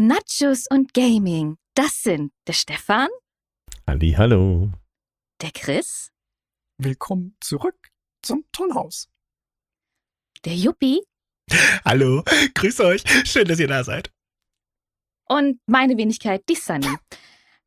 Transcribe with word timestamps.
Nachos 0.00 0.66
und 0.70 0.94
Gaming. 0.94 1.58
Das 1.74 2.02
sind 2.02 2.32
der 2.46 2.54
Stefan, 2.54 3.08
Ali, 3.84 4.12
hallo. 4.16 4.70
der 5.42 5.50
Chris, 5.50 6.10
Willkommen 6.78 7.36
zurück 7.40 7.90
zum 8.22 8.46
Tollhaus. 8.50 9.10
der 10.46 10.54
Juppie 10.54 11.02
Hallo, 11.84 12.24
grüß 12.54 12.80
euch. 12.80 13.02
Schön, 13.26 13.46
dass 13.46 13.60
ihr 13.60 13.68
da 13.68 13.84
seid. 13.84 14.10
und 15.28 15.60
meine 15.66 15.98
Wenigkeit, 15.98 16.44
die 16.48 16.54
Sunny. 16.54 16.86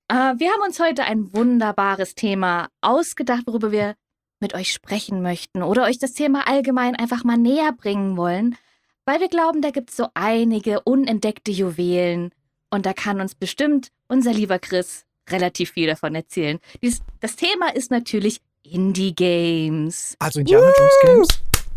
Äh, 0.07 0.15
wir 0.15 0.51
haben 0.51 0.63
uns 0.65 0.79
heute 0.79 1.03
ein 1.03 1.31
wunderbares 1.35 2.15
Thema 2.15 2.69
ausgedacht, 2.81 3.43
worüber 3.45 3.71
wir 3.71 3.95
mit 4.39 4.55
euch 4.55 4.73
sprechen 4.73 5.21
möchten 5.21 5.61
oder 5.61 5.83
euch 5.83 5.99
das 5.99 6.13
Thema 6.13 6.47
allgemein 6.47 6.95
einfach 6.95 7.23
mal 7.23 7.37
näher 7.37 7.73
bringen 7.73 8.17
wollen, 8.17 8.57
weil 9.05 9.19
wir 9.19 9.29
glauben, 9.29 9.61
da 9.61 9.71
gibt 9.71 9.89
es 9.89 9.97
so 9.97 10.07
einige 10.13 10.81
unentdeckte 10.81 11.51
Juwelen 11.51 12.31
und 12.69 12.85
da 12.85 12.93
kann 12.93 13.21
uns 13.21 13.35
bestimmt 13.35 13.89
unser 14.07 14.33
lieber 14.33 14.59
Chris 14.59 15.05
relativ 15.29 15.71
viel 15.71 15.87
davon 15.87 16.15
erzählen. 16.15 16.59
Dies, 16.81 17.01
das 17.19 17.35
Thema 17.35 17.73
ist 17.73 17.91
natürlich 17.91 18.41
Indie-Games. 18.63 20.15
Also 20.19 20.39
Indiana 20.39 20.71
Jones 20.77 20.93
Games. 21.03 21.27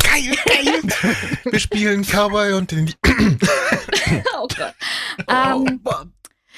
Geil, 0.02 0.36
geil. 0.46 0.82
Wir 1.52 1.58
spielen 1.58 2.02
Cowboy 2.04 2.52
und 2.54 2.70
den. 2.70 2.92
oh 4.38 4.46
Gott. 4.56 4.74
Oh, 5.26 5.32
Ähm, 5.66 5.80
Mann. 5.82 6.12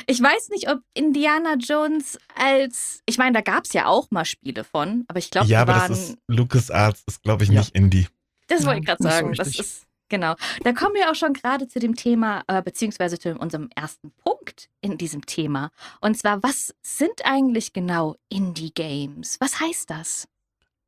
Ich 0.07 0.23
weiß 0.23 0.51
nicht, 0.51 0.71
ob 0.71 0.79
Indiana 0.95 1.55
Jones 1.59 2.19
als. 2.37 3.03
Ich 3.07 3.19
meine, 3.19 3.33
da 3.33 3.41
gab 3.41 3.65
es 3.65 3.73
ja 3.73 3.87
auch 3.87 4.11
mal 4.11 4.25
Spiele 4.25 4.65
von, 4.65 5.05
aber 5.09 5.19
ich 5.19 5.31
glaube, 5.31 5.49
ja, 5.49 5.63
aber 5.63 5.75
waren. 5.75 5.89
das 5.91 5.99
ist 6.11 6.19
LucasArts, 6.29 7.03
ist 7.07 7.23
glaube 7.23 7.45
ich 7.45 7.51
Ja. 7.51 7.61
nicht 7.61 7.75
Indie. 7.75 8.07
das 8.47 8.65
wollte 8.65 8.81
ich 8.81 8.87
gerade 8.87 9.03
sagen. 9.03 9.33
das 9.35 9.49
ist. 9.59 9.87
Genau. 10.09 10.37
Da 10.65 10.73
kommen 10.73 10.95
wir 10.95 11.11
auch 11.11 11.15
schon 11.15 11.35
gerade 11.35 11.69
zu 11.69 11.79
dem 11.79 11.95
Thema, 11.95 12.43
äh, 12.47 12.63
beziehungsweise 12.63 13.19
zu 13.19 13.35
unserem 13.35 13.69
ersten 13.75 14.13
Punkt 14.13 14.69
in 14.81 14.99
diesem 14.99 15.27
Thema. 15.27 15.71
Und 16.01 16.17
zwar, 16.17 16.43
was 16.43 16.75
sind 16.83 17.25
eigentlich 17.25 17.73
genau 17.73 18.17
Indie-Games? 18.29 19.37
Was 19.41 19.61
heißt 19.61 19.91
das? 19.91 20.29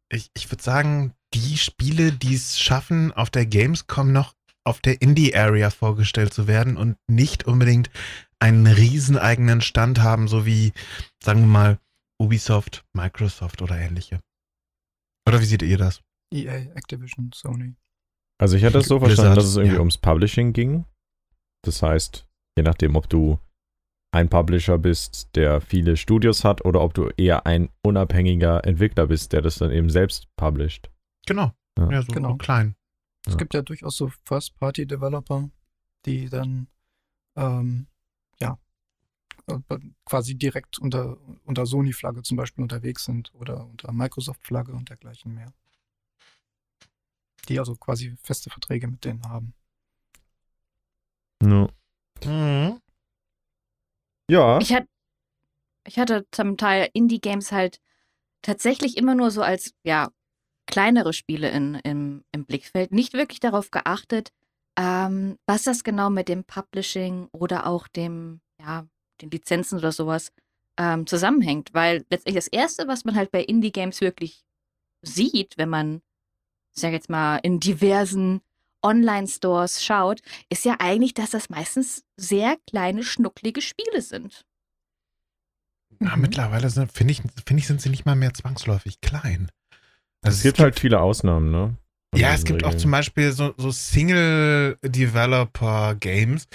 Ich, 0.09 0.31
ich 0.35 0.51
würde 0.51 0.63
sagen, 0.63 1.15
die 1.35 1.59
Spiele, 1.59 2.13
die 2.13 2.35
es 2.35 2.59
schaffen, 2.59 3.13
auf 3.13 3.31
der 3.31 3.47
Gamescom 3.47 4.13
noch 4.13 4.35
auf 4.65 4.81
der 4.81 5.01
Indie-Area 5.01 5.71
vorgestellt 5.71 6.35
zu 6.35 6.47
werden 6.47 6.77
und 6.77 6.97
nicht 7.09 7.47
unbedingt 7.47 7.91
einen 8.39 8.67
riesen 8.67 9.19
eigenen 9.19 9.61
Stand 9.61 10.01
haben, 10.01 10.29
so 10.29 10.47
wie, 10.47 10.73
sagen 11.23 11.41
wir 11.41 11.47
mal, 11.47 11.79
Ubisoft, 12.19 12.85
Microsoft 12.93 13.63
oder 13.63 13.79
ähnliche. 13.79 14.21
Oder 15.27 15.41
wie 15.41 15.47
seht 15.47 15.63
ihr 15.63 15.79
das? 15.79 16.01
EA, 16.33 16.73
Activision, 16.75 17.31
Sony. 17.35 17.75
Also 18.41 18.57
ich 18.57 18.65
hatte 18.65 18.79
es 18.79 18.87
so 18.87 18.99
Blizzard, 18.99 19.17
verstanden, 19.17 19.35
dass 19.37 19.45
es 19.45 19.57
irgendwie 19.57 19.75
ja. 19.75 19.81
ums 19.81 19.99
Publishing 19.99 20.53
ging. 20.53 20.87
Das 21.63 21.83
heißt, 21.83 22.27
je 22.57 22.63
nachdem, 22.63 22.97
ob 22.97 23.09
du 23.09 23.39
ein 24.13 24.29
Publisher 24.29 24.79
bist, 24.79 25.29
der 25.37 25.61
viele 25.61 25.97
Studios 25.97 26.43
hat, 26.43 26.65
oder 26.65 26.81
ob 26.81 26.95
du 26.95 27.11
eher 27.17 27.47
ein 27.47 27.69
unabhängiger 27.83 28.65
Entwickler 28.65 29.07
bist, 29.07 29.33
der 29.33 29.43
das 29.43 29.59
dann 29.59 29.71
eben 29.71 29.91
selbst 29.91 30.27
publisht. 30.37 30.91
Genau. 31.27 31.53
Ja. 31.79 31.91
Ja, 31.93 32.03
so, 32.03 32.13
Genau. 32.13 32.37
klein. 32.37 32.75
Es 33.27 33.35
Ja. 33.35 33.39
gibt 33.39 33.55
ja 33.55 33.63
durchaus 33.63 33.97
so 33.97 34.11
First-Party-Developer, 34.25 35.51
die 36.07 36.31
dann 36.31 36.69
ähm, 37.37 37.87
ja 38.41 38.59
äh, 39.47 39.59
quasi 40.07 40.35
direkt 40.35 40.79
unter, 40.79 41.19
unter 41.45 41.67
Sony-Flagge 41.67 42.23
zum 42.23 42.39
Beispiel 42.39 42.63
unterwegs 42.63 43.05
sind 43.05 43.33
oder 43.35 43.67
unter 43.67 43.93
Microsoft-Flagge 43.93 44.73
und 44.73 44.89
dergleichen 44.89 45.35
mehr. 45.35 45.53
Die 47.49 47.59
also 47.59 47.75
quasi 47.75 48.17
feste 48.23 48.51
Verträge 48.51 48.89
mit 48.89 49.05
denen 49.05 49.23
haben. 49.29 49.55
Ja. 51.43 51.69
Mhm. 52.25 52.81
ja. 54.31 54.59
Ich, 54.61 54.75
hat, 54.75 54.85
ich 55.87 55.99
hatte 55.99 56.27
zum 56.31 56.57
Teil 56.57 56.91
Indie-Games 56.93 57.51
halt 57.51 57.81
tatsächlich 58.43 58.97
immer 58.97 59.15
nur 59.15 59.31
so 59.31 59.43
als, 59.43 59.73
ja, 59.85 60.11
kleinere 60.67 61.13
Spiele 61.13 61.51
in, 61.51 61.75
im, 61.83 62.25
im 62.33 62.45
Blickfeld. 62.47 62.93
Nicht 62.93 63.13
wirklich 63.13 63.41
darauf 63.41 63.71
geachtet, 63.71 64.33
ähm, 64.79 65.37
was 65.47 65.65
das 65.65 65.83
genau 65.85 66.11
mit 66.11 66.29
dem 66.29 66.45
Publishing 66.45 67.29
oder 67.33 67.67
auch 67.67 67.89
dem, 67.89 68.41
ja, 68.61 68.87
den 69.21 69.31
Lizenzen 69.31 69.79
oder 69.79 69.93
sowas 69.93 70.33
ähm, 70.79 71.07
zusammenhängt. 71.07 71.75
Weil 71.75 72.05
letztlich 72.11 72.35
das 72.35 72.49
Erste, 72.49 72.87
was 72.87 73.05
man 73.05 73.17
halt 73.17 73.31
bei 73.31 73.43
Indie-Games 73.43 74.01
wirklich 74.01 74.45
sieht, 75.03 75.59
wenn 75.59 75.69
man, 75.69 76.03
ich 76.75 76.81
sag 76.81 76.93
jetzt 76.93 77.11
mal, 77.11 77.37
in 77.39 77.61
diversen 77.61 78.41
Online-Stores 78.83 79.85
schaut, 79.85 80.21
ist 80.49 80.65
ja 80.65 80.77
eigentlich, 80.79 81.15
dass 81.15 81.31
das 81.31 81.51
meistens 81.51 82.05
sehr 82.17 82.57
kleine, 82.67 83.03
schnucklige 83.03 83.61
Spiele 83.61 84.01
sind. 84.03 84.45
Ja, 86.01 86.17
Mhm. 86.17 86.23
mittlerweile 86.23 86.71
sind, 86.71 86.93
finde 86.93 87.13
ich, 87.13 87.21
finde 87.47 87.61
ich, 87.61 87.67
sind 87.67 87.81
sie 87.83 87.91
nicht 87.91 88.07
mal 88.07 88.17
mehr 88.17 88.33
zwangsläufig 88.33 89.01
klein. 89.01 89.51
Also 90.23 90.37
es 90.37 90.43
gibt 90.43 90.59
halt 90.59 90.79
viele 90.79 91.01
Ausnahmen, 91.01 91.51
ne? 91.51 91.77
Von 92.13 92.21
Ja, 92.21 92.35
es 92.35 92.45
gibt 92.45 92.65
auch 92.65 92.75
zum 92.75 92.91
Beispiel 92.91 93.33
so, 93.33 93.55
so 93.57 93.71
Single-Developer-Games, 93.71 96.47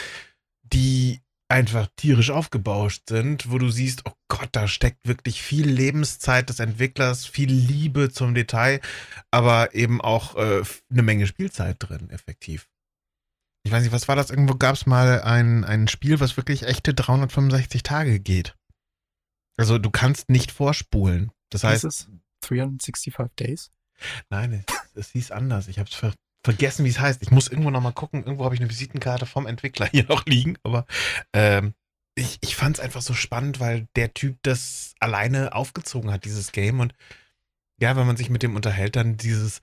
die 0.63 1.19
einfach 1.47 1.87
tierisch 1.95 2.31
aufgebauscht 2.31 3.09
sind, 3.09 3.51
wo 3.51 3.57
du 3.57 3.69
siehst, 3.69 4.03
oh 4.05 4.13
Gott, 4.27 4.49
da 4.51 4.67
steckt 4.67 5.07
wirklich 5.07 5.41
viel 5.41 5.69
Lebenszeit 5.69 6.49
des 6.49 6.59
Entwicklers, 6.59 7.25
viel 7.25 7.51
Liebe 7.51 8.09
zum 8.09 8.33
Detail, 8.33 8.81
aber 9.31 9.75
eben 9.75 10.01
auch 10.01 10.35
äh, 10.35 10.63
eine 10.89 11.03
Menge 11.03 11.27
Spielzeit 11.27 11.77
drin, 11.79 12.09
effektiv. 12.09 12.67
Ich 13.63 13.71
weiß 13.71 13.83
nicht, 13.83 13.91
was 13.91 14.07
war 14.07 14.15
das? 14.15 14.29
Irgendwo 14.29 14.55
gab 14.55 14.75
es 14.75 14.85
mal 14.85 15.21
ein, 15.21 15.63
ein 15.63 15.87
Spiel, 15.87 16.19
was 16.19 16.37
wirklich 16.37 16.63
echte 16.63 16.93
365 16.93 17.83
Tage 17.83 18.19
geht. 18.19 18.55
Also 19.57 19.77
du 19.77 19.89
kannst 19.89 20.29
nicht 20.29 20.51
vorspulen. 20.51 21.31
Das 21.49 21.63
heißt, 21.63 21.83
Heißt 21.83 22.01
es 22.01 22.09
365 22.41 23.13
Days? 23.35 23.71
Nein, 24.29 24.53
es, 24.53 24.95
es 24.95 25.11
hieß 25.11 25.31
anders. 25.31 25.67
Ich 25.67 25.79
habe 25.79 25.89
es 25.89 25.95
ver 25.95 26.13
vergessen, 26.45 26.85
wie 26.85 26.89
es 26.89 26.99
heißt. 26.99 27.21
Ich 27.21 27.31
muss 27.31 27.47
irgendwo 27.47 27.71
noch 27.71 27.81
mal 27.81 27.91
gucken. 27.91 28.23
Irgendwo 28.23 28.45
habe 28.45 28.55
ich 28.55 28.61
eine 28.61 28.69
Visitenkarte 28.69 29.25
vom 29.25 29.47
Entwickler 29.47 29.87
hier 29.87 30.05
noch 30.09 30.25
liegen. 30.25 30.57
Aber 30.63 30.85
ähm, 31.33 31.73
ich, 32.15 32.37
ich 32.41 32.55
fand 32.55 32.77
es 32.77 32.83
einfach 32.83 33.01
so 33.01 33.13
spannend, 33.13 33.59
weil 33.59 33.87
der 33.95 34.13
Typ 34.13 34.37
das 34.43 34.93
alleine 34.99 35.53
aufgezogen 35.53 36.11
hat, 36.11 36.23
dieses 36.23 36.53
Game. 36.53 36.79
Und 36.79 36.93
ja, 37.81 37.97
wenn 37.97 38.07
man 38.07 38.15
sich 38.15 38.29
mit 38.29 38.43
dem 38.43 38.55
unterhält, 38.55 38.95
dann 38.95 39.17
dieses, 39.17 39.61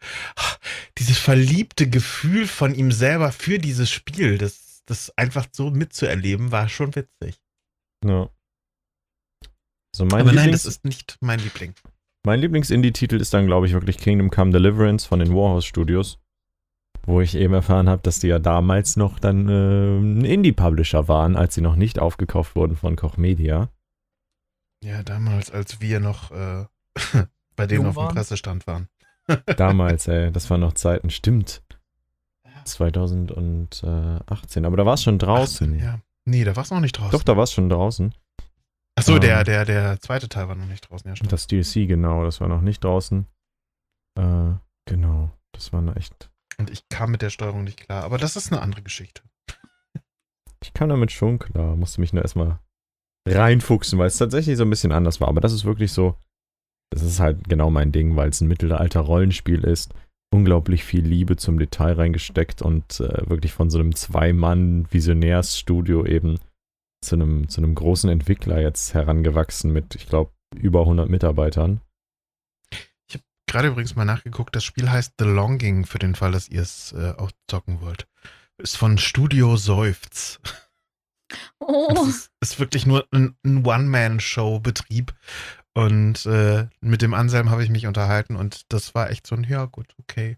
dieses 0.99 1.19
verliebte 1.19 1.89
Gefühl 1.89 2.47
von 2.47 2.75
ihm 2.75 2.93
selber 2.93 3.33
für 3.33 3.59
dieses 3.59 3.91
Spiel, 3.91 4.37
das, 4.37 4.83
das 4.85 5.17
einfach 5.17 5.47
so 5.53 5.71
mitzuerleben, 5.71 6.53
war 6.53 6.69
schon 6.69 6.95
witzig. 6.95 7.41
Ja. 8.05 8.29
So 9.95 10.05
mein 10.05 10.23
Aber 10.23 10.33
nein, 10.33 10.47
Lieblings, 10.47 10.65
das 10.65 10.77
ist 10.77 10.85
nicht 10.85 11.17
mein 11.21 11.39
Liebling. 11.39 11.75
mein 12.27 12.41
Lieblings-Indie-Titel 12.41 13.17
ist 13.17 13.33
dann, 13.33 13.47
glaube 13.47 13.67
ich, 13.67 13.73
wirklich 13.73 13.99
Kingdom 13.99 14.31
Come 14.31 14.51
Deliverance 14.51 15.07
von 15.07 15.21
den 15.21 15.33
Warhouse 15.35 15.65
Studios. 15.65 16.19
Wo 17.05 17.21
ich 17.21 17.35
eben 17.35 17.55
erfahren 17.55 17.89
habe, 17.89 18.03
dass 18.03 18.21
die 18.21 18.29
ja 18.29 18.39
damals 18.39 18.97
noch 18.97 19.19
dann 19.19 19.49
äh, 19.49 19.99
ein 19.99 20.25
Indie-Publisher 20.25 21.09
waren, 21.09 21.37
als 21.37 21.55
sie 21.55 21.61
noch 21.61 21.75
nicht 21.75 21.99
aufgekauft 21.99 22.55
wurden 22.55 22.77
von 22.77 22.95
Koch 22.95 23.17
Media. 23.17 23.71
Ja, 24.85 25.03
damals, 25.03 25.51
als 25.51 25.81
wir 25.81 26.01
noch 26.01 26.31
äh, 26.31 26.65
bei 27.57 27.67
denen 27.67 27.83
Jung 27.83 27.89
auf 27.89 27.95
dem 27.95 28.05
waren. 28.05 28.15
Pressestand 28.15 28.67
waren. 28.67 28.89
Damals, 29.57 30.09
ey, 30.09 30.33
das 30.33 30.51
waren 30.51 30.61
noch 30.61 30.75
Zeiten, 30.75 31.11
stimmt. 31.11 31.63
2018, 32.65 34.65
aber 34.65 34.77
da 34.77 34.87
war 34.87 34.95
es 34.95 35.03
schon 35.03 35.19
draußen. 35.19 35.75
18, 35.75 35.85
ja. 35.85 35.99
Nee, 36.25 36.45
da 36.45 36.55
war 36.55 36.63
es 36.63 36.71
noch 36.71 36.81
nicht 36.81 36.99
draußen. 36.99 37.11
Doch, 37.11 37.25
da 37.25 37.37
war 37.37 37.45
es 37.45 37.53
schon 37.53 37.69
draußen. 37.69 38.15
Achso, 38.95 39.19
der, 39.19 39.39
Ähm. 39.39 39.45
der, 39.45 39.65
der 39.65 40.01
zweite 40.01 40.29
Teil 40.29 40.49
war 40.49 40.55
noch 40.55 40.67
nicht 40.67 40.89
draußen, 40.89 41.09
ja, 41.09 41.17
stimmt. 41.17 41.33
Das 41.33 41.47
DLC, 41.47 41.89
genau, 41.89 42.25
das 42.25 42.41
war 42.41 42.49
noch 42.49 42.61
nicht 42.61 42.85
draußen. 42.85 43.27
Äh, 44.19 44.53
genau, 44.85 45.31
das 45.53 45.73
war 45.73 45.81
eine 45.81 45.97
echt. 45.97 46.31
Und 46.59 46.71
ich 46.71 46.89
kam 46.89 47.11
mit 47.11 47.23
der 47.23 47.31
Steuerung 47.31 47.65
nicht 47.65 47.81
klar. 47.81 48.05
Aber 48.05 48.19
das 48.19 48.37
ist 48.37 48.53
eine 48.53 48.63
andere 48.63 48.83
Geschichte. 48.83 49.23
Ich 50.63 50.73
kam 50.75 50.89
damit 50.89 51.13
schon 51.13 51.39
klar, 51.39 51.77
musste 51.77 52.01
mich 52.01 52.13
nur 52.13 52.23
erstmal 52.23 52.59
reinfuchsen, 53.29 53.99
weil 53.99 54.09
es 54.09 54.19
tatsächlich 54.19 54.57
so 54.57 54.65
ein 54.65 54.71
bisschen 54.71 54.93
anders 54.93 55.21
war. 55.21 55.29
Aber 55.29 55.41
das 55.41 55.53
ist 55.53 55.65
wirklich 55.65 55.93
so, 55.93 56.17
das 56.93 57.03
ist 57.03 57.21
halt 57.21 57.49
genau 57.49 57.71
mein 57.71 57.93
Ding, 57.93 58.17
weil 58.17 58.31
es 58.31 58.41
ein 58.41 58.49
Mittelalter-Rollenspiel 58.49 59.63
ist. 59.65 59.95
Unglaublich 60.33 60.83
viel 60.85 61.05
Liebe 61.05 61.37
zum 61.37 61.59
Detail 61.59 61.93
reingesteckt 61.95 62.63
und 62.63 63.01
äh, 63.01 63.29
wirklich 63.29 63.53
von 63.53 63.69
so 63.71 63.79
einem 63.79 63.95
Zwei-Mann-Visionärsstudio 63.95 66.07
eben 66.07 66.39
zu 67.03 67.17
einem, 67.17 67.49
zu 67.49 67.61
einem 67.61 67.75
großen 67.75 68.09
Entwickler 68.09 68.61
jetzt 68.61 68.95
herangewachsen 68.95 69.73
mit, 69.73 69.95
ich 69.95 70.09
glaube, 70.09 70.31
über 70.57 70.81
100 70.81 71.09
Mitarbeitern. 71.09 71.81
Gerade 73.47 73.69
übrigens 73.69 73.95
mal 73.95 74.05
nachgeguckt, 74.05 74.55
das 74.57 74.65
Spiel 74.65 74.91
heißt 74.91 75.15
The 75.19 75.25
Longing, 75.25 75.85
für 75.85 75.99
den 75.99 76.15
Fall, 76.15 76.33
dass 76.33 76.49
ihr 76.49 76.63
es 76.63 76.93
äh, 76.93 77.15
auch 77.17 77.31
zocken 77.49 77.81
wollt. 77.81 78.07
Ist 78.59 78.77
von 78.77 78.99
Studio 78.99 79.57
Seufz. 79.57 80.41
Oh, 81.59 82.07
ist, 82.09 82.31
ist 82.41 82.59
wirklich 82.61 82.85
nur 82.87 83.07
ein, 83.11 83.37
ein 83.45 83.65
One-Man-Show-Betrieb. 83.65 85.15
Und 85.75 86.27
äh, 86.27 86.69
mit 86.81 87.01
dem 87.01 87.15
Anselm 87.15 87.49
habe 87.49 87.65
ich 87.65 87.71
mich 87.71 87.87
unterhalten 87.87 88.37
und 88.37 88.71
das 88.71 88.95
war 88.95 89.11
echt 89.11 89.27
so 89.27 89.35
ein, 89.35 89.45
ja 89.45 89.65
gut, 89.65 89.95
okay. 89.99 90.37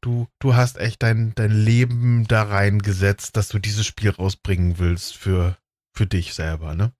Du, 0.00 0.28
du 0.38 0.54
hast 0.54 0.78
echt 0.78 1.02
dein, 1.02 1.34
dein 1.34 1.50
Leben 1.50 2.28
da 2.28 2.44
reingesetzt, 2.44 3.36
dass 3.36 3.48
du 3.48 3.58
dieses 3.58 3.84
Spiel 3.84 4.10
rausbringen 4.10 4.78
willst 4.78 5.16
für 5.16 5.56
für 5.94 6.06
dich 6.06 6.34
selber, 6.34 6.74
ne? 6.74 6.92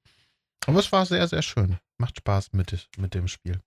Aber 0.67 0.79
es 0.79 0.91
war 0.93 1.05
sehr, 1.05 1.27
sehr 1.29 1.43
schön. 1.43 1.79
Macht 1.99 2.19
Spaß 2.19 2.53
mit, 2.53 2.89
mit 2.97 3.15
dem 3.15 3.29
Spiel. 3.29 3.61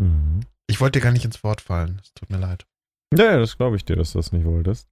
Mhm. 0.00 0.40
Ich 0.66 0.80
wollte 0.80 0.98
dir 0.98 1.04
gar 1.04 1.12
nicht 1.12 1.24
ins 1.24 1.42
Wort 1.44 1.60
fallen. 1.60 2.00
Es 2.02 2.12
tut 2.14 2.30
mir 2.30 2.38
leid. 2.38 2.66
Ja, 3.14 3.32
ja, 3.32 3.38
das 3.38 3.56
glaube 3.56 3.76
ich 3.76 3.84
dir, 3.84 3.96
dass 3.96 4.12
du 4.12 4.18
das 4.18 4.32
nicht 4.32 4.44
wolltest. 4.44 4.88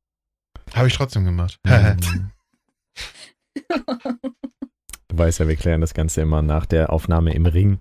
Habe 0.75 0.89
ich 0.89 0.95
trotzdem 0.95 1.25
gemacht. 1.25 1.59
Mhm. 1.65 2.31
Du 5.13 5.19
weißt 5.19 5.41
ja, 5.41 5.49
wir 5.49 5.57
klären 5.57 5.83
das 5.83 5.93
Ganze 5.93 6.23
immer 6.23 6.41
nach 6.41 6.65
der 6.65 6.91
Aufnahme 6.91 7.35
im 7.35 7.45
Ring. 7.45 7.79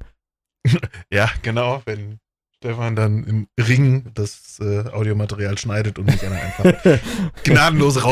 ja, 1.09 1.31
genau. 1.43 1.81
Wenn 1.85 2.19
Stefan 2.57 2.97
dann 2.97 3.23
im 3.23 3.47
Ring 3.57 4.11
das 4.13 4.59
äh, 4.59 4.89
Audiomaterial 4.89 5.57
schneidet 5.57 5.97
und 5.97 6.07
mich 6.07 6.19
dann 6.19 6.33
einfach 6.33 6.99
gnadenlos 7.43 8.03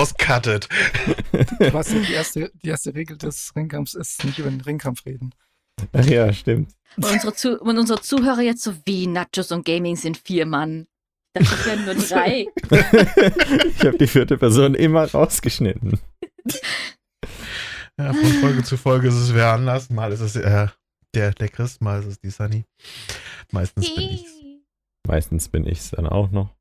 weißt 1.73 1.91
ja, 1.91 2.00
die 2.00 2.13
erste, 2.13 2.51
die 2.63 2.69
erste 2.69 2.95
Regel 2.95 3.17
des 3.17 3.53
Ringkampfs 3.57 3.94
ist 3.94 4.23
nicht 4.23 4.39
über 4.39 4.50
den 4.50 4.61
Ringkampf 4.61 5.06
reden. 5.06 5.35
Ach 5.94 6.06
ja, 6.06 6.31
stimmt. 6.34 6.72
Und 6.98 7.06
unsere, 7.06 7.34
Zu 7.34 7.60
und 7.62 7.78
unsere 7.78 8.02
Zuhörer 8.02 8.42
jetzt 8.42 8.64
so 8.64 8.74
wie 8.86 9.08
Nachos 9.08 9.52
und 9.52 9.66
Gaming 9.66 9.96
sind 9.96 10.18
vier 10.18 10.46
Mann. 10.46 10.88
Ich 11.38 11.48
dachte, 11.48 11.60
es 11.60 11.66
wären 11.66 11.86
nur 11.86 11.96
drei. 11.96 12.48
ich 13.78 13.86
habe 13.86 13.98
die 13.98 14.08
vierte 14.08 14.38
Person 14.38 14.74
immer 14.76 15.10
rausgeschnitten. 15.10 16.00
Ja, 17.98 18.14
von 18.14 18.31
Folge 18.42 18.64
zu 18.64 18.78
Folge 18.78 19.10
ist 19.10 19.16
es 19.16 19.34
wer 19.34 19.54
anders. 19.54 19.90
Mal 19.90 20.12
ist 20.12 20.22
es 20.22 20.36
äh, 20.36 20.68
der, 21.14 21.31
der 21.34 21.50
Chris, 21.50 21.81
mal 21.81 22.00
ist 22.00 22.08
es 22.08 22.20
die 22.20 22.30
Sunny. 22.30 22.66
Meistens 23.52 23.94
bin 23.94 24.10
ich's. 24.10 24.31
Meistens 25.08 25.50
bin 25.50 25.66
ich 25.66 25.80
es 25.80 25.90
dann 25.92 26.08
auch 26.08 26.31
noch. 26.31 26.56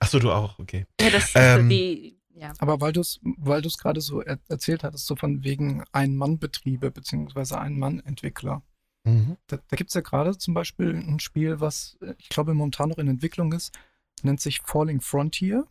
Achso, 0.00 0.18
du 0.18 0.30
auch, 0.32 0.58
okay. 0.58 0.86
Ja, 1.00 1.10
das 1.10 1.24
ist 1.24 1.32
Ähm, 1.34 1.68
die. 1.68 2.19
Ja. 2.40 2.54
Aber 2.58 2.80
weil 2.80 2.92
du 2.92 3.00
es 3.00 3.20
weil 3.22 3.60
du's 3.60 3.76
gerade 3.76 4.00
so 4.00 4.22
er 4.22 4.38
erzählt 4.48 4.82
hattest, 4.82 5.06
so 5.06 5.14
von 5.14 5.44
wegen 5.44 5.84
Ein-Mann-Betriebe 5.92 6.90
beziehungsweise 6.90 7.60
Ein-Mann-Entwickler. 7.60 8.62
Mhm. 9.04 9.36
Da, 9.46 9.58
da 9.58 9.76
gibt 9.76 9.90
es 9.90 9.94
ja 9.94 10.00
gerade 10.00 10.36
zum 10.38 10.54
Beispiel 10.54 10.94
ein 10.94 11.20
Spiel, 11.20 11.60
was 11.60 11.98
äh, 12.00 12.14
ich 12.18 12.30
glaube 12.30 12.54
momentan 12.54 12.88
noch 12.88 12.98
in 12.98 13.08
Entwicklung 13.08 13.52
ist, 13.52 13.78
nennt 14.22 14.40
sich 14.40 14.62
Falling 14.62 15.02
Frontier. 15.02 15.66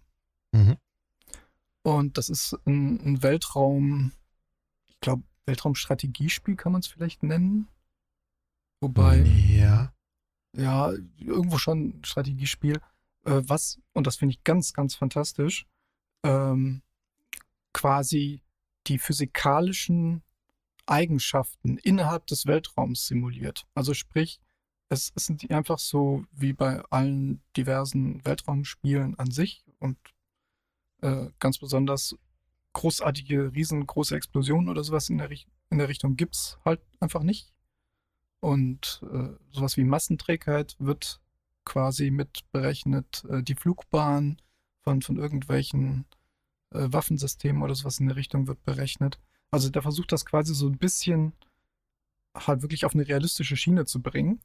Mhm. 0.51 0.77
Und 1.81 2.19
das 2.19 2.29
ist 2.29 2.55
ein, 2.65 2.99
ein 3.03 3.23
Weltraum, 3.23 4.11
ich 4.85 4.99
glaube, 4.99 5.23
Weltraumstrategiespiel 5.47 6.55
kann 6.55 6.71
man 6.71 6.81
es 6.81 6.87
vielleicht 6.87 7.23
nennen. 7.23 7.67
Wobei, 8.81 9.23
Ja. 9.23 9.91
ja, 10.55 10.91
irgendwo 11.17 11.57
schon 11.57 11.99
ein 11.99 12.05
Strategiespiel, 12.05 12.79
äh, 13.25 13.41
was, 13.45 13.79
und 13.93 14.05
das 14.05 14.17
finde 14.17 14.33
ich 14.35 14.43
ganz, 14.43 14.73
ganz 14.73 14.93
fantastisch, 14.93 15.65
ähm, 16.23 16.81
quasi 17.73 18.41
die 18.87 18.99
physikalischen 18.99 20.23
Eigenschaften 20.85 21.77
innerhalb 21.77 22.25
des 22.27 22.45
Weltraums 22.45 23.05
simuliert. 23.05 23.65
Also 23.75 23.93
sprich, 23.93 24.39
es, 24.89 25.13
sind 25.15 25.49
einfach 25.51 25.77
so 25.77 26.25
wie 26.31 26.53
bei 26.53 26.81
allen 26.89 27.41
diversen 27.55 28.25
Weltraumspielen 28.25 29.17
an 29.19 29.29
sich 29.29 29.63
und 29.77 29.97
äh, 31.01 31.27
ganz 31.39 31.59
besonders 31.59 32.15
großartige, 32.73 33.53
riesengroße 33.53 34.15
Explosionen 34.15 34.69
oder 34.69 34.83
sowas 34.83 35.09
in 35.09 35.19
der, 35.19 35.29
in 35.31 35.77
der 35.77 35.89
Richtung 35.89 36.15
gibt 36.15 36.35
es 36.35 36.57
halt 36.65 36.81
einfach 36.99 37.21
nicht. 37.21 37.53
Und 38.41 39.01
äh, 39.11 39.29
sowas 39.51 39.77
wie 39.77 39.83
Massenträgheit 39.83 40.75
wird 40.79 41.21
quasi 41.65 42.09
mit 42.09 42.49
berechnet. 42.51 43.25
Äh, 43.29 43.43
die 43.43 43.55
Flugbahn 43.55 44.37
von, 44.89 45.01
von 45.03 45.17
irgendwelchen 45.17 46.05
äh, 46.73 46.87
Waffensystemen 46.91 47.61
oder 47.61 47.75
sowas 47.75 47.99
in 47.99 48.07
der 48.07 48.15
Richtung 48.15 48.47
wird 48.47 48.63
berechnet. 48.63 49.19
Also 49.51 49.69
der 49.69 49.83
versucht 49.83 50.11
das 50.11 50.25
quasi 50.25 50.55
so 50.55 50.67
ein 50.67 50.79
bisschen 50.79 51.33
halt 52.35 52.63
wirklich 52.63 52.85
auf 52.85 52.95
eine 52.95 53.07
realistische 53.07 53.55
Schiene 53.55 53.85
zu 53.85 54.01
bringen. 54.01 54.39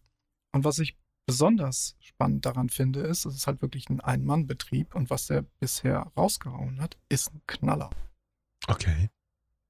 Und 0.52 0.64
was 0.64 0.78
ich 0.78 0.96
besonders 1.26 1.96
spannend 2.00 2.44
daran 2.44 2.68
finde, 2.68 3.00
ist, 3.00 3.24
es 3.24 3.36
ist 3.36 3.46
halt 3.46 3.62
wirklich 3.62 3.88
ein 3.88 4.00
Ein-Mann-Betrieb 4.00 4.94
und 4.94 5.08
was 5.08 5.26
der 5.26 5.42
bisher 5.60 6.12
rausgehauen 6.16 6.80
hat, 6.80 6.98
ist 7.08 7.32
ein 7.32 7.40
Knaller. 7.46 7.90
Okay. 8.68 9.08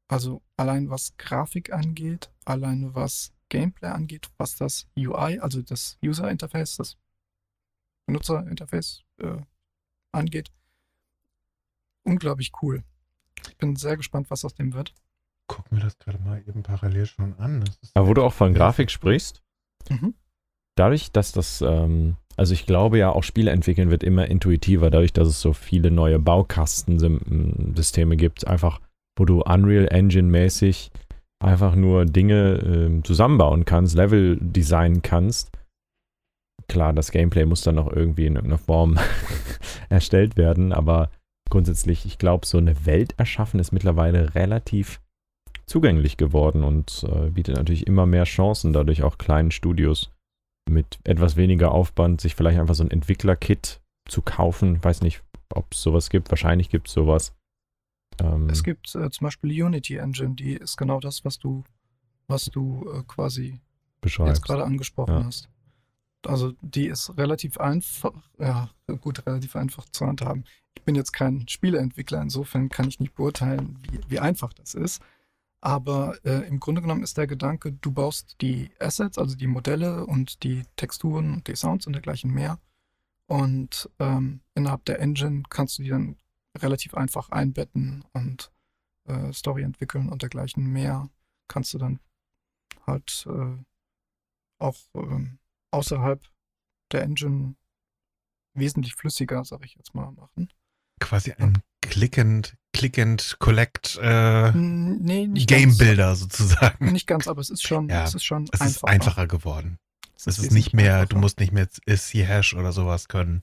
Also 0.08 0.42
allein 0.56 0.90
was 0.90 1.16
Grafik 1.16 1.72
angeht, 1.72 2.32
allein 2.44 2.94
was 2.94 3.32
Gameplay 3.48 3.88
angeht, 3.88 4.28
was 4.38 4.56
das 4.56 4.88
UI, 4.98 5.38
also 5.38 5.62
das 5.62 5.98
User 6.04 6.28
Interface, 6.30 6.76
das 6.76 6.96
Benutzerinterface 8.06 9.04
äh, 9.18 9.40
angeht, 10.12 10.50
unglaublich 12.04 12.52
cool. 12.62 12.82
Ich 13.48 13.56
bin 13.58 13.76
sehr 13.76 13.96
gespannt, 13.96 14.30
was 14.30 14.44
aus 14.44 14.54
dem 14.54 14.72
wird. 14.74 14.94
Guck 15.46 15.70
mir 15.72 15.80
das 15.80 15.98
gerade 15.98 16.18
mal 16.18 16.42
eben 16.46 16.62
parallel 16.62 17.06
schon 17.06 17.34
an. 17.38 17.60
Das 17.60 17.76
ist 17.82 17.90
Aber 17.96 18.08
wo 18.08 18.14
du 18.14 18.22
auch 18.22 18.32
von 18.32 18.54
Grafik 18.54 18.90
sprichst, 18.90 19.42
Mhm. 19.90 20.14
dadurch, 20.76 21.12
dass 21.12 21.32
das, 21.32 21.60
ähm, 21.60 22.16
also 22.36 22.54
ich 22.54 22.64
glaube 22.66 22.98
ja, 22.98 23.10
auch 23.10 23.22
Spiele 23.22 23.50
entwickeln 23.50 23.90
wird 23.90 24.02
immer 24.02 24.26
intuitiver, 24.28 24.88
dadurch, 24.90 25.12
dass 25.12 25.28
es 25.28 25.40
so 25.40 25.52
viele 25.52 25.90
neue 25.90 26.18
Baukastensysteme 26.18 28.16
gibt, 28.16 28.46
einfach, 28.46 28.80
wo 29.18 29.24
du 29.24 29.42
Unreal 29.42 29.86
Engine-mäßig 29.88 30.90
einfach 31.40 31.74
nur 31.74 32.06
Dinge 32.06 32.54
ähm, 32.64 33.04
zusammenbauen 33.04 33.64
kannst, 33.66 33.94
Level 33.94 34.38
designen 34.40 35.02
kannst. 35.02 35.50
Klar, 36.68 36.94
das 36.94 37.10
Gameplay 37.10 37.44
muss 37.44 37.60
dann 37.60 37.74
noch 37.74 37.92
irgendwie 37.92 38.24
in 38.26 38.36
irgendeiner 38.36 38.58
Form 38.58 38.98
erstellt 39.90 40.36
werden, 40.38 40.72
aber 40.72 41.10
grundsätzlich, 41.50 42.04
ich 42.06 42.18
glaube, 42.18 42.46
so 42.46 42.58
eine 42.58 42.86
Welt 42.86 43.14
erschaffen 43.18 43.60
ist 43.60 43.72
mittlerweile 43.72 44.34
relativ 44.34 45.00
zugänglich 45.66 46.16
geworden 46.16 46.62
und 46.62 47.04
äh, 47.08 47.30
bietet 47.30 47.56
natürlich 47.56 47.86
immer 47.86 48.06
mehr 48.06 48.24
Chancen, 48.24 48.72
dadurch 48.72 49.02
auch 49.02 49.18
kleinen 49.18 49.50
Studios 49.50 50.10
mit 50.68 50.98
etwas 51.04 51.36
weniger 51.36 51.72
Aufwand 51.72 52.20
sich 52.20 52.34
vielleicht 52.34 52.58
einfach 52.58 52.74
so 52.74 52.84
ein 52.84 52.90
Entwickler-Kit 52.90 53.80
zu 54.08 54.22
kaufen. 54.22 54.82
Weiß 54.82 55.02
nicht, 55.02 55.22
ob 55.54 55.72
es 55.72 55.82
sowas 55.82 56.10
gibt. 56.10 56.30
Wahrscheinlich 56.30 56.68
gibt 56.70 56.88
es 56.88 56.94
sowas. 56.94 57.34
Ähm, 58.20 58.48
Es 58.48 58.62
gibt 58.62 58.94
äh, 58.94 59.10
zum 59.10 59.26
Beispiel 59.26 59.50
die 59.50 59.62
Unity 59.62 59.96
Engine, 59.96 60.34
die 60.34 60.54
ist 60.54 60.76
genau 60.76 61.00
das, 61.00 61.24
was 61.24 61.38
du, 61.38 61.64
was 62.26 62.46
du 62.46 62.90
äh, 62.94 63.02
quasi 63.06 63.60
jetzt 64.04 64.42
gerade 64.42 64.64
angesprochen 64.64 65.14
Ja. 65.14 65.24
hast. 65.24 65.48
Also 66.26 66.52
die 66.62 66.86
ist 66.86 67.16
relativ 67.18 67.58
einfach, 67.58 68.12
ja, 68.38 68.70
gut, 69.00 69.26
relativ 69.26 69.56
einfach 69.56 69.86
zu 69.90 70.06
handhaben. 70.06 70.44
Ich 70.76 70.82
bin 70.84 70.94
jetzt 70.94 71.12
kein 71.12 71.48
Spieleentwickler, 71.48 72.20
insofern 72.20 72.68
kann 72.68 72.88
ich 72.88 73.00
nicht 73.00 73.14
beurteilen, 73.14 73.78
wie, 73.82 74.00
wie 74.08 74.18
einfach 74.20 74.52
das 74.52 74.74
ist. 74.74 75.02
Aber 75.60 76.18
äh, 76.24 76.46
im 76.46 76.60
Grunde 76.60 76.82
genommen 76.82 77.02
ist 77.02 77.16
der 77.16 77.26
Gedanke, 77.26 77.72
du 77.72 77.90
baust 77.90 78.36
die 78.42 78.70
Assets, 78.80 79.16
also 79.16 79.34
die 79.34 79.46
Modelle 79.46 80.04
und 80.04 80.42
die 80.42 80.64
Texturen 80.76 81.32
und 81.32 81.48
die 81.48 81.56
Sounds 81.56 81.86
und 81.86 81.94
dergleichen 81.94 82.30
mehr. 82.30 82.60
Und 83.26 83.88
ähm, 83.98 84.42
innerhalb 84.54 84.84
der 84.84 85.00
Engine 85.00 85.42
kannst 85.48 85.78
du 85.78 85.82
die 85.82 85.88
dann 85.88 86.16
relativ 86.58 86.94
einfach 86.94 87.30
einbetten 87.30 88.04
und 88.12 88.52
äh, 89.08 89.32
Story 89.32 89.62
entwickeln 89.62 90.10
und 90.10 90.20
dergleichen 90.20 90.66
mehr. 90.66 91.08
Kannst 91.48 91.72
du 91.72 91.78
dann 91.78 92.00
halt 92.86 93.26
äh, 93.26 93.56
auch 94.58 94.76
ähm, 94.94 95.38
außerhalb 95.70 96.22
der 96.92 97.02
Engine 97.02 97.56
wesentlich 98.54 98.94
flüssiger, 98.94 99.44
sag 99.44 99.64
ich 99.64 99.74
jetzt 99.74 99.94
mal, 99.94 100.12
machen. 100.12 100.48
Quasi 101.04 101.32
ein 101.32 101.58
Click-and, 101.82 102.56
Click-and 102.72 103.36
Collect 103.38 103.98
äh, 104.02 104.50
Nee, 104.52 105.28
Game 105.46 105.76
Builder 105.76 106.16
sozusagen. 106.16 106.92
Nicht 106.92 107.06
ganz, 107.06 107.28
aber 107.28 107.40
es 107.40 107.50
ist 107.50 107.62
schon, 107.66 107.88
Ja, 107.88 108.04
es 108.04 108.14
ist 108.14 108.24
schon 108.24 108.44
Es 108.52 108.60
ist 108.60 108.62
einfacher. 108.84 108.88
einfacher 108.88 109.26
geworden. 109.28 109.78
Es 110.16 110.26
ist 110.26 110.38
wesentlich 110.38 110.52
nicht 110.66 110.74
mehr, 110.74 110.94
du 110.94 111.00
einfacher. 111.02 111.20
musst 111.20 111.40
nicht 111.40 111.52
mehr 111.52 111.68
C-Hash 111.70 112.54
oder 112.54 112.72
sowas 112.72 113.08
können. 113.08 113.42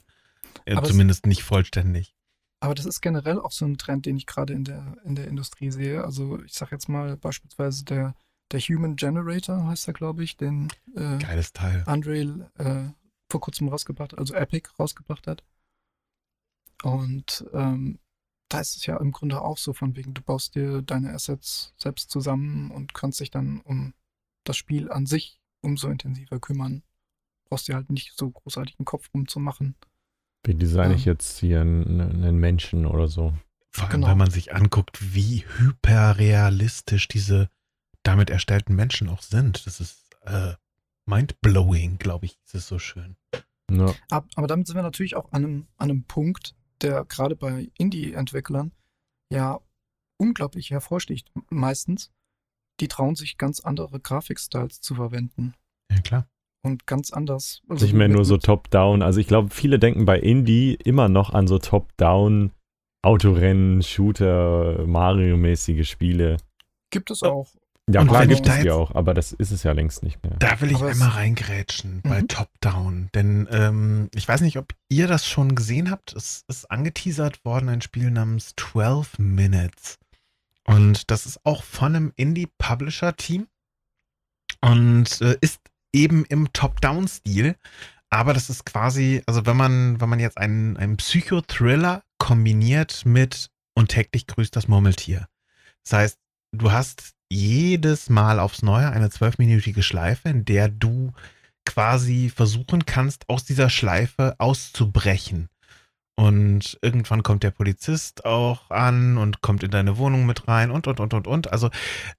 Äh, 0.66 0.74
Aber 0.74 0.84
es- 0.84 0.90
Zumindest 0.90 1.26
nicht 1.28 1.44
vollständig. 1.44 2.16
Aber 2.60 2.76
das 2.76 2.86
ist 2.86 3.02
generell 3.02 3.40
auch 3.40 3.52
so 3.52 3.66
ein 3.66 3.78
Trend, 3.78 4.06
den 4.06 4.18
ich 4.18 4.26
gerade 4.28 4.54
in 4.54 4.64
der, 4.64 4.96
in 5.04 5.16
der 5.16 5.28
Industrie 5.28 5.72
sehe. 5.72 6.04
Also 6.04 6.40
ich 6.44 6.54
sag 6.54 6.72
jetzt 6.72 6.90
mal 6.90 7.18
beispielsweise 7.18 7.86
der, 7.86 8.14
der 8.52 8.60
Human 8.60 8.96
Generator 8.98 9.66
heißt 9.68 9.88
er, 9.88 9.94
glaube 9.94 10.24
ich, 10.24 10.38
den 10.38 10.68
äh, 10.96 11.18
Geiles 11.18 11.54
Teil. 11.54 11.84
Unreal 11.88 12.52
äh, 12.60 12.90
vor 13.32 13.42
kurzem 13.42 13.68
rausgebracht, 13.70 14.16
also 14.18 14.34
Epic 14.36 14.70
rausgebracht 14.78 15.26
hat. 15.26 15.44
Und 16.84 17.46
ähm, 17.54 18.00
da 18.50 18.60
ist 18.60 18.76
es 18.76 18.86
ja 18.86 18.98
im 18.98 19.12
Grunde 19.12 19.42
auch 19.42 19.58
so 19.58 19.74
von 19.74 19.96
wegen, 19.96 20.14
du 20.14 20.22
baust 20.22 20.56
dir 20.56 20.82
deine 20.82 21.14
Assets 21.14 21.74
selbst 21.78 22.10
zusammen 22.10 22.72
und 22.72 22.94
kannst 22.94 23.20
dich 23.20 23.32
dann 23.32 23.62
um 23.62 23.94
das 24.44 24.58
Spiel 24.58 24.92
an 24.92 25.06
sich 25.06 25.40
umso 25.62 25.90
intensiver 25.90 26.40
kümmern. 26.40 26.84
Brauchst 27.46 27.68
dir 27.68 27.76
halt 27.76 27.90
nicht 27.90 28.18
so 28.18 28.30
großartig 28.30 28.76
einen 28.80 28.86
Kopf 28.86 29.10
rumzumachen. 29.14 29.76
Wie 30.44 30.56
designe 30.56 30.90
Ja. 30.90 30.96
ich 30.96 31.06
jetzt 31.06 31.40
hier 31.40 31.62
einen, 31.62 32.02
einen 32.02 32.38
Menschen 32.38 32.86
oder 32.86 33.08
so? 33.08 33.34
Vor 33.70 33.86
allem, 33.86 33.92
genau. 33.92 34.08
wenn 34.08 34.18
man 34.18 34.32
sich 34.32 34.54
anguckt, 34.54 35.14
wie 35.14 35.46
hyperrealistisch 35.58 37.08
diese 37.08 37.50
damit 38.04 38.30
erstellten 38.30 38.76
Menschen 38.76 39.10
auch 39.10 39.22
sind. 39.22 39.66
Das 39.66 39.80
ist 39.80 40.10
äh, 40.24 40.54
mind-blowing, 41.06 42.00
glaube 42.00 42.26
ich, 42.26 42.38
ist 42.46 42.56
es 42.56 42.68
so 42.68 42.80
schön. 42.80 43.16
Ja. 43.70 43.94
Ab, 44.10 44.28
aber 44.36 44.48
damit 44.48 44.68
sind 44.68 44.76
wir 44.76 44.84
natürlich 44.84 45.16
auch 45.16 45.32
an 45.32 45.44
einem, 45.44 45.68
an 45.78 45.90
einem 45.90 46.04
Punkt, 46.04 46.56
der 46.82 47.06
gerade 47.06 47.36
bei 47.36 47.72
Indie-Entwicklern 47.78 48.72
ja 49.32 49.60
unglaublich 50.18 50.72
hervorsticht, 50.72 51.32
meistens, 51.50 52.12
die 52.80 52.88
trauen 52.88 53.16
sich 53.16 53.38
ganz 53.38 53.60
andere 53.60 54.00
Grafikstyles 54.00 54.82
zu 54.82 54.96
verwenden. 54.96 55.54
Ja, 55.92 56.00
klar. 56.02 56.28
Und 56.64 56.86
ganz 56.86 57.12
anders. 57.12 57.62
Also 57.68 57.86
nicht 57.86 57.96
mehr 57.96 58.08
nur 58.08 58.24
so 58.24 58.38
top-down. 58.38 59.02
Also 59.02 59.20
ich 59.20 59.28
glaube, 59.28 59.50
viele 59.50 59.80
denken 59.80 60.06
bei 60.06 60.20
Indie 60.20 60.76
immer 60.76 61.10
noch 61.10 61.34
an 61.34 61.48
so 61.48 61.58
top-down 61.58 62.52
Autorennen, 63.04 63.82
Shooter, 63.82 64.86
Mario-mäßige 64.86 65.90
Spiele. 65.90 66.38
Gibt 66.92 67.10
es 67.10 67.24
auch. 67.24 67.50
Ja, 67.90 68.02
Und 68.02 68.08
klar 68.08 68.28
gibt 68.28 68.48
es 68.48 68.54
die 68.56 68.62
jetzt- 68.64 68.72
auch, 68.74 68.94
aber 68.96 69.14
das 69.14 69.32
ist 69.34 69.52
es 69.52 69.64
ja 69.64 69.72
längst 69.74 70.04
nicht 70.04 70.24
mehr. 70.24 70.38
Da 70.40 70.62
will 70.62 70.70
ich 70.72 70.78
Aber 70.78 70.90
einmal 70.90 71.10
reingrätschen 71.10 72.02
bei 72.04 72.22
Mhm. 72.22 72.28
Top-Down. 72.28 73.10
Denn 73.14 73.48
ähm, 73.52 74.10
ich 74.14 74.28
weiß 74.28 74.42
nicht, 74.42 74.58
ob 74.58 74.74
ihr 74.90 75.08
das 75.08 75.28
schon 75.28 75.56
gesehen 75.56 75.90
habt. 75.92 76.14
Es 76.14 76.44
ist 76.48 76.70
angeteasert 76.72 77.44
worden, 77.44 77.70
ein 77.70 77.82
Spiel 77.82 78.12
namens 78.12 78.54
12 78.58 79.18
Minutes. 79.20 79.98
Und 80.66 81.10
das 81.12 81.26
ist 81.26 81.40
auch 81.44 81.64
von 81.64 81.96
einem 81.96 82.14
Indie-Publisher-Team. 82.16 83.48
Und 84.62 85.22
äh, 85.22 85.38
ist 85.42 85.60
eben 85.94 86.24
im 86.26 86.54
Top-Down-Stil. 86.54 87.56
Aber 88.10 88.34
das 88.34 88.50
ist 88.50 88.66
quasi, 88.66 89.24
also 89.26 89.46
wenn 89.46 89.58
man, 89.58 90.00
wenn 90.00 90.10
man 90.10 90.20
jetzt 90.20 90.38
einen, 90.38 90.78
einen 90.78 90.98
Psychothriller 90.98 92.04
kombiniert 92.20 93.06
mit 93.06 93.50
und 93.74 93.90
täglich 93.90 94.28
grüßt 94.28 94.56
das 94.56 94.68
Murmeltier. 94.68 95.28
Das 95.84 95.94
heißt, 95.94 96.20
du 96.54 96.72
hast 96.72 97.14
jedes 97.32 98.10
Mal 98.10 98.40
aufs 98.40 98.62
Neue 98.62 98.92
eine 98.92 99.10
zwölfminütige 99.10 99.84
Schleife, 99.84 100.30
in 100.30 100.46
der 100.46 100.68
du 100.68 101.14
quasi 101.66 102.30
versuchen 102.30 102.86
kannst, 102.86 103.30
aus 103.30 103.46
dieser 103.46 103.70
Schleife 103.70 104.36
auszubrechen. 104.38 105.50
Und 106.16 106.78
irgendwann 106.82 107.24
kommt 107.24 107.44
der 107.44 107.52
Polizist 107.52 108.26
auch 108.26 108.70
an 108.70 109.18
und 109.18 109.42
kommt 109.42 109.64
in 109.64 109.72
deine 109.72 109.98
Wohnung 109.98 110.26
mit 110.26 110.48
rein 110.48 110.70
und, 110.70 110.88
und, 110.88 111.00
und, 111.00 111.14
und, 111.14 111.28
und. 111.28 111.52
Also 111.52 111.70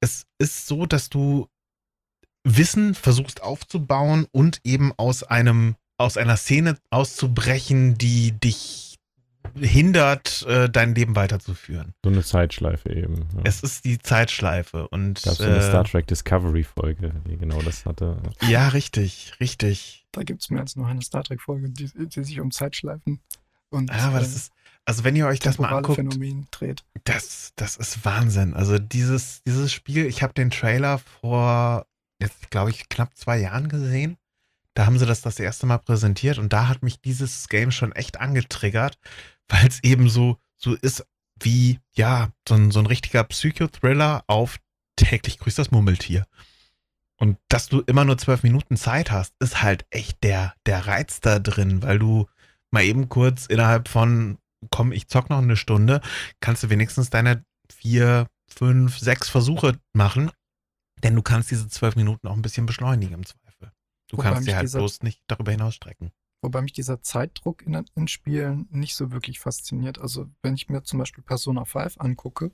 es 0.01 0.25
ist 0.39 0.67
so, 0.67 0.87
dass 0.87 1.11
du 1.11 1.49
Wissen 2.45 2.95
versuchst 2.95 3.43
aufzubauen 3.43 4.27
und 4.33 4.61
eben 4.65 4.93
aus 4.97 5.23
einem, 5.23 5.77
aus 5.99 6.17
einer 6.17 6.37
Szene 6.37 6.79
auszubrechen, 6.91 7.97
die 7.99 8.33
dich 8.33 8.92
hindert, 9.59 10.43
äh, 10.49 10.69
dein 10.69 10.95
Leben 10.95 11.17
weiterzuführen. 11.17 11.95
So 12.05 12.11
eine 12.11 12.23
Zeitschleife 12.23 12.91
eben. 12.91 13.27
Ja. 13.37 13.43
Es 13.45 13.63
ist 13.63 13.85
die 13.85 13.99
Zeitschleife 13.99 14.89
und 14.89 15.23
gab 15.23 15.35
so 15.35 15.45
eine 15.45 15.57
äh, 15.57 15.63
Star 15.63 15.85
Trek 15.85 16.07
Discovery 16.07 16.65
Folge, 16.65 17.13
die 17.29 17.37
genau 17.37 17.61
das 17.63 17.85
hatte. 17.85 18.17
ja, 18.49 18.69
richtig, 18.69 19.33
richtig. 19.41 20.07
Da 20.13 20.23
gibt 20.23 20.43
es 20.43 20.51
mehr 20.51 20.61
als 20.61 20.77
nur 20.77 20.87
eine 20.87 21.03
Star 21.03 21.25
Trek-Folge, 21.25 21.71
die, 21.71 21.91
die 21.95 22.25
sich 22.25 22.41
um 22.41 22.51
Zeitschleifen 22.51 23.21
und 23.71 23.91
Ja, 23.91 24.09
aber 24.09 24.21
das 24.21 24.33
äh, 24.33 24.37
ist, 24.37 24.53
also 24.85 25.05
wenn 25.05 25.17
ihr 25.17 25.27
euch 25.27 25.41
das 25.41 25.59
mal 25.59 25.69
anguckt, 25.69 25.97
Phänomen 25.97 26.47
dreht. 26.51 26.85
das, 27.05 27.53
das 27.57 27.77
ist 27.77 28.05
Wahnsinn. 28.05 28.55
Also 28.55 28.79
dieses, 28.79 29.43
dieses 29.45 29.73
Spiel, 29.73 30.07
ich 30.07 30.23
habe 30.23 30.35
den 30.35 30.51
Trailer 30.51 30.99
vor, 30.99 31.87
jetzt 32.21 32.51
glaube 32.51 32.71
ich, 32.71 32.89
knapp 32.89 33.17
zwei 33.17 33.39
Jahren 33.39 33.69
gesehen. 33.69 34.17
Da 34.75 34.87
haben 34.87 34.99
sie 34.99 35.07
das 35.07 35.21
das 35.21 35.39
erste 35.39 35.67
Mal 35.67 35.79
präsentiert 35.79 36.39
und 36.39 36.53
da 36.53 36.69
hat 36.69 36.83
mich 36.83 37.01
dieses 37.01 37.49
Game 37.49 37.71
schon 37.71 37.93
echt 37.93 38.21
angetriggert, 38.21 38.99
weil 39.49 39.67
es 39.67 39.83
eben 39.83 40.09
so, 40.09 40.39
so 40.57 40.75
ist 40.75 41.05
wie, 41.41 41.81
ja, 41.93 42.31
so 42.49 42.55
ein, 42.55 42.71
so 42.71 42.81
ein 42.81 42.87
richtiger 42.87 43.25
Psychothriller 43.25 44.25
auf 44.27 44.59
täglich 44.97 45.39
grüßt 45.39 45.59
das 45.59 45.71
Murmeltier. 45.71 46.27
Und 47.17 47.39
dass 47.49 47.69
du 47.69 47.81
immer 47.81 48.05
nur 48.05 48.19
zwölf 48.19 48.43
Minuten 48.43 48.77
Zeit 48.77 49.11
hast, 49.11 49.35
ist 49.39 49.63
halt 49.63 49.87
echt 49.91 50.23
der, 50.25 50.55
der 50.67 50.87
Reiz 50.87 51.21
da 51.21 51.39
drin, 51.39 51.83
weil 51.83 51.99
du 51.99 52.27
mal 52.71 52.83
eben 52.83 53.09
kurz 53.09 53.47
innerhalb 53.47 53.89
von, 53.89 54.39
komm, 54.71 54.93
ich 54.93 55.09
zock 55.09 55.31
noch 55.31 55.39
eine 55.39 55.57
Stunde, 55.57 56.01
kannst 56.41 56.63
du 56.63 56.71
wenigstens 56.71 57.11
deine 57.11 57.45
vier, 57.73 58.29
fünf, 58.49 58.99
sechs 58.99 59.29
Versuche 59.29 59.79
machen, 59.93 60.31
denn 61.03 61.15
du 61.15 61.23
kannst 61.23 61.51
diese 61.51 61.69
zwölf 61.69 61.97
Minuten 61.97 62.27
auch 62.27 62.35
ein 62.35 62.43
bisschen 62.43 62.67
beschleunigen 62.67 63.15
im 63.15 63.27
Zweifel. 63.27 63.73
Du 64.09 64.17
Wobei 64.17 64.31
kannst 64.31 64.45
sie 64.45 64.55
halt 64.55 64.71
bloß 64.71 65.03
nicht 65.03 65.23
darüber 65.27 65.53
hinaus 65.53 65.75
strecken. 65.75 66.13
Wobei 66.43 66.61
mich 66.61 66.73
dieser 66.73 67.01
Zeitdruck 67.01 67.63
in, 67.63 67.83
in 67.95 68.09
Spielen 68.09 68.69
nicht 68.71 68.97
so 68.97 69.13
wirklich 69.13 69.39
fasziniert. 69.39 70.01
Also 70.01 70.29
wenn 70.43 70.55
ich 70.55 70.69
mir 70.69 70.83
zum 70.83 70.99
Beispiel 70.99 71.23
Persona 71.23 71.65
5 71.65 71.99
angucke, 71.99 72.51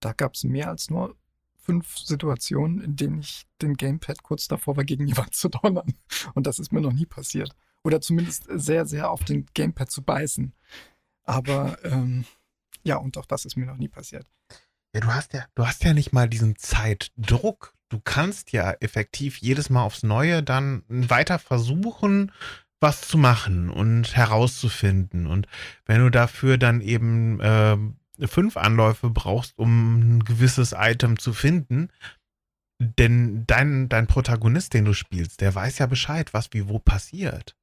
da 0.00 0.12
gab 0.12 0.34
es 0.34 0.44
mehr 0.44 0.68
als 0.68 0.88
nur 0.88 1.16
fünf 1.56 1.98
Situationen, 1.98 2.80
in 2.80 2.94
denen 2.94 3.18
ich 3.18 3.46
den 3.60 3.74
Gamepad 3.74 4.22
kurz 4.22 4.46
davor 4.46 4.76
war, 4.76 4.84
gegen 4.84 5.14
Wand 5.16 5.34
zu 5.34 5.48
donnern. 5.48 5.92
Und 6.34 6.46
das 6.46 6.60
ist 6.60 6.72
mir 6.72 6.80
noch 6.80 6.92
nie 6.92 7.06
passiert. 7.06 7.54
Oder 7.82 8.00
zumindest 8.00 8.46
sehr, 8.48 8.86
sehr 8.86 9.10
auf 9.10 9.24
den 9.24 9.46
Gamepad 9.54 9.90
zu 9.90 10.02
beißen. 10.02 10.54
Aber 11.24 11.84
ähm, 11.84 12.24
ja, 12.84 12.96
und 12.96 13.18
auch 13.18 13.26
das 13.26 13.44
ist 13.44 13.56
mir 13.56 13.66
noch 13.66 13.76
nie 13.76 13.88
passiert. 13.88 14.26
Ja, 14.94 15.00
du 15.00 15.08
hast 15.08 15.32
ja, 15.32 15.44
du 15.56 15.66
hast 15.66 15.82
ja 15.82 15.92
nicht 15.92 16.12
mal 16.12 16.28
diesen 16.28 16.56
Zeitdruck. 16.56 17.74
Du 17.88 18.00
kannst 18.00 18.52
ja 18.52 18.72
effektiv 18.80 19.38
jedes 19.38 19.68
Mal 19.70 19.82
aufs 19.82 20.04
Neue 20.04 20.42
dann 20.42 20.84
weiter 20.88 21.38
versuchen, 21.38 22.32
was 22.80 23.02
zu 23.02 23.18
machen 23.18 23.70
und 23.70 24.16
herauszufinden. 24.16 25.26
Und 25.26 25.46
wenn 25.86 26.00
du 26.00 26.10
dafür 26.10 26.58
dann 26.58 26.80
eben 26.80 27.38
ähm, 27.42 27.96
fünf 28.20 28.56
Anläufe 28.56 29.10
brauchst, 29.10 29.58
um 29.58 30.16
ein 30.16 30.24
gewisses 30.24 30.74
Item 30.76 31.18
zu 31.18 31.32
finden, 31.32 31.88
denn 32.78 33.44
dein, 33.46 33.88
dein 33.88 34.06
Protagonist, 34.06 34.74
den 34.74 34.84
du 34.84 34.92
spielst, 34.92 35.40
der 35.40 35.54
weiß 35.54 35.78
ja 35.78 35.86
Bescheid, 35.86 36.34
was 36.34 36.48
wie 36.52 36.68
wo 36.68 36.78
passiert. 36.78 37.56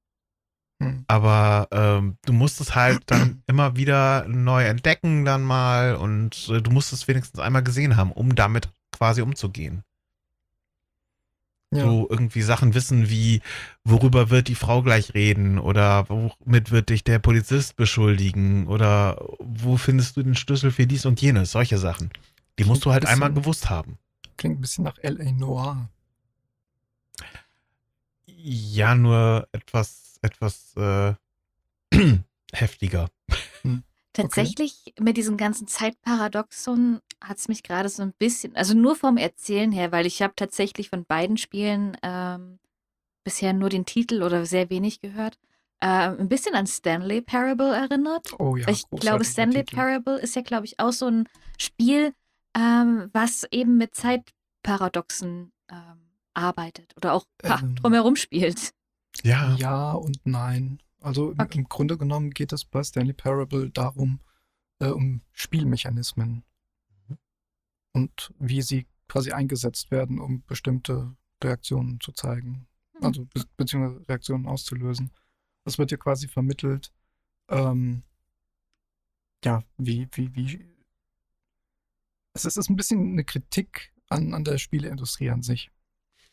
Hm. 0.82 1.06
Aber 1.08 1.68
ähm, 1.72 2.18
du 2.26 2.34
musst 2.34 2.60
es 2.62 2.74
halt 2.74 3.04
dann 3.08 3.44
immer 3.48 3.76
wieder 3.76 4.28
neu 4.28 4.64
entdecken 4.64 5.26
dann 5.26 5.44
mal 5.44 5.96
und 5.96 6.50
äh, 6.50 6.62
du 6.62 6.72
musst 6.72 6.94
es 6.94 7.08
wenigstens 7.08 7.40
einmal 7.40 7.64
gesehen 7.64 7.96
haben, 7.96 8.12
um 8.12 8.34
damit 8.36 8.70
quasi 8.92 9.22
umzugehen. 9.22 9.84
Ja. 11.76 11.86
So 11.86 12.08
irgendwie 12.10 12.42
Sachen 12.42 12.74
wissen 12.74 13.10
wie, 13.10 13.42
worüber 13.84 14.30
wird 14.30 14.48
die 14.48 14.56
Frau 14.56 14.82
gleich 14.84 15.14
reden 15.14 15.60
oder 15.60 16.08
womit 16.10 16.72
wird 16.72 16.90
dich 16.90 17.04
der 17.04 17.20
Polizist 17.20 17.76
beschuldigen 17.76 18.68
oder 18.68 19.24
wo 19.40 19.78
findest 19.78 20.18
du 20.18 20.24
den 20.24 20.36
Schlüssel 20.36 20.72
für 20.72 20.86
dies 20.88 21.06
und 21.06 21.22
jenes, 21.22 21.52
solche 21.52 21.78
Sachen. 21.78 22.12
Die 22.60 22.64
musst 22.66 22.86
du 22.86 22.92
halt 22.92 23.02
Bisschen- 23.02 23.14
einmal 23.16 23.34
gewusst 23.34 23.70
haben. 23.70 23.98
Klingt 24.38 24.58
ein 24.58 24.62
bisschen 24.62 24.84
nach 24.84 24.98
L.A. 25.00 25.32
Noir. 25.32 25.90
Ja, 28.26 28.96
nur 28.96 29.48
etwas, 29.52 30.18
etwas 30.22 30.76
äh, 30.76 31.14
heftiger. 32.54 33.10
Tatsächlich 34.14 34.94
mit 35.00 35.18
diesem 35.18 35.38
ganzen 35.38 35.68
Zeitparadoxon 35.68 37.00
hat 37.22 37.38
es 37.38 37.48
mich 37.48 37.64
gerade 37.64 37.90
so 37.90 38.04
ein 38.04 38.14
bisschen, 38.20 38.56
also 38.56 38.76
nur 38.76 38.96
vom 38.96 39.18
Erzählen 39.18 39.72
her, 39.72 39.92
weil 39.92 40.06
ich 40.06 40.22
habe 40.22 40.34
tatsächlich 40.36 40.90
von 40.90 41.04
beiden 41.06 41.38
Spielen 41.38 41.98
ähm, 42.04 42.60
bisher 43.24 43.54
nur 43.54 43.70
den 43.70 43.86
Titel 43.86 44.22
oder 44.22 44.46
sehr 44.46 44.70
wenig 44.70 45.02
gehört, 45.02 45.38
äh, 45.80 45.88
ein 45.88 46.30
bisschen 46.30 46.56
an 46.56 46.68
Stanley 46.68 47.22
Parable 47.22 47.76
erinnert. 47.76 48.40
Oh 48.40 48.56
ja, 48.56 48.68
ich 48.68 48.84
glaube, 48.90 49.26
Stanley 49.26 49.64
Titel. 49.66 49.76
Parable 49.76 50.20
ist 50.20 50.36
ja, 50.36 50.42
glaube 50.42 50.66
ich, 50.66 50.80
auch 50.80 50.92
so 50.92 51.08
ein 51.08 51.28
Spiel, 51.58 52.14
ähm, 52.56 53.10
was 53.14 53.46
eben 53.52 53.78
mit 53.78 53.96
Zeitparadoxen 53.96 55.52
ähm, 55.72 56.10
arbeitet 56.34 56.94
oder 56.98 57.14
auch 57.14 57.26
ha, 57.44 57.60
Ähm. 57.62 57.76
drumherum 57.76 58.16
spielt. 58.16 58.72
Ja, 59.24 59.56
Ja 59.58 59.92
und 59.94 60.20
nein. 60.24 60.80
Also 61.04 61.32
im, 61.32 61.40
Okay. 61.40 61.58
im 61.60 61.66
Grunde 61.66 61.98
genommen 61.98 62.32
geht 62.32 62.54
es 62.54 62.66
bei 62.66 62.84
Stanley 62.84 63.14
Parable 63.14 63.70
darum, 63.70 64.22
äh, 64.80 64.88
um 64.88 65.22
Spielmechanismen 65.32 66.44
und 67.92 68.34
wie 68.40 68.62
sie 68.62 68.88
quasi 69.08 69.32
eingesetzt 69.32 69.92
werden, 69.92 70.20
um 70.20 70.44
bestimmte 70.46 71.16
Reaktionen 71.44 72.00
zu 72.00 72.12
zeigen. 72.14 72.68
Hm. 72.94 73.04
Also 73.04 73.26
be 73.26 73.44
beziehungsweise 73.58 74.08
Reaktionen 74.08 74.48
auszulösen. 74.48 75.12
Das 75.66 75.78
wird 75.78 75.92
hier 75.92 75.98
quasi 76.00 76.28
vermittelt, 76.28 76.92
ähm, 77.50 78.04
ja, 79.44 79.64
wie, 79.78 80.08
wie, 80.14 80.34
wie. 80.36 80.66
Es 82.34 82.46
ist, 82.46 82.58
es 82.58 82.66
ist 82.66 82.70
ein 82.70 82.76
bisschen 82.76 83.12
eine 83.12 83.24
Kritik 83.26 83.94
an, 84.10 84.34
an 84.34 84.44
der 84.44 84.58
Spieleindustrie 84.58 85.30
an 85.30 85.42
sich. 85.42 85.70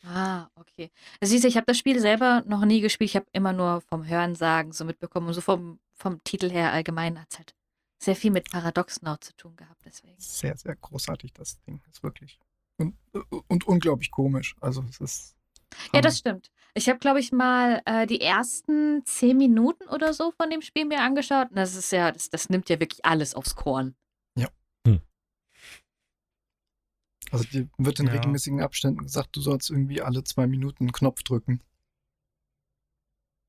Ah, 0.03 0.47
okay. 0.55 0.91
Also 1.19 1.31
siehst 1.31 1.43
du, 1.43 1.47
ich 1.47 1.57
habe 1.57 1.65
das 1.65 1.77
Spiel 1.77 1.99
selber 1.99 2.43
noch 2.47 2.65
nie 2.65 2.81
gespielt. 2.81 3.11
Ich 3.11 3.15
habe 3.15 3.27
immer 3.33 3.53
nur 3.53 3.81
vom 3.81 4.07
Hörensagen 4.07 4.71
so 4.71 4.85
mitbekommen. 4.85 5.27
Und 5.27 5.33
so 5.33 5.41
vom, 5.41 5.79
vom 5.93 6.23
Titel 6.23 6.49
her 6.49 6.71
allgemein 6.73 7.19
hat 7.19 7.27
es 7.31 7.37
halt 7.37 7.55
sehr 7.99 8.15
viel 8.15 8.31
mit 8.31 8.49
Paradoxen 8.49 9.07
auch 9.07 9.19
zu 9.19 9.35
tun 9.35 9.55
gehabt. 9.55 9.81
Deswegen. 9.85 10.15
Sehr, 10.17 10.57
sehr 10.57 10.75
großartig, 10.75 11.33
das 11.33 11.61
Ding. 11.61 11.81
Ist 11.91 12.01
wirklich. 12.01 12.39
Und, 12.77 12.95
und 13.47 13.67
unglaublich 13.67 14.09
komisch. 14.09 14.55
Also 14.59 14.83
es 14.89 14.99
ist. 14.99 15.35
Ja, 15.93 15.99
ähm, 15.99 16.01
das 16.01 16.17
stimmt. 16.17 16.51
Ich 16.73 16.89
habe, 16.89 16.99
glaube 16.99 17.19
ich, 17.19 17.31
mal 17.31 17.81
äh, 17.85 18.07
die 18.07 18.21
ersten 18.21 19.05
zehn 19.05 19.37
Minuten 19.37 19.87
oder 19.89 20.13
so 20.13 20.31
von 20.31 20.49
dem 20.49 20.61
Spiel 20.61 20.85
mir 20.85 21.01
angeschaut. 21.01 21.49
Und 21.49 21.57
das 21.57 21.75
ist 21.75 21.91
ja, 21.91 22.11
das, 22.11 22.29
das 22.29 22.49
nimmt 22.49 22.69
ja 22.69 22.79
wirklich 22.79 23.05
alles 23.05 23.35
aufs 23.35 23.55
Korn. 23.55 23.95
Also 27.31 27.45
dir 27.45 27.69
wird 27.77 27.99
in 27.99 28.07
Ja. 28.07 28.13
regelmäßigen 28.13 28.61
Abständen 28.61 29.03
gesagt, 29.03 29.35
du 29.35 29.41
sollst 29.41 29.69
irgendwie 29.69 30.01
alle 30.01 30.23
zwei 30.23 30.47
Minuten 30.47 30.83
einen 30.85 30.91
Knopf 30.91 31.23
drücken. 31.23 31.61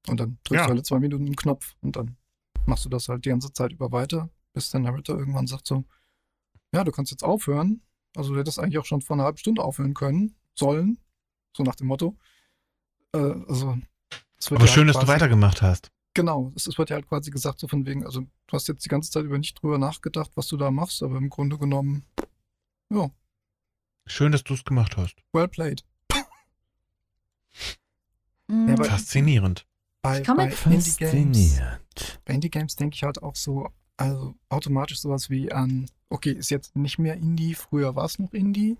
Und 0.09 0.19
dann 0.21 0.39
drückst 0.45 0.63
Ja. 0.63 0.67
du 0.67 0.73
alle 0.73 0.83
zwei 0.83 0.99
Minuten 0.99 1.27
einen 1.27 1.37
Knopf 1.37 1.75
und 1.81 1.97
dann 1.97 2.17
machst 2.67 2.85
du 2.85 2.89
das 2.89 3.09
halt 3.09 3.25
die 3.25 3.29
ganze 3.31 3.53
Zeit 3.53 3.73
über 3.73 3.93
weiter, 3.93 4.31
bis 4.53 4.71
der 4.71 4.81
Narrator 4.81 5.19
irgendwann 5.19 5.47
sagt 5.47 5.67
so, 5.67 5.85
ja, 6.73 6.85
du 6.85 6.93
kannst 6.93 7.11
jetzt 7.11 7.25
aufhören. 7.25 7.83
Also 8.17 8.33
du 8.35 8.41
hättest 8.41 8.59
eigentlich 8.59 8.79
auch 8.79 8.85
schon 8.85 9.01
vor 9.03 9.17
einer 9.17 9.25
halben 9.25 9.39
Stunde 9.39 9.63
aufhören 9.63 9.95
können, 9.95 10.37
sollen, 10.59 10.99
so 11.57 11.63
nach 11.63 11.75
dem 11.77 11.87
Motto. 11.89 12.17
Äh, 13.15 13.19
also, 13.19 13.79
es 14.39 14.51
wird 14.51 14.61
Aber 14.61 14.69
ja 14.69 14.75
schön, 14.75 14.87
halt 14.87 14.97
dass 14.97 15.03
du 15.03 15.09
weitergemacht 15.09 15.63
hast. 15.63 15.91
Genau, 16.15 16.53
es 16.57 16.67
es 16.67 16.77
wird 16.77 16.91
ja 16.91 16.97
halt 16.97 17.09
quasi 17.09 17.31
gesagt, 17.31 17.59
so 17.59 17.69
von 17.69 17.87
wegen, 17.87 18.05
also 18.05 18.21
du 18.21 18.53
hast 18.53 18.69
jetzt 18.69 18.85
die 18.85 18.91
ganze 18.91 19.11
Zeit 19.11 19.25
über 19.25 19.39
nicht 19.39 19.63
drüber 19.63 19.79
nachgedacht, 19.79 20.31
was 20.35 20.47
du 20.49 20.57
da 20.59 20.71
machst, 20.71 21.03
aber 21.03 21.17
im 21.17 21.31
Grunde 21.31 21.57
genommen, 21.57 22.05
ja, 22.91 23.11
Schön, 24.07 24.33
dass 24.33 24.43
du 24.45 24.55
es 24.55 24.65
gemacht 24.65 24.97
hast. 24.97 25.17
well 25.33 25.49
played. 25.49 25.85
Mhm. 28.49 28.69
Ja, 28.69 28.85
Faszinierend. 28.85 29.67
Bei, 30.03 30.21
Ich 30.21 30.27
komme- 30.27 30.49
bei 30.65 30.71
Indie-Games 30.75 31.61
bei 32.25 32.35
Indie-Games 32.35 32.77
denke 32.77 32.95
ich 32.97 33.03
halt 33.05 33.23
auch 33.23 33.37
so, 33.37 33.71
also 33.97 34.35
automatisch 34.49 35.01
sowas 35.01 35.31
wie 35.31 35.53
an, 35.53 35.89
okay, 36.09 36.33
ist 36.33 36.51
jetzt 36.51 36.75
nicht 36.75 36.99
mehr 36.99 37.15
Indie, 37.15 37.55
früher 37.55 37.95
war 37.95 38.05
es 38.07 38.19
noch 38.19 38.33
Indie, 38.33 38.79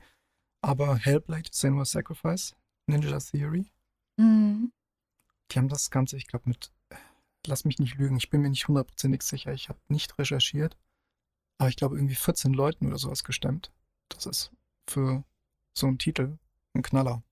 aber 0.63 0.97
Hellblade, 0.97 1.51
Senua's 1.53 1.91
Sacrifice, 1.93 2.57
Ninja 2.87 3.19
Theory, 3.19 3.67
Mhm. 4.17 4.73
die 5.51 5.59
haben 5.59 5.69
das 5.69 5.91
Ganze, 5.91 6.17
ich 6.17 6.27
glaube, 6.27 6.49
mit, 6.49 6.73
lass 7.47 7.65
mich 7.65 7.79
nicht 7.79 7.97
lügen, 7.97 8.17
ich 8.17 8.31
bin 8.31 8.41
mir 8.43 8.51
nicht 8.51 8.67
hundertprozentig 8.67 9.23
sicher, 9.23 9.53
ich 9.53 9.69
habe 9.69 9.79
nicht 9.89 10.19
recherchiert, 10.19 10.77
aber 11.59 11.69
ich 11.69 11.77
glaube, 11.77 11.97
irgendwie 11.97 12.15
14 12.17 12.53
Leuten 12.53 12.87
oder 12.89 12.99
sowas 12.99 13.23
gestemmt. 13.23 13.71
Das 14.09 14.27
ist 14.27 14.51
für 14.87 15.25
so 15.75 15.87
einen 15.87 15.99
Titel 15.99 16.39
ein 16.75 16.83
Knaller. 16.83 17.23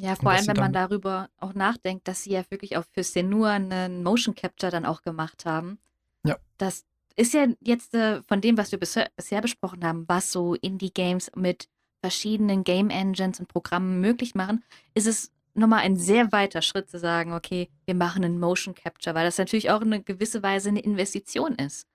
Ja, 0.00 0.14
vor 0.14 0.30
allem, 0.30 0.46
wenn 0.46 0.56
man 0.56 0.72
darüber 0.72 1.28
auch 1.38 1.54
nachdenkt, 1.54 2.06
dass 2.06 2.22
sie 2.22 2.30
ja 2.30 2.44
wirklich 2.50 2.76
auch 2.76 2.84
für 2.92 3.02
Senua 3.02 3.54
einen 3.54 4.04
Motion 4.04 4.34
Capture 4.34 4.70
dann 4.70 4.86
auch 4.86 5.02
gemacht 5.02 5.44
haben. 5.44 5.78
Ja. 6.24 6.36
Das 6.56 6.84
ist 7.16 7.34
ja 7.34 7.48
jetzt 7.60 7.94
äh, 7.94 8.22
von 8.22 8.40
dem, 8.40 8.56
was 8.56 8.70
wir 8.70 8.78
bisher, 8.78 9.10
bisher 9.16 9.40
besprochen 9.40 9.84
haben, 9.84 10.04
was 10.06 10.30
so 10.30 10.54
Indie-Games 10.54 11.32
mit 11.34 11.68
verschiedenen 12.00 12.62
Game 12.62 12.90
Engines 12.90 13.40
und 13.40 13.48
Programmen 13.48 14.00
möglich 14.00 14.36
machen, 14.36 14.62
ist 14.94 15.08
es 15.08 15.32
nochmal 15.54 15.80
ein 15.80 15.96
sehr 15.96 16.30
weiter 16.30 16.62
Schritt 16.62 16.88
zu 16.88 16.98
sagen, 16.98 17.32
okay, 17.32 17.68
wir 17.86 17.96
machen 17.96 18.24
einen 18.24 18.38
Motion 18.38 18.74
Capture, 18.74 19.16
weil 19.16 19.24
das 19.24 19.38
natürlich 19.38 19.70
auch 19.70 19.80
in 19.80 19.92
eine 19.92 20.02
gewisse 20.02 20.44
Weise 20.44 20.68
eine 20.68 20.80
Investition 20.80 21.56
ist. 21.56 21.88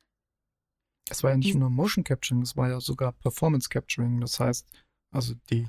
Es 1.10 1.24
war 1.24 1.32
ja 1.32 1.38
nicht 1.38 1.54
Die- 1.54 1.58
nur 1.58 1.70
Motion 1.70 2.04
Capturing, 2.04 2.42
es 2.44 2.56
war 2.56 2.70
ja 2.70 2.80
sogar 2.80 3.12
Performance 3.14 3.70
Capturing. 3.70 4.22
Das 4.22 4.40
heißt, 4.40 4.68
also 5.12 5.34
die 5.50 5.68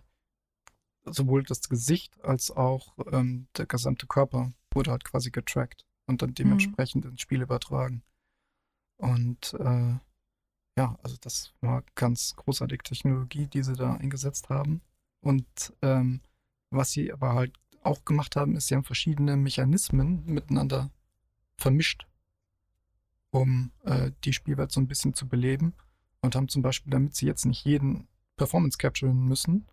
sowohl 1.06 1.42
das 1.42 1.68
Gesicht 1.68 2.18
als 2.24 2.50
auch 2.50 2.96
ähm, 3.12 3.46
der 3.56 3.66
gesamte 3.66 4.06
Körper 4.06 4.52
wurde 4.72 4.90
halt 4.90 5.04
quasi 5.04 5.30
getrackt 5.30 5.84
und 6.06 6.22
dann 6.22 6.34
dementsprechend 6.34 7.04
ins 7.04 7.20
Spiel 7.20 7.42
übertragen. 7.42 8.02
Und 8.96 9.54
äh, 9.60 9.98
ja, 10.78 10.98
also 11.02 11.16
das 11.20 11.52
war 11.60 11.82
ganz 11.94 12.34
großartige 12.36 12.82
Technologie, 12.82 13.46
die 13.46 13.62
sie 13.62 13.74
da 13.74 13.94
eingesetzt 13.94 14.48
haben. 14.48 14.80
Und 15.20 15.74
ähm, 15.82 16.20
was 16.70 16.90
sie 16.92 17.12
aber 17.12 17.34
halt 17.34 17.54
auch 17.82 18.04
gemacht 18.04 18.34
haben, 18.36 18.56
ist, 18.56 18.68
sie 18.68 18.74
haben 18.74 18.84
verschiedene 18.84 19.36
Mechanismen 19.36 20.24
miteinander 20.24 20.90
vermischt, 21.58 22.06
um 23.34 23.72
äh, 23.82 24.12
die 24.22 24.32
Spielwelt 24.32 24.70
so 24.70 24.80
ein 24.80 24.86
bisschen 24.86 25.12
zu 25.12 25.26
beleben. 25.26 25.74
Und 26.22 26.36
haben 26.36 26.48
zum 26.48 26.62
Beispiel, 26.62 26.90
damit 26.90 27.16
sie 27.16 27.26
jetzt 27.26 27.44
nicht 27.44 27.64
jeden 27.66 28.06
Performance 28.36 28.78
capturen 28.78 29.26
müssen, 29.26 29.66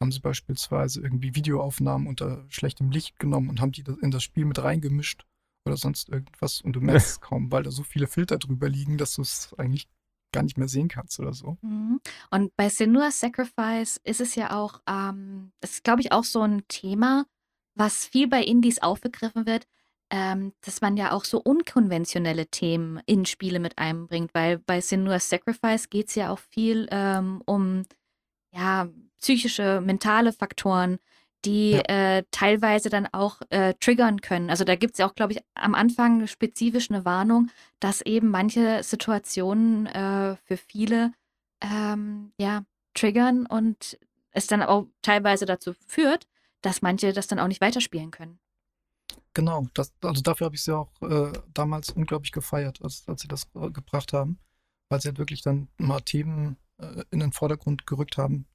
haben 0.00 0.12
sie 0.12 0.20
beispielsweise 0.20 1.00
irgendwie 1.00 1.34
Videoaufnahmen 1.34 2.06
unter 2.06 2.44
schlechtem 2.48 2.90
Licht 2.90 3.18
genommen 3.18 3.48
und 3.48 3.60
haben 3.60 3.72
die 3.72 3.84
in 4.02 4.10
das 4.10 4.22
Spiel 4.22 4.44
mit 4.44 4.62
reingemischt 4.62 5.26
oder 5.64 5.76
sonst 5.76 6.10
irgendwas. 6.10 6.60
Und 6.60 6.74
du 6.74 6.80
merkst 6.80 7.08
es 7.10 7.20
kaum, 7.20 7.50
weil 7.50 7.62
da 7.62 7.70
so 7.70 7.82
viele 7.82 8.06
Filter 8.06 8.38
drüber 8.38 8.68
liegen, 8.68 8.98
dass 8.98 9.14
du 9.14 9.22
es 9.22 9.54
eigentlich 9.58 9.88
gar 10.30 10.42
nicht 10.42 10.58
mehr 10.58 10.68
sehen 10.68 10.88
kannst 10.88 11.18
oder 11.18 11.32
so. 11.32 11.56
Mhm. 11.62 12.00
Und 12.30 12.54
bei 12.56 12.68
Senua's 12.68 13.18
Sacrifice 13.18 13.98
ist 14.04 14.20
es 14.20 14.34
ja 14.34 14.52
auch, 14.52 14.82
ähm, 14.86 15.50
das 15.60 15.72
ist 15.72 15.84
glaube 15.84 16.02
ich 16.02 16.12
auch 16.12 16.24
so 16.24 16.42
ein 16.42 16.62
Thema, 16.68 17.26
was 17.74 18.04
viel 18.04 18.28
bei 18.28 18.42
Indies 18.44 18.80
aufgegriffen 18.80 19.46
wird, 19.46 19.66
ähm, 20.10 20.52
dass 20.62 20.80
man 20.80 20.96
ja 20.96 21.12
auch 21.12 21.24
so 21.24 21.38
unkonventionelle 21.40 22.46
Themen 22.46 23.00
in 23.06 23.26
Spiele 23.26 23.60
mit 23.60 23.78
einbringt, 23.78 24.30
weil 24.34 24.58
bei 24.58 24.80
Senua's 24.80 25.28
Sacrifice 25.28 25.90
geht 25.90 26.08
es 26.08 26.14
ja 26.14 26.30
auch 26.30 26.38
viel 26.38 26.88
ähm, 26.90 27.42
um 27.46 27.82
ja, 28.54 28.88
psychische, 29.20 29.80
mentale 29.80 30.32
Faktoren, 30.32 30.98
die 31.44 31.72
Ja. 31.72 31.82
äh, 32.18 32.24
teilweise 32.30 32.88
dann 32.90 33.06
auch 33.12 33.40
äh, 33.50 33.74
triggern 33.80 34.20
können. 34.20 34.50
Also 34.50 34.64
da 34.64 34.74
gibt 34.76 34.94
es 34.94 34.98
ja 34.98 35.06
auch, 35.08 35.14
glaube 35.14 35.34
ich, 35.34 35.40
am 35.54 35.74
Anfang 35.74 36.26
spezifisch 36.26 36.90
eine 36.90 37.04
Warnung, 37.04 37.50
dass 37.80 38.00
eben 38.02 38.28
manche 38.30 38.82
Situationen 38.82 39.86
äh, 39.86 40.36
für 40.44 40.56
viele 40.56 41.12
ähm, 41.60 42.32
ja, 42.40 42.64
triggern 42.94 43.46
und 43.46 43.98
es 44.32 44.46
dann 44.46 44.62
auch 44.62 44.86
teilweise 45.02 45.46
dazu 45.46 45.74
führt, 45.86 46.26
dass 46.62 46.82
manche 46.82 47.12
das 47.12 47.26
dann 47.28 47.38
auch 47.38 47.48
nicht 47.48 47.60
weiterspielen 47.60 48.10
können. 48.10 48.38
Genau, 49.34 49.66
das, 49.74 49.92
also 50.02 50.20
dafür 50.22 50.46
habe 50.46 50.56
ich 50.56 50.62
sie 50.62 50.76
auch 50.76 50.90
äh, 51.02 51.32
damals 51.54 51.90
unglaublich 51.90 52.32
gefeiert, 52.32 52.82
als, 52.82 53.06
als 53.06 53.22
sie 53.22 53.28
das 53.28 53.46
äh, 53.54 53.70
gebracht 53.70 54.12
haben, 54.12 54.38
weil 54.88 55.00
sie 55.00 55.08
halt 55.08 55.18
wirklich 55.18 55.42
dann 55.42 55.68
mal 55.78 56.00
Themen 56.00 56.56
äh, 56.78 57.04
in 57.10 57.20
den 57.20 57.32
Vordergrund 57.32 57.86
gerückt 57.86 58.18
haben, 58.18 58.46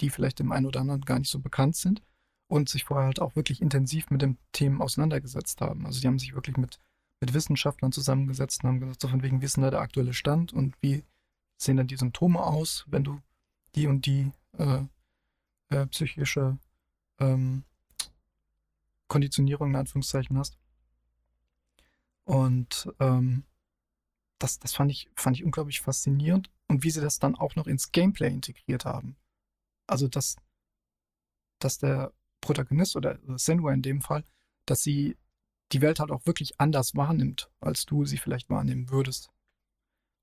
die 0.00 0.10
vielleicht 0.10 0.38
dem 0.38 0.52
einen 0.52 0.66
oder 0.66 0.80
anderen 0.80 1.02
gar 1.02 1.18
nicht 1.18 1.30
so 1.30 1.40
bekannt 1.40 1.76
sind 1.76 2.02
und 2.48 2.68
sich 2.68 2.84
vorher 2.84 3.06
halt 3.06 3.20
auch 3.20 3.36
wirklich 3.36 3.60
intensiv 3.60 4.10
mit 4.10 4.22
den 4.22 4.38
Themen 4.52 4.80
auseinandergesetzt 4.80 5.60
haben. 5.60 5.86
Also 5.86 6.00
die 6.00 6.06
haben 6.06 6.18
sich 6.18 6.34
wirklich 6.34 6.56
mit, 6.56 6.78
mit 7.20 7.34
Wissenschaftlern 7.34 7.92
zusammengesetzt 7.92 8.62
und 8.62 8.68
haben 8.68 8.80
gesagt, 8.80 9.02
so 9.02 9.08
von 9.08 9.22
wegen, 9.22 9.40
da 9.40 9.70
der 9.70 9.80
aktuelle 9.80 10.14
Stand 10.14 10.52
und 10.52 10.74
wie 10.80 11.04
sehen 11.58 11.76
dann 11.76 11.86
die 11.86 11.96
Symptome 11.96 12.40
aus, 12.40 12.86
wenn 12.88 13.04
du 13.04 13.20
die 13.74 13.86
und 13.86 14.06
die 14.06 14.32
äh, 14.58 14.82
äh, 15.68 15.86
psychische 15.86 16.58
ähm, 17.20 17.64
Konditionierung 19.10 19.70
in 19.70 19.76
Anführungszeichen 19.76 20.38
hast. 20.38 20.56
Und 22.24 22.88
ähm, 23.00 23.44
das, 24.38 24.58
das 24.58 24.72
fand 24.72 24.90
ich, 24.90 25.10
fand 25.16 25.36
ich 25.36 25.44
unglaublich 25.44 25.80
faszinierend 25.80 26.50
und 26.68 26.84
wie 26.84 26.90
sie 26.90 27.02
das 27.02 27.18
dann 27.18 27.34
auch 27.34 27.56
noch 27.56 27.66
ins 27.66 27.92
Gameplay 27.92 28.28
integriert 28.28 28.86
haben. 28.86 29.16
Also, 29.86 30.08
dass, 30.08 30.36
dass 31.58 31.78
der 31.78 32.14
Protagonist 32.40 32.96
oder 32.96 33.18
Senua 33.36 33.72
in 33.72 33.82
dem 33.82 34.00
Fall, 34.00 34.24
dass 34.64 34.82
sie 34.82 35.18
die 35.72 35.82
Welt 35.82 36.00
halt 36.00 36.10
auch 36.10 36.24
wirklich 36.24 36.60
anders 36.60 36.94
wahrnimmt, 36.94 37.50
als 37.60 37.84
du 37.84 38.04
sie 38.04 38.16
vielleicht 38.16 38.48
wahrnehmen 38.48 38.90
würdest. 38.90 39.30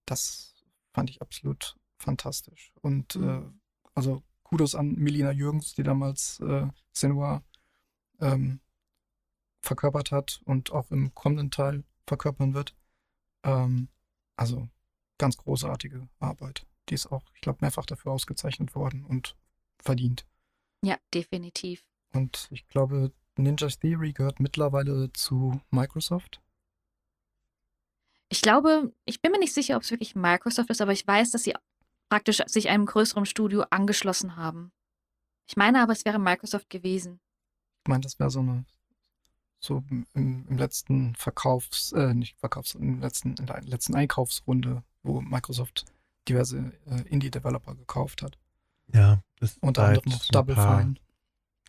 Das 0.06 0.56
fand 0.94 1.10
ich 1.10 1.22
absolut 1.22 1.76
fantastisch. 2.00 2.72
Und 2.82 3.18
äh, 3.18 3.42
also 3.94 4.24
Kudos 4.44 4.76
an 4.76 4.94
Melina 4.94 5.32
Jürgens, 5.32 5.74
die 5.74 5.84
damals 5.84 6.40
äh, 6.40 6.68
Senua 6.94 7.44
ähm, 8.22 8.62
verkörpert 9.68 10.12
hat 10.12 10.42
und 10.46 10.72
auch 10.72 10.90
im 10.92 11.14
kommenden 11.14 11.52
Teil 11.52 11.84
verkörpern 12.08 12.54
wird. 12.54 12.74
Ähm, 13.44 13.90
also 14.36 14.68
ganz 15.18 15.38
großartige 15.38 16.08
Arbeit. 16.20 16.66
Die 16.90 16.94
ist 16.94 17.12
auch, 17.12 17.24
ich 17.36 17.42
glaube, 17.42 17.60
mehrfach 17.62 17.86
dafür 17.86 18.12
ausgezeichnet 18.12 18.76
worden 18.76 19.06
und 19.06 19.36
verdient. 19.80 20.26
Ja, 20.84 20.98
definitiv. 21.14 21.84
Und 22.14 22.48
ich 22.52 22.68
glaube, 22.68 23.12
Ninja 23.36 23.68
Theory 23.68 24.14
gehört 24.14 24.40
mittlerweile 24.40 25.12
zu 25.14 25.62
Microsoft. 25.70 26.42
Ich 28.30 28.42
glaube, 28.42 28.94
ich 29.06 29.22
bin 29.22 29.32
mir 29.32 29.40
nicht 29.40 29.54
sicher, 29.54 29.76
ob 29.78 29.84
es 29.84 29.92
wirklich 29.92 30.16
Microsoft 30.16 30.70
ist, 30.70 30.82
aber 30.82 30.92
ich 30.92 31.06
weiß, 31.06 31.32
dass 31.32 31.44
sie 31.44 31.54
praktisch 32.10 32.42
sich 32.48 32.70
einem 32.70 32.86
größeren 32.86 33.26
Studio 33.26 33.64
angeschlossen 33.70 34.36
haben. 34.36 34.72
Ich 35.48 35.56
meine 35.56 35.82
aber, 35.82 35.94
es 35.94 36.06
wäre 36.06 36.20
Microsoft 36.20 36.70
gewesen. 36.70 37.20
Ich 37.86 37.90
meine, 37.90 38.02
das 38.02 38.20
wäre 38.20 38.30
so 38.30 38.40
eine, 38.40 38.66
so 39.60 39.84
im, 40.14 40.46
im 40.48 40.58
letzten 40.58 41.16
Verkaufs, 41.16 41.92
äh, 41.94 42.14
nicht 42.14 42.38
Verkaufs, 42.40 42.76
im 42.76 43.00
letzten, 43.02 43.36
in 43.36 43.46
der 43.46 43.62
letzten 43.64 43.96
Einkaufsrunde, 43.96 44.84
wo 45.04 45.22
Microsoft 45.22 45.86
diverse 46.30 46.74
äh, 46.86 47.02
Indie-Developer 47.10 47.76
gekauft 47.76 48.22
hat. 48.22 48.38
Ja, 48.94 49.22
ist 49.40 49.62
Unter 49.62 49.82
seit 49.88 49.98
anderem 50.06 50.14
auch 50.20 50.26
Double 50.28 50.56
paar, 50.56 50.80
Fine. 50.82 50.96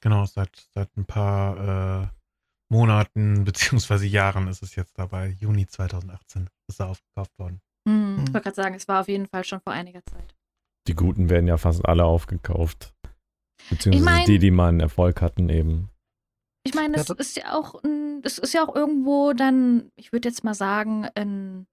Genau, 0.01 0.25
seit, 0.27 0.69
seit 0.75 0.97
ein 0.97 1.05
paar 1.05 2.03
äh, 2.05 2.09
Monaten 2.71 3.45
beziehungsweise 3.45 4.07
Jahren 4.07 4.47
ist 4.49 4.63
es 4.63 4.75
jetzt 4.77 4.99
dabei. 4.99 5.29
Juni 5.41 5.67
2018 5.67 6.49
ist 6.69 6.81
er 6.81 6.89
aufgekauft 6.89 7.39
worden. 7.39 7.61
Hm, 7.89 8.17
Mhm. 8.17 8.25
Ich 8.27 8.35
wollte 8.35 8.41
gerade 8.45 8.55
sagen, 8.57 8.75
es 8.75 8.87
war 8.89 9.01
auf 9.01 9.09
jeden 9.09 9.27
Fall 9.27 9.45
schon 9.45 9.61
vor 9.61 9.73
einiger 9.73 10.05
Zeit. 10.05 10.35
Die 10.87 10.95
Guten 10.95 11.31
werden 11.31 11.47
ja 11.47 11.57
fast 11.57 11.85
alle 11.87 12.05
aufgekauft. 12.05 12.93
Beziehungsweise 13.71 13.97
Ich 13.99 14.05
mein- 14.19 14.27
die, 14.27 14.39
die 14.39 14.51
mal 14.51 14.69
einen 14.69 14.81
Erfolg 14.81 15.23
hatten, 15.23 15.49
eben. 15.49 15.89
Ich 16.65 16.75
meine, 16.75 16.97
Ja, 16.97 17.05
das 17.05 17.07
das- 17.17 17.29
ist 17.29 17.37
ja 17.37 17.55
auch, 17.55 17.83
ein- 17.83 18.21
das 18.23 18.39
ist 18.39 18.53
ja 18.55 18.67
auch 18.67 18.75
irgendwo 18.75 19.33
dann, 19.33 19.91
ich 19.97 20.13
würde 20.13 20.29
jetzt 20.29 20.45
mal 20.45 20.55
sagen, 20.55 21.09
ein 21.15 21.67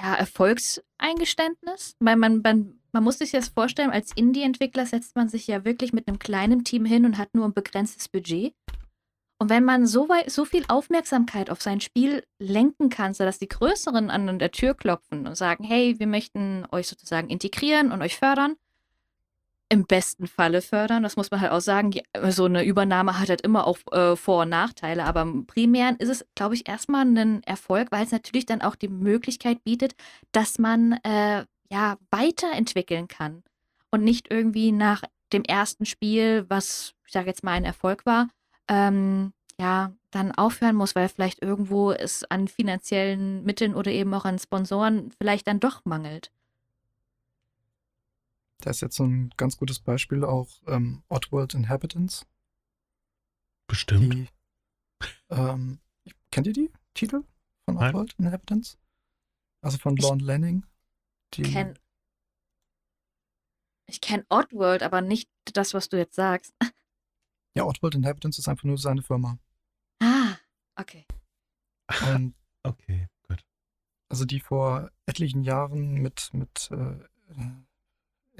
ja, 0.00 0.14
Erfolgseingeständnis. 0.14 1.96
Weil 2.00 2.16
man, 2.16 2.40
man, 2.42 2.80
man 2.92 3.04
muss 3.04 3.18
sich 3.18 3.32
das 3.32 3.48
vorstellen, 3.48 3.90
als 3.90 4.12
Indie-Entwickler 4.14 4.86
setzt 4.86 5.16
man 5.16 5.28
sich 5.28 5.46
ja 5.46 5.64
wirklich 5.64 5.92
mit 5.92 6.08
einem 6.08 6.18
kleinen 6.18 6.64
Team 6.64 6.84
hin 6.84 7.04
und 7.04 7.18
hat 7.18 7.34
nur 7.34 7.44
ein 7.44 7.54
begrenztes 7.54 8.08
Budget. 8.08 8.54
Und 9.38 9.48
wenn 9.48 9.64
man 9.64 9.86
so, 9.86 10.08
weit, 10.10 10.30
so 10.30 10.44
viel 10.44 10.64
Aufmerksamkeit 10.68 11.48
auf 11.50 11.62
sein 11.62 11.80
Spiel 11.80 12.22
lenken 12.38 12.90
kann, 12.90 13.14
sodass 13.14 13.38
die 13.38 13.48
Größeren 13.48 14.10
an 14.10 14.38
der 14.38 14.50
Tür 14.50 14.74
klopfen 14.74 15.26
und 15.26 15.34
sagen, 15.34 15.64
hey, 15.64 15.98
wir 15.98 16.06
möchten 16.06 16.66
euch 16.72 16.88
sozusagen 16.88 17.30
integrieren 17.30 17.90
und 17.90 18.02
euch 18.02 18.16
fördern, 18.18 18.56
im 19.72 19.84
besten 19.84 20.26
Falle 20.26 20.62
fördern, 20.62 21.04
das 21.04 21.16
muss 21.16 21.30
man 21.30 21.40
halt 21.40 21.52
auch 21.52 21.60
sagen, 21.60 21.92
die, 21.92 22.02
so 22.30 22.44
eine 22.44 22.64
Übernahme 22.64 23.18
hat 23.18 23.28
halt 23.28 23.40
immer 23.42 23.66
auch 23.66 23.78
äh, 23.92 24.16
Vor- 24.16 24.42
und 24.42 24.48
Nachteile, 24.48 25.04
aber 25.04 25.22
im 25.22 25.46
Primären 25.46 25.96
ist 25.96 26.08
es, 26.08 26.26
glaube 26.34 26.56
ich, 26.56 26.68
erstmal 26.68 27.06
ein 27.06 27.42
Erfolg, 27.44 27.92
weil 27.92 28.04
es 28.04 28.10
natürlich 28.10 28.46
dann 28.46 28.62
auch 28.62 28.74
die 28.74 28.88
Möglichkeit 28.88 29.62
bietet, 29.62 29.94
dass 30.32 30.58
man 30.58 30.94
äh, 31.04 31.44
ja 31.70 31.96
weiterentwickeln 32.10 33.06
kann 33.06 33.44
und 33.92 34.02
nicht 34.02 34.26
irgendwie 34.30 34.72
nach 34.72 35.02
dem 35.32 35.44
ersten 35.44 35.86
Spiel, 35.86 36.46
was 36.48 36.94
ich 37.06 37.12
sage 37.12 37.28
jetzt 37.28 37.44
mal 37.44 37.52
ein 37.52 37.64
Erfolg 37.64 38.04
war, 38.06 38.28
ähm, 38.68 39.32
ja, 39.60 39.92
dann 40.10 40.32
aufhören 40.32 40.74
muss, 40.74 40.96
weil 40.96 41.08
vielleicht 41.08 41.42
irgendwo 41.42 41.92
es 41.92 42.24
an 42.24 42.48
finanziellen 42.48 43.44
Mitteln 43.44 43.74
oder 43.74 43.90
eben 43.92 44.12
auch 44.14 44.24
an 44.24 44.38
Sponsoren 44.38 45.12
vielleicht 45.18 45.46
dann 45.46 45.60
doch 45.60 45.84
mangelt. 45.84 46.32
Da 48.60 48.70
ist 48.70 48.80
jetzt 48.80 48.96
so 48.96 49.04
ein 49.04 49.30
ganz 49.36 49.56
gutes 49.56 49.80
Beispiel 49.80 50.24
auch 50.24 50.48
ähm, 50.66 51.02
Oddworld 51.08 51.54
Inhabitants. 51.54 52.26
Bestimmt. 53.66 54.12
Die, 54.12 54.28
ähm, 55.30 55.80
kennt 56.30 56.46
ihr 56.46 56.52
die 56.52 56.72
Titel 56.94 57.24
von 57.64 57.76
Nein. 57.76 57.88
Oddworld 57.88 58.14
Inhabitants? 58.18 58.78
Also 59.62 59.78
von 59.78 59.96
Ich 59.96 60.02
Lorne 60.02 60.22
Lanning. 60.22 60.66
Die, 61.34 61.42
kenn, 61.42 61.78
ich 63.86 64.00
kenne 64.00 64.24
Oddworld, 64.28 64.82
aber 64.82 65.00
nicht 65.00 65.30
das, 65.44 65.74
was 65.74 65.88
du 65.88 65.96
jetzt 65.96 66.16
sagst. 66.16 66.54
ja, 67.56 67.64
Oddworld 67.64 67.94
Inhabitants 67.94 68.38
ist 68.38 68.48
einfach 68.48 68.64
nur 68.64 68.78
seine 68.78 69.02
Firma. 69.02 69.38
Ah, 70.02 70.36
okay. 70.76 71.06
Und 72.12 72.34
Okay, 72.62 73.08
gut. 73.26 73.42
also 74.10 74.24
die 74.26 74.40
vor 74.40 74.90
etlichen 75.06 75.42
Jahren 75.42 75.94
mit, 75.94 76.28
mit 76.34 76.70
äh, 76.70 76.98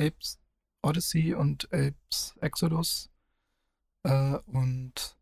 Apes 0.00 0.38
Odyssey 0.82 1.34
und 1.34 1.72
Apes 1.72 2.34
Exodus 2.40 3.10
äh, 4.04 4.38
und 4.46 5.16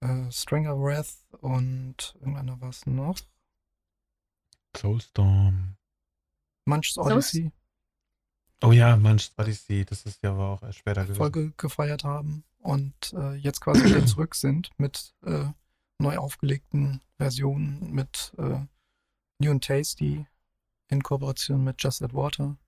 äh, 0.00 0.30
Stringer 0.30 0.78
Wrath 0.78 1.16
und 1.40 2.16
irgendeiner 2.20 2.60
war 2.60 2.68
es 2.68 2.86
noch. 2.86 3.18
Soulstorm. 4.76 5.76
Munch's 6.66 6.96
Odyssey 6.96 7.52
Oh 8.62 8.72
ja, 8.72 8.96
Manch 8.96 9.32
Odyssey, 9.38 9.84
das 9.84 10.04
ist 10.04 10.22
ja 10.22 10.32
aber 10.32 10.50
auch 10.50 10.62
erst 10.62 10.78
später 10.78 11.02
gewesen. 11.02 11.16
Folge 11.16 11.52
gefeiert 11.56 12.04
haben 12.04 12.44
und 12.58 13.12
äh, 13.14 13.34
jetzt 13.36 13.60
quasi 13.60 13.84
wieder 13.84 14.04
zurück 14.06 14.34
sind 14.34 14.70
mit 14.76 15.14
äh, 15.24 15.46
neu 15.98 16.18
aufgelegten 16.18 17.00
Versionen 17.16 17.90
mit 17.90 18.34
äh, 18.36 18.60
New 19.38 19.50
and 19.50 19.64
Tasty 19.64 20.26
in 20.88 21.02
Kooperation 21.02 21.64
mit 21.64 21.82
Just 21.82 22.02
Add 22.02 22.14
Water 22.14 22.58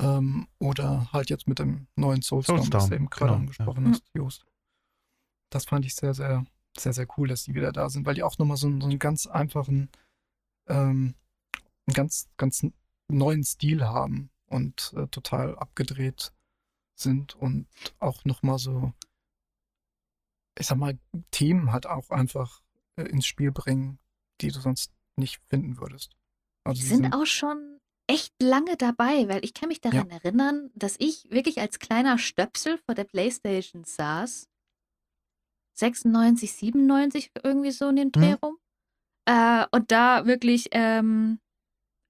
ähm, 0.00 0.48
oder 0.58 1.12
halt 1.12 1.30
jetzt 1.30 1.46
mit 1.46 1.58
dem 1.58 1.86
neuen 1.96 2.22
Soulstorm, 2.22 2.58
Soulstorm, 2.58 2.88
du 2.90 2.94
eben 2.96 3.10
gerade 3.10 3.30
genau, 3.30 3.40
angesprochen 3.40 3.84
ja. 3.86 3.90
hast, 3.92 4.04
Just. 4.14 4.46
Das 5.50 5.64
fand 5.66 5.84
ich 5.84 5.94
sehr, 5.94 6.14
sehr, 6.14 6.44
sehr, 6.78 6.92
sehr 6.92 7.06
cool, 7.16 7.28
dass 7.28 7.44
die 7.44 7.54
wieder 7.54 7.72
da 7.72 7.88
sind, 7.90 8.06
weil 8.06 8.14
die 8.14 8.22
auch 8.22 8.38
nochmal 8.38 8.56
so, 8.56 8.66
einen- 8.66 8.80
so 8.80 8.88
einen 8.88 8.98
ganz 8.98 9.26
einfachen, 9.26 9.90
ähm, 10.68 11.14
einen 11.86 11.94
ganz, 11.94 12.28
ganz 12.36 12.64
neuen 13.08 13.44
Stil 13.44 13.84
haben 13.84 14.30
und 14.46 14.92
äh, 14.96 15.06
total 15.08 15.56
abgedreht 15.58 16.32
sind 16.94 17.34
und 17.34 17.66
auch 17.98 18.24
nochmal 18.24 18.58
so, 18.58 18.92
ich 20.58 20.66
sag 20.66 20.78
mal, 20.78 20.98
Themen 21.30 21.72
halt 21.72 21.86
auch 21.86 22.10
einfach 22.10 22.62
äh, 22.96 23.02
ins 23.04 23.26
Spiel 23.26 23.50
bringen, 23.52 23.98
die 24.40 24.48
du 24.48 24.60
sonst 24.60 24.92
nicht 25.16 25.40
finden 25.48 25.78
würdest. 25.78 26.16
Also 26.64 26.80
Die 26.82 26.88
die 26.88 26.94
sind 26.94 27.12
auch 27.14 27.26
schon 27.26 27.80
echt 28.10 28.34
lange 28.42 28.76
dabei, 28.76 29.28
weil 29.28 29.44
ich 29.44 29.54
kann 29.54 29.68
mich 29.68 29.80
daran 29.80 30.10
erinnern, 30.10 30.70
dass 30.74 30.96
ich 30.98 31.30
wirklich 31.30 31.60
als 31.60 31.78
kleiner 31.78 32.18
Stöpsel 32.18 32.78
vor 32.78 32.94
der 32.94 33.04
Playstation 33.04 33.84
saß. 33.84 34.48
96, 35.74 36.52
97, 36.52 37.30
irgendwie 37.42 37.70
so 37.70 37.88
in 37.88 37.96
den 37.96 38.12
Dreh 38.12 38.32
Mhm. 38.32 38.38
rum. 38.42 38.58
Äh, 39.26 39.66
und 39.70 39.90
da 39.92 40.26
wirklich 40.26 40.68
ähm, 40.72 41.38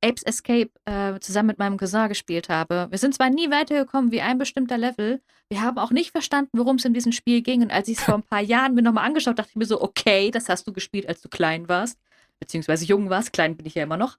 Apes 0.02 0.22
Escape 0.22 0.70
äh, 0.86 1.20
zusammen 1.20 1.48
mit 1.48 1.58
meinem 1.58 1.76
Cousin 1.76 2.08
gespielt 2.08 2.48
habe. 2.48 2.86
Wir 2.90 2.98
sind 2.98 3.14
zwar 3.14 3.28
nie 3.28 3.50
weitergekommen 3.50 4.10
wie 4.10 4.22
ein 4.22 4.38
bestimmter 4.38 4.78
Level. 4.78 5.20
Wir 5.50 5.60
haben 5.60 5.76
auch 5.78 5.90
nicht 5.90 6.12
verstanden, 6.12 6.56
worum 6.56 6.76
es 6.76 6.84
in 6.86 6.94
diesem 6.94 7.12
Spiel 7.12 7.42
ging. 7.42 7.60
Und 7.62 7.70
als 7.70 7.88
ich 7.88 7.98
es 7.98 8.04
vor 8.04 8.14
ein 8.14 8.22
paar 8.22 8.40
Jahren 8.40 8.74
mir 8.74 8.82
nochmal 8.82 9.04
angeschaut, 9.04 9.38
dachte 9.38 9.50
ich 9.50 9.56
mir 9.56 9.66
so, 9.66 9.82
okay, 9.82 10.30
das 10.30 10.48
hast 10.48 10.66
du 10.66 10.72
gespielt, 10.72 11.06
als 11.06 11.20
du 11.20 11.28
klein 11.28 11.68
warst. 11.68 11.98
Beziehungsweise 12.38 12.86
jung 12.86 13.10
warst. 13.10 13.34
Klein 13.34 13.56
bin 13.56 13.66
ich 13.66 13.74
ja 13.74 13.82
immer 13.82 13.98
noch. 13.98 14.16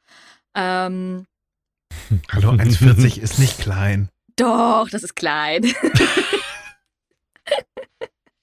Ähm, 0.53 1.25
Hallo, 2.31 2.49
1,40 2.51 3.19
ist 3.19 3.39
nicht 3.39 3.59
klein. 3.59 4.09
doch, 4.35 4.89
das 4.89 5.03
ist 5.03 5.15
klein. 5.15 5.63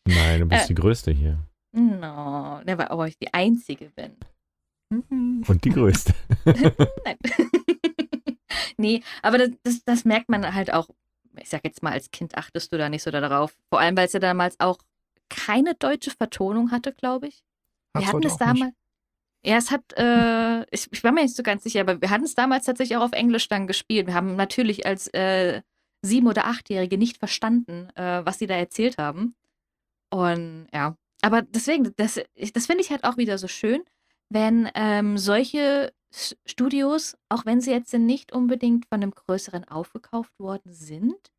Nein, 0.06 0.40
du 0.40 0.46
bist 0.46 0.64
Äh. 0.64 0.68
die 0.68 0.74
Größte 0.74 1.10
hier. 1.12 1.38
no, 1.72 2.60
ne, 2.64 2.78
weil 2.78 2.88
aber 2.88 3.06
ich 3.08 3.18
die 3.18 3.32
Einzige 3.32 3.90
bin. 3.90 4.12
Und 4.90 5.64
die 5.64 5.70
Größte. 5.70 6.14
Nein. 6.44 7.16
nee, 8.78 9.02
aber 9.22 9.36
das, 9.38 9.50
das, 9.62 9.84
das 9.84 10.04
merkt 10.04 10.28
man 10.30 10.54
halt 10.54 10.72
auch. 10.72 10.88
Ich 11.40 11.50
sag 11.50 11.62
jetzt 11.64 11.82
mal, 11.82 11.92
als 11.92 12.10
Kind 12.10 12.36
achtest 12.36 12.72
du 12.72 12.78
da 12.78 12.88
nicht 12.88 13.02
so 13.02 13.10
darauf. 13.10 13.54
Vor 13.68 13.80
allem, 13.80 13.96
weil 13.96 14.06
es 14.06 14.12
ja 14.14 14.18
damals 14.20 14.58
auch 14.58 14.78
keine 15.28 15.74
deutsche 15.74 16.10
Vertonung 16.10 16.70
hatte, 16.70 16.92
glaube 16.92 17.28
ich. 17.28 17.42
Wir 17.92 18.00
Hat's 18.02 18.08
hatten 18.14 18.26
es 18.26 18.40
auch 18.40 18.52
nicht. 18.54 18.64
Ja, 19.44 19.56
es 19.56 19.70
hat, 19.70 19.92
äh, 19.96 20.62
ich, 20.74 20.88
ich 20.90 21.04
war 21.04 21.12
mir 21.12 21.22
nicht 21.22 21.36
so 21.36 21.42
ganz 21.42 21.62
sicher, 21.62 21.80
aber 21.80 22.00
wir 22.00 22.10
hatten 22.10 22.24
es 22.24 22.34
damals 22.34 22.66
tatsächlich 22.66 22.96
auch 22.96 23.04
auf 23.04 23.12
Englisch 23.12 23.48
dann 23.48 23.66
gespielt. 23.66 24.06
Wir 24.08 24.14
haben 24.14 24.36
natürlich 24.36 24.84
als 24.84 25.08
äh, 25.08 25.62
sieben- 26.02 26.26
oder 26.26 26.46
achtjährige 26.46 26.98
nicht 26.98 27.18
verstanden, 27.18 27.88
äh, 27.94 28.24
was 28.24 28.38
sie 28.38 28.46
da 28.46 28.54
erzählt 28.54 28.98
haben. 28.98 29.36
Und 30.10 30.68
ja, 30.72 30.96
aber 31.22 31.42
deswegen, 31.42 31.92
das, 31.96 32.20
das 32.54 32.66
finde 32.66 32.82
ich 32.82 32.90
halt 32.90 33.04
auch 33.04 33.16
wieder 33.16 33.38
so 33.38 33.48
schön, 33.48 33.82
wenn 34.30 34.68
ähm, 34.74 35.18
solche 35.18 35.92
Studios, 36.46 37.16
auch 37.28 37.44
wenn 37.44 37.60
sie 37.60 37.70
jetzt 37.70 37.92
nicht 37.92 38.32
unbedingt 38.32 38.86
von 38.86 39.02
einem 39.02 39.12
größeren 39.12 39.64
aufgekauft 39.64 40.38
worden 40.38 40.72
sind, 40.72 41.30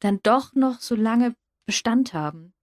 dann 0.00 0.20
doch 0.22 0.54
noch 0.54 0.80
so 0.80 0.94
lange 0.94 1.34
Bestand 1.66 2.14
haben. 2.14 2.54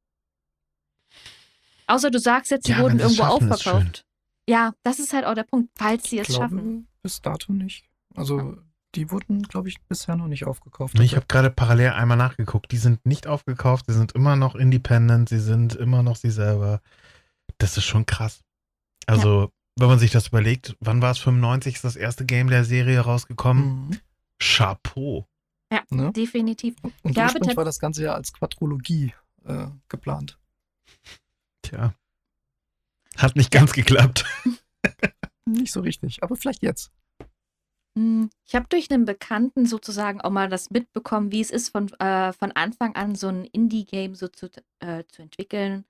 Außer 1.88 2.10
du 2.10 2.20
sagst 2.20 2.52
jetzt, 2.52 2.66
sie 2.66 2.72
Ja, 2.74 2.80
wurden 2.80 3.00
irgendwo 3.00 3.24
aufverkauft. 3.24 4.06
Ja, 4.48 4.74
das 4.84 5.00
ist 5.00 5.14
halt 5.14 5.26
auch 5.26 5.34
der 5.34 5.44
Punkt, 5.44 5.72
falls 5.76 6.10
sie 6.10 6.18
Ich 6.18 6.30
es 6.30 6.36
glaube, 6.36 6.56
schaffen. 6.56 6.88
bis 7.02 7.22
dato 7.22 7.52
nicht. 7.52 7.86
Also 8.16 8.58
die 8.96 9.12
wurden, 9.12 9.44
glaube 9.44 9.68
ich, 9.68 9.82
bisher 9.82 10.16
noch 10.16 10.28
nicht 10.28 10.46
aufgekauft. 10.46 10.98
Ich 11.00 11.16
habe 11.16 11.26
gerade 11.28 11.50
parallel 11.50 11.92
einmal 11.92 12.18
nachgeguckt. 12.18 12.72
Die 12.72 12.78
sind 12.78 13.06
nicht 13.06 13.28
aufgekauft, 13.28 13.86
sie 13.88 13.94
sind 13.94 14.14
immer 14.14 14.36
noch 14.36 14.56
independent, 14.56 15.30
sie 15.30 15.40
sind 15.40 15.76
immer 15.76 16.02
noch 16.04 16.16
sie 16.16 16.32
selber. 16.32 16.82
Das 17.58 17.78
ist 17.78 17.86
schon 17.86 18.06
krass. 18.06 18.42
Also, 19.06 19.52
wenn 19.78 19.88
man 19.88 20.00
sich 20.00 20.12
das 20.12 20.28
überlegt, 20.30 20.78
wann 20.80 21.02
war 21.02 21.12
es 21.12 21.20
95 21.20 21.76
ist 21.76 21.84
das 21.84 21.96
erste 21.96 22.26
Game 22.26 22.50
der 22.50 22.64
Serie 22.64 23.02
rausgekommen? 23.02 23.88
Mhm. 23.90 24.00
Chapeau. 24.42 25.28
Ne? 25.90 26.12
Definitiv. 26.14 26.76
Und 26.84 26.94
Ich 27.04 27.14
glaube, 27.14 27.58
war 27.58 27.66
das 27.66 27.80
Ganze 27.80 28.04
ja 28.04 28.14
als 28.14 28.32
Quadrologie 28.34 29.14
äh, 29.44 29.68
geplant. 29.90 30.40
Tja. 31.62 31.94
Hat 33.18 33.36
nicht 33.36 33.52
ganz 33.52 33.74
geklappt. 33.74 34.26
Nicht 35.48 35.72
so 35.72 35.82
richtig, 35.82 36.24
aber 36.24 36.36
vielleicht 36.36 36.64
jetzt. 36.64 36.92
Hm, 37.96 38.30
Ich 38.48 38.56
habe 38.56 38.66
durch 38.68 38.90
einen 38.92 39.06
Bekannten 39.06 39.68
sozusagen 39.68 40.20
auch 40.22 40.32
mal 40.32 40.50
das 40.50 40.72
mitbekommen, 40.72 41.32
wie 41.32 41.42
es 41.42 41.52
ist, 41.52 41.70
von, 41.70 41.88
äh, 42.00 42.34
von 42.34 42.52
Anfang 42.52 42.96
an 42.96 43.14
so 43.16 43.28
ein 43.28 43.46
Indie-Game 43.46 44.16
so 44.16 44.28
zu, 44.28 44.50
äh, 44.80 45.04
zu 45.08 45.22
entwickeln 45.22 45.86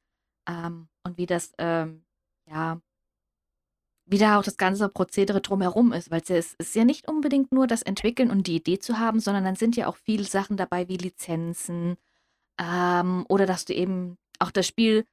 ähm, 0.47 0.89
und 1.03 1.17
wie 1.17 1.25
das, 1.25 1.53
ähm, 1.57 2.03
ja, 2.49 2.81
wie 4.07 4.17
da 4.19 4.37
auch 4.37 4.43
das 4.43 4.57
ganze 4.57 4.87
Prozedere 4.89 5.41
drumherum 5.41 5.91
ist, 5.93 6.11
weil 6.11 6.21
es 6.21 6.27
ja- 6.27 6.35
es 6.35 6.53
ist 6.55 6.75
ja 6.75 6.83
nicht 6.85 7.07
unbedingt 7.07 7.51
nur 7.51 7.65
das 7.65 7.81
Entwickeln 7.81 8.29
und 8.29 8.45
die 8.47 8.57
Idee 8.57 8.77
zu 8.79 8.99
haben, 8.99 9.19
sondern 9.19 9.45
dann 9.45 9.55
sind 9.55 9.75
ja 9.75 9.87
auch 9.87 9.95
viele 9.95 10.25
Sachen 10.25 10.57
dabei 10.57 10.87
wie 10.89 10.97
Lizenzen 10.97 11.95
ähm, 12.59 13.25
oder 13.29 13.45
dass 13.45 13.65
du 13.65 13.73
eben 13.73 14.17
auch 14.39 14.51
das 14.51 14.67
Spiel, 14.67 15.05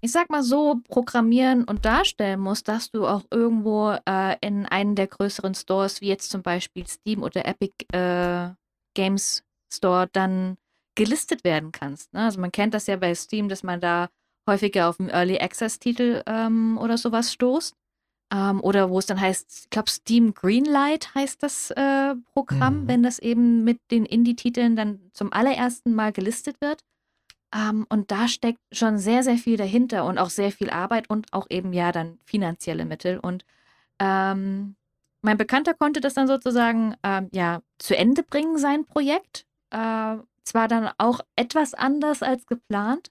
ich 0.00 0.12
sag 0.12 0.30
mal 0.30 0.42
so, 0.42 0.80
programmieren 0.88 1.64
und 1.64 1.84
darstellen 1.84 2.40
musst, 2.40 2.68
dass 2.68 2.90
du 2.90 3.06
auch 3.06 3.22
irgendwo 3.30 3.96
äh, 4.08 4.36
in 4.40 4.66
einen 4.66 4.94
der 4.94 5.06
größeren 5.06 5.54
Stores, 5.54 6.00
wie 6.00 6.08
jetzt 6.08 6.30
zum 6.30 6.42
Beispiel 6.42 6.86
Steam 6.86 7.22
oder 7.22 7.46
Epic 7.46 7.72
äh, 7.92 8.50
Games 8.94 9.42
Store, 9.72 10.08
dann 10.12 10.56
gelistet 10.94 11.44
werden 11.44 11.72
kannst. 11.72 12.12
Ne? 12.12 12.24
Also 12.24 12.40
man 12.40 12.52
kennt 12.52 12.74
das 12.74 12.86
ja 12.86 12.96
bei 12.96 13.14
Steam, 13.14 13.48
dass 13.48 13.62
man 13.62 13.80
da 13.80 14.08
häufiger 14.48 14.88
auf 14.88 14.98
einen 14.98 15.08
Early 15.08 15.38
Access 15.38 15.78
Titel 15.78 16.22
ähm, 16.26 16.78
oder 16.78 16.98
sowas 16.98 17.32
stoßt. 17.32 17.74
Ähm, 18.34 18.60
oder 18.62 18.90
wo 18.90 18.98
es 18.98 19.06
dann 19.06 19.20
heißt, 19.20 19.64
ich 19.64 19.70
glaube 19.70 19.90
Steam 19.90 20.34
Greenlight 20.34 21.14
heißt 21.14 21.42
das 21.42 21.70
äh, 21.70 22.14
Programm, 22.34 22.82
Mhm. 22.84 22.88
wenn 22.88 23.02
das 23.02 23.18
eben 23.18 23.62
mit 23.64 23.78
den 23.90 24.04
Indie-Titeln 24.06 24.74
dann 24.74 25.10
zum 25.12 25.32
allerersten 25.32 25.94
Mal 25.94 26.12
gelistet 26.12 26.56
wird. 26.60 26.80
Ähm, 27.54 27.86
und 27.88 28.10
da 28.10 28.28
steckt 28.28 28.60
schon 28.72 28.98
sehr, 28.98 29.22
sehr 29.22 29.36
viel 29.36 29.56
dahinter 29.56 30.04
und 30.04 30.18
auch 30.18 30.30
sehr 30.30 30.52
viel 30.52 30.70
Arbeit 30.70 31.10
und 31.10 31.32
auch 31.32 31.46
eben 31.50 31.72
ja 31.72 31.92
dann 31.92 32.18
finanzielle 32.24 32.84
Mittel. 32.84 33.18
Und 33.18 33.44
ähm, 33.98 34.76
mein 35.20 35.36
Bekannter 35.36 35.74
konnte 35.74 36.00
das 36.00 36.14
dann 36.14 36.26
sozusagen 36.26 36.94
ähm, 37.02 37.28
ja 37.32 37.62
zu 37.78 37.96
Ende 37.96 38.22
bringen, 38.22 38.58
sein 38.58 38.84
Projekt. 38.86 39.46
Äh, 39.70 40.16
zwar 40.44 40.68
dann 40.68 40.90
auch 40.98 41.20
etwas 41.36 41.74
anders 41.74 42.22
als 42.22 42.46
geplant. 42.46 43.10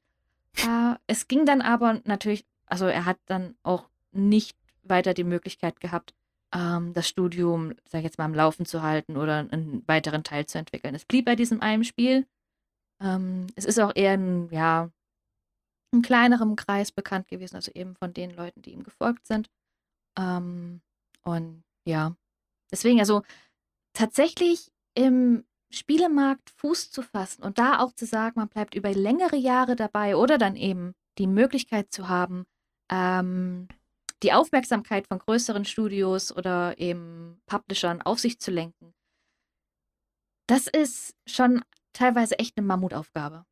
Äh, 0.58 0.96
es 1.08 1.28
ging 1.28 1.46
dann 1.46 1.62
aber 1.62 2.02
natürlich, 2.04 2.46
also 2.66 2.86
er 2.86 3.06
hat 3.06 3.18
dann 3.26 3.56
auch 3.64 3.90
nicht 4.12 4.58
weiter 4.84 5.14
die 5.14 5.24
Möglichkeit 5.24 5.80
gehabt, 5.80 6.14
ähm, 6.54 6.94
das 6.94 7.08
Studium, 7.08 7.74
sag 7.88 8.00
ich 8.00 8.06
jetzt 8.06 8.18
mal, 8.18 8.26
am 8.26 8.34
Laufen 8.34 8.66
zu 8.66 8.82
halten 8.82 9.18
oder 9.18 9.48
einen 9.52 9.84
weiteren 9.88 10.24
Teil 10.24 10.46
zu 10.46 10.58
entwickeln. 10.58 10.96
Es 10.96 11.06
blieb 11.06 11.26
bei 11.26 11.36
diesem 11.36 11.62
einen 11.62 11.84
Spiel. 11.84 12.26
Ähm, 13.02 13.48
es 13.56 13.66
ist 13.66 13.80
auch 13.80 13.92
eher 13.96 14.14
ein, 14.14 14.50
ja, 14.52 14.90
in 15.94 16.02
kleinerem 16.02 16.56
Kreis 16.56 16.92
bekannt 16.92 17.28
gewesen, 17.28 17.56
also 17.56 17.72
eben 17.74 17.96
von 17.96 18.14
den 18.14 18.32
Leuten, 18.32 18.62
die 18.62 18.72
ihm 18.72 18.84
gefolgt 18.84 19.28
sind. 19.28 19.50
Ähm, 20.18 20.82
und 21.24 21.64
ja, 21.86 22.16
deswegen, 22.72 23.00
also 23.00 23.24
tatsächlich 23.94 24.72
im 24.96 25.46
Spielemarkt 25.72 26.50
Fuß 26.50 26.92
zu 26.92 27.02
fassen 27.02 27.44
und 27.44 27.58
da 27.58 27.80
auch 27.80 27.94
zu 27.94 28.06
sagen, 28.06 28.34
man 28.40 28.50
bleibt 28.50 28.76
über 28.76 28.94
längere 28.94 29.38
Jahre 29.38 29.76
dabei 29.76 30.16
oder 30.16 30.38
dann 30.38 30.56
eben 30.56 30.94
die 31.18 31.28
Möglichkeit 31.28 31.92
zu 31.92 32.10
haben, 32.10 32.46
ähm, 32.90 33.68
die 34.24 34.34
Aufmerksamkeit 34.34 35.08
von 35.08 35.20
größeren 35.20 35.66
Studios 35.66 36.36
oder 36.36 36.78
eben 36.78 37.42
Publishern 37.48 38.02
auf 38.02 38.20
sich 38.20 38.40
zu 38.40 38.52
lenken. 38.52 38.94
Das 40.48 40.68
ist 40.68 41.16
schon 41.26 41.64
teilweise 41.94 42.38
echt 42.40 42.58
eine 42.58 42.66
Mammutaufgabe. 42.68 43.46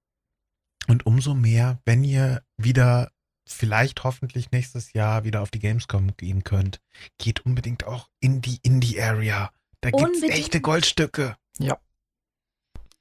Und 0.87 1.05
umso 1.05 1.33
mehr, 1.33 1.79
wenn 1.85 2.03
ihr 2.03 2.43
wieder 2.57 3.11
vielleicht 3.47 4.03
hoffentlich 4.03 4.51
nächstes 4.51 4.93
Jahr 4.93 5.23
wieder 5.23 5.41
auf 5.41 5.51
die 5.51 5.59
Gamescom 5.59 6.15
gehen 6.17 6.43
könnt, 6.43 6.81
geht 7.17 7.45
unbedingt 7.45 7.85
auch 7.85 8.09
in 8.19 8.41
die 8.41 8.59
Indie-Area. 8.63 9.51
Da 9.81 9.91
gibt 9.91 10.15
es 10.15 10.23
echte 10.23 10.61
Goldstücke. 10.61 11.35
Ja. 11.57 11.77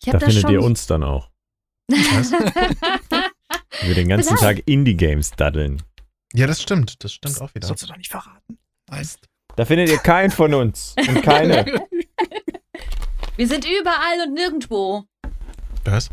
Ich 0.02 0.10
Da 0.10 0.18
findet 0.20 0.42
schon. 0.42 0.52
ihr 0.52 0.62
uns 0.62 0.86
dann 0.86 1.02
auch. 1.02 1.30
Was? 1.88 2.32
Wir 3.82 3.94
den 3.94 4.08
ganzen. 4.08 4.36
Tag 4.36 4.62
Indie-Games 4.66 5.32
daddeln. 5.32 5.82
Ja, 6.34 6.46
das 6.46 6.62
stimmt. 6.62 7.02
Das 7.02 7.12
stimmt 7.12 7.40
auch 7.40 7.54
wieder. 7.54 7.66
Sollst 7.66 7.82
du 7.82 7.86
doch 7.86 7.96
nicht 7.96 8.10
verraten. 8.10 8.58
Nein. 8.88 9.08
Da 9.56 9.64
findet 9.64 9.88
ihr 9.88 9.98
keinen 9.98 10.30
von 10.30 10.54
uns. 10.54 10.94
Und 10.96 11.22
keine. 11.22 11.64
Wir 13.36 13.48
sind 13.48 13.64
überall 13.64 14.26
und 14.26 14.34
nirgendwo. 14.34 15.07
Was? 15.90 16.10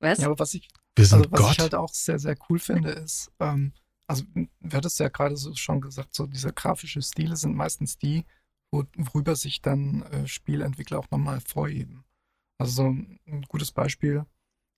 Was? 0.00 0.18
Ja, 0.18 0.26
aber 0.26 0.38
was 0.38 0.54
ich, 0.54 0.68
Wir 0.96 1.04
sind 1.06 1.18
also 1.20 1.30
was 1.32 1.40
Gott. 1.40 1.52
ich 1.52 1.58
halt 1.60 1.74
auch 1.74 1.92
sehr, 1.92 2.18
sehr 2.18 2.36
cool 2.48 2.58
finde, 2.58 2.90
ist, 2.90 3.30
ähm, 3.40 3.72
also 4.08 4.24
du 4.34 4.76
hattest 4.76 4.98
ja 4.98 5.08
gerade 5.08 5.36
so 5.36 5.54
schon 5.54 5.80
gesagt, 5.80 6.14
so 6.14 6.26
diese 6.26 6.52
grafische 6.52 7.00
Stile 7.02 7.36
sind 7.36 7.54
meistens 7.54 7.96
die, 7.98 8.24
wo, 8.72 8.84
worüber 8.96 9.36
sich 9.36 9.62
dann 9.62 10.02
äh, 10.04 10.26
Spielentwickler 10.26 10.98
auch 10.98 11.10
nochmal 11.10 11.40
vorheben. 11.40 12.04
Also 12.58 12.72
so 12.82 12.88
ein, 12.90 13.20
ein 13.26 13.42
gutes 13.42 13.72
Beispiel 13.72 14.24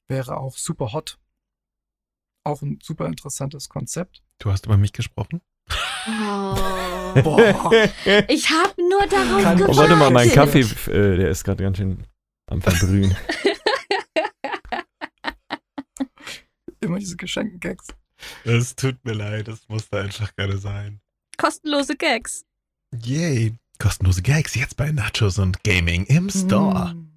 wäre 0.09 0.37
auch 0.37 0.57
Super 0.57 0.93
Hot. 0.93 1.19
Auch 2.45 2.61
ein 2.63 2.79
super 2.83 3.07
interessantes 3.07 3.69
Konzept. 3.69 4.23
du 4.39 4.51
hast 4.51 4.67
über 4.67 4.77
mich 4.77 4.93
gesprochen? 4.93 5.41
Oh. 6.07 6.55
Boah. 7.23 7.71
Ich 8.29 8.51
habe 8.51 8.75
nur 8.83 9.07
darauf 9.07 9.43
Kann- 9.43 9.57
gewartet. 9.57 9.69
Oh, 9.69 9.77
warte 9.77 9.97
mal, 9.97 10.11
mein 10.11 10.31
Kaffee, 10.31 10.61
äh, 10.91 11.17
der 11.17 11.31
ist 11.31 11.45
gerade 11.45 11.63
ganz 11.63 11.77
schön 11.77 12.05
am 12.51 12.61
Verbrühen. 12.61 13.15
Immer 16.83 16.99
diese 16.99 17.17
Geschenken-Gags. 17.17 17.89
Es 18.45 18.77
tut 18.77 19.05
mir 19.05 19.15
leid, 19.15 19.49
es 19.49 19.69
musste 19.69 20.01
einfach 20.01 20.35
gerade 20.37 20.59
sein. 20.59 21.01
Kostenlose 21.37 21.97
Gags. 21.97 22.45
Yay. 23.05 23.55
Kostenlose 23.79 24.23
Gags 24.23 24.55
jetzt 24.55 24.77
bei 24.77 24.93
Nachos 24.93 25.39
und 25.39 25.65
Gaming 25.65 26.05
im 26.07 26.31
Store. 26.31 26.95
Mm. 26.95 27.13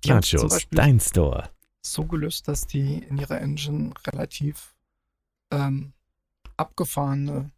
Zum 0.00 0.16
Nachos, 0.16 0.66
dein 0.70 1.00
Store. 1.00 1.50
so 1.82 2.04
gelöst, 2.04 2.48
dass 2.48 2.66
die 2.66 2.98
in 2.98 3.18
ihrer 3.18 3.40
Engine 3.40 3.92
relativ 4.06 4.74
ähm, 5.50 5.92
abgefahrene 6.56 7.50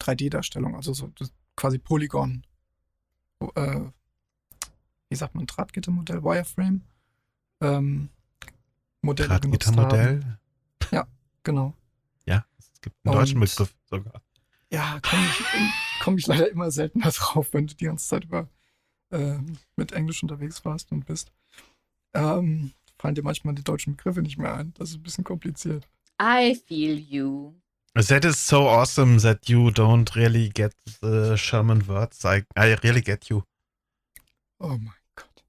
3D-Darstellung, 0.00 0.76
also 0.76 0.92
so 0.92 1.10
das 1.18 1.32
quasi 1.56 1.78
Polygon, 1.78 2.44
äh, 3.54 3.80
wie 5.08 5.16
sagt 5.16 5.34
man, 5.34 5.46
Drahtgittermodell, 5.46 6.22
Wireframe, 6.22 6.82
ähm, 7.60 8.10
Modelle. 9.00 9.28
Drahtgittermodell. 9.28 10.38
Genau. 11.46 11.74
Ja, 12.26 12.44
es 12.58 12.80
gibt 12.80 12.96
einen 13.04 13.14
deutschen 13.14 13.40
Und- 13.40 13.48
Begriff 13.48 13.72
sogar. 13.88 14.20
Ja, 14.72 14.98
komme 15.00 15.22
ich, 15.24 15.44
komm 16.02 16.18
ich 16.18 16.26
leider 16.26 16.50
immer 16.50 16.72
seltener 16.72 17.10
drauf, 17.12 17.48
wenn 17.52 17.68
du 17.68 17.74
die 17.76 17.84
ganze 17.84 18.08
Zeit 18.08 18.24
über 18.24 18.48
äh, 19.10 19.38
mit 19.76 19.92
Englisch 19.92 20.24
unterwegs 20.24 20.64
warst 20.64 20.90
und 20.90 21.06
bist. 21.06 21.30
Ähm, 22.14 22.72
fallen 22.98 23.14
dir 23.14 23.22
manchmal 23.22 23.54
die 23.54 23.62
deutschen 23.62 23.94
Begriffe 23.94 24.22
nicht 24.22 24.38
mehr 24.38 24.54
ein. 24.54 24.74
Das 24.74 24.90
ist 24.90 24.96
ein 24.96 25.02
bisschen 25.04 25.22
kompliziert. 25.22 25.86
I 26.20 26.56
feel 26.66 26.98
you. 26.98 27.54
That 27.94 28.24
is 28.24 28.44
so 28.44 28.68
awesome 28.68 29.20
that 29.20 29.48
you 29.48 29.68
don't 29.68 30.16
really 30.16 30.48
get 30.48 30.74
the 31.00 31.36
Sherman 31.38 31.86
words. 31.86 32.24
I, 32.24 32.42
I 32.58 32.74
really 32.82 33.02
get 33.02 33.26
you. 33.28 33.42
Oh 34.58 34.76
mein 34.78 34.92
Gott. 35.14 35.44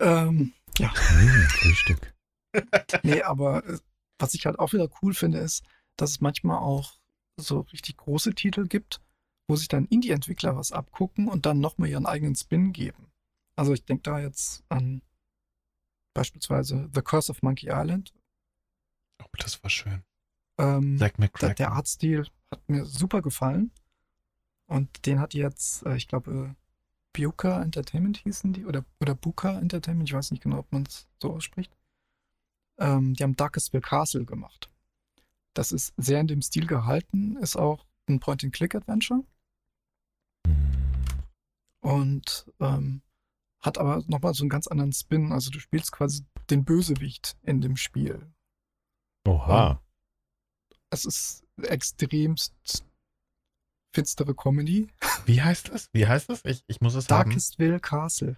Ähm, 0.00 0.52
Hm, 0.78 1.46
Frühstück. 1.50 2.14
nee, 3.02 3.20
aber 3.20 3.62
äh, 3.66 3.78
was 4.20 4.34
ich 4.34 4.46
halt 4.46 4.58
auch 4.58 4.72
wieder 4.72 4.88
cool 5.02 5.14
finde, 5.14 5.38
ist, 5.38 5.64
dass 5.96 6.10
es 6.10 6.20
manchmal 6.20 6.58
auch 6.58 6.98
so 7.36 7.60
richtig 7.60 7.96
große 7.96 8.34
Titel 8.34 8.66
gibt, 8.66 9.00
wo 9.48 9.56
sich 9.56 9.68
dann 9.68 9.86
Indie-Entwickler 9.86 10.56
was 10.56 10.72
abgucken 10.72 11.28
und 11.28 11.46
dann 11.46 11.60
nochmal 11.60 11.88
ihren 11.88 12.06
eigenen 12.06 12.36
Spin 12.36 12.72
geben. 12.72 13.10
Also 13.56 13.72
ich 13.72 13.84
denke 13.84 14.02
da 14.02 14.18
jetzt 14.18 14.62
an 14.68 15.02
beispielsweise 16.14 16.88
The 16.94 17.02
Curse 17.02 17.32
of 17.32 17.42
Monkey 17.42 17.68
Island. 17.70 18.12
Oh, 19.22 19.26
das 19.38 19.62
war 19.62 19.70
schön. 19.70 20.02
Ähm, 20.58 20.98
Zack 20.98 21.16
der, 21.16 21.24
McCracken. 21.24 21.56
der 21.56 21.72
Artstil 21.72 22.26
hat 22.50 22.68
mir 22.68 22.84
super 22.84 23.22
gefallen. 23.22 23.72
Und 24.66 25.06
den 25.06 25.18
hat 25.18 25.34
jetzt, 25.34 25.84
äh, 25.84 25.96
ich 25.96 26.06
glaube, 26.06 26.54
Buka 27.12 27.60
Entertainment 27.62 28.18
hießen 28.18 28.52
die, 28.52 28.66
oder, 28.66 28.84
oder 29.00 29.14
Buka 29.14 29.58
Entertainment, 29.58 30.08
ich 30.08 30.14
weiß 30.14 30.30
nicht 30.30 30.42
genau, 30.42 30.58
ob 30.58 30.72
man 30.72 30.84
es 30.84 31.08
so 31.20 31.32
ausspricht. 31.32 31.76
Ähm, 32.80 33.14
die 33.14 33.22
haben 33.22 33.36
Darkestville 33.36 33.82
Castle 33.82 34.24
gemacht. 34.24 34.70
Das 35.54 35.72
ist 35.72 35.92
sehr 35.96 36.20
in 36.20 36.26
dem 36.26 36.42
Stil 36.42 36.66
gehalten, 36.66 37.36
ist 37.36 37.56
auch 37.56 37.84
ein 38.08 38.20
Point-and-Click-Adventure 38.20 39.24
und 41.80 42.50
ähm, 42.60 43.02
hat 43.60 43.78
aber 43.78 44.02
nochmal 44.06 44.34
so 44.34 44.42
einen 44.42 44.50
ganz 44.50 44.66
anderen 44.66 44.92
Spin. 44.92 45.32
Also 45.32 45.50
du 45.50 45.58
spielst 45.58 45.92
quasi 45.92 46.24
den 46.48 46.64
Bösewicht 46.64 47.36
in 47.42 47.60
dem 47.60 47.76
Spiel. 47.76 48.32
Oha. 49.26 49.82
Es 50.90 51.04
ist 51.04 51.44
extremst 51.62 52.54
finstere 53.94 54.34
Comedy. 54.34 54.88
Wie 55.26 55.42
heißt 55.42 55.68
das? 55.70 55.88
Wie 55.92 56.06
heißt 56.06 56.28
das? 56.30 56.44
Ich, 56.44 56.64
ich 56.68 56.80
muss 56.80 56.94
es 56.94 57.08
haben. 57.08 57.30
Darkestville 57.30 57.80
Castle. 57.80 58.36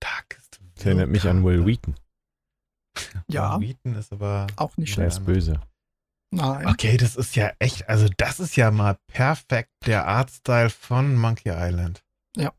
Darkest. 0.00 0.60
Das 0.76 0.86
erinnert 0.86 1.10
mich 1.10 1.26
an 1.26 1.44
Will 1.44 1.66
Wheaton. 1.66 1.94
Ja, 3.28 3.60
Wheaton 3.60 3.94
ist 3.94 4.12
aber. 4.12 4.46
auch 4.56 4.76
nicht 4.76 4.90
Der 4.90 5.10
schlecht. 5.10 5.18
ist 5.18 5.24
böse. 5.26 5.60
Nein. 6.30 6.66
Okay, 6.66 6.96
das 6.98 7.16
ist 7.16 7.36
ja 7.36 7.52
echt, 7.58 7.88
also 7.88 8.06
das 8.18 8.38
ist 8.40 8.56
ja 8.56 8.70
mal 8.70 8.98
perfekt 9.06 9.70
der 9.86 10.06
Artstyle 10.06 10.68
von 10.70 11.16
Monkey 11.16 11.50
Island. 11.50 12.04
Ja. 12.36 12.52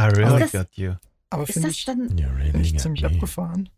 I 0.00 0.04
really 0.04 0.40
das- 0.40 0.52
got 0.52 0.74
you. 0.76 0.94
Aber 1.32 1.44
Ist 1.44 1.52
finde 1.52 1.68
das 1.68 1.76
ich, 1.76 1.84
dann. 1.84 2.08
Find 2.08 2.56
ich 2.66 2.78
ziemlich 2.78 3.02
me. 3.02 3.08
abgefahren. 3.08 3.68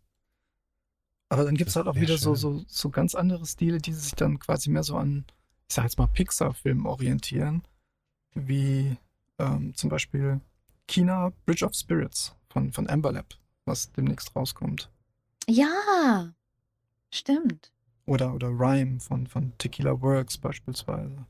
Aber 1.29 1.43
dann 1.43 1.55
gibt 1.55 1.69
es 1.69 1.75
halt 1.75 1.87
auch 1.87 1.95
wieder 1.95 2.17
so, 2.17 2.33
so, 2.35 2.63
so 2.67 2.89
ganz 2.89 3.13
andere 3.15 3.45
Stile, 3.45 3.77
die 3.79 3.93
sich 3.93 4.13
dann 4.15 4.39
quasi 4.39 4.69
mehr 4.69 4.83
so 4.83 4.97
an, 4.97 5.25
ich 5.69 5.75
sag 5.75 5.83
jetzt 5.83 5.97
mal, 5.99 6.07
Pixar-Filmen 6.07 6.85
orientieren. 6.87 7.63
Wie 8.33 8.97
ähm, 9.39 9.75
zum 9.75 9.89
Beispiel 9.89 10.41
China 10.87 11.31
Bridge 11.45 11.63
of 11.65 11.73
Spirits 11.75 12.35
von, 12.49 12.71
von 12.71 12.89
Amber 12.89 13.11
Lab, 13.11 13.35
was 13.65 13.91
demnächst 13.91 14.35
rauskommt. 14.35 14.89
Ja, 15.49 16.33
stimmt. 17.11 17.71
Oder, 18.05 18.33
oder 18.33 18.49
Rhyme 18.49 18.99
von, 18.99 19.27
von 19.27 19.57
Tequila 19.57 20.01
Works 20.01 20.37
beispielsweise. 20.37 21.25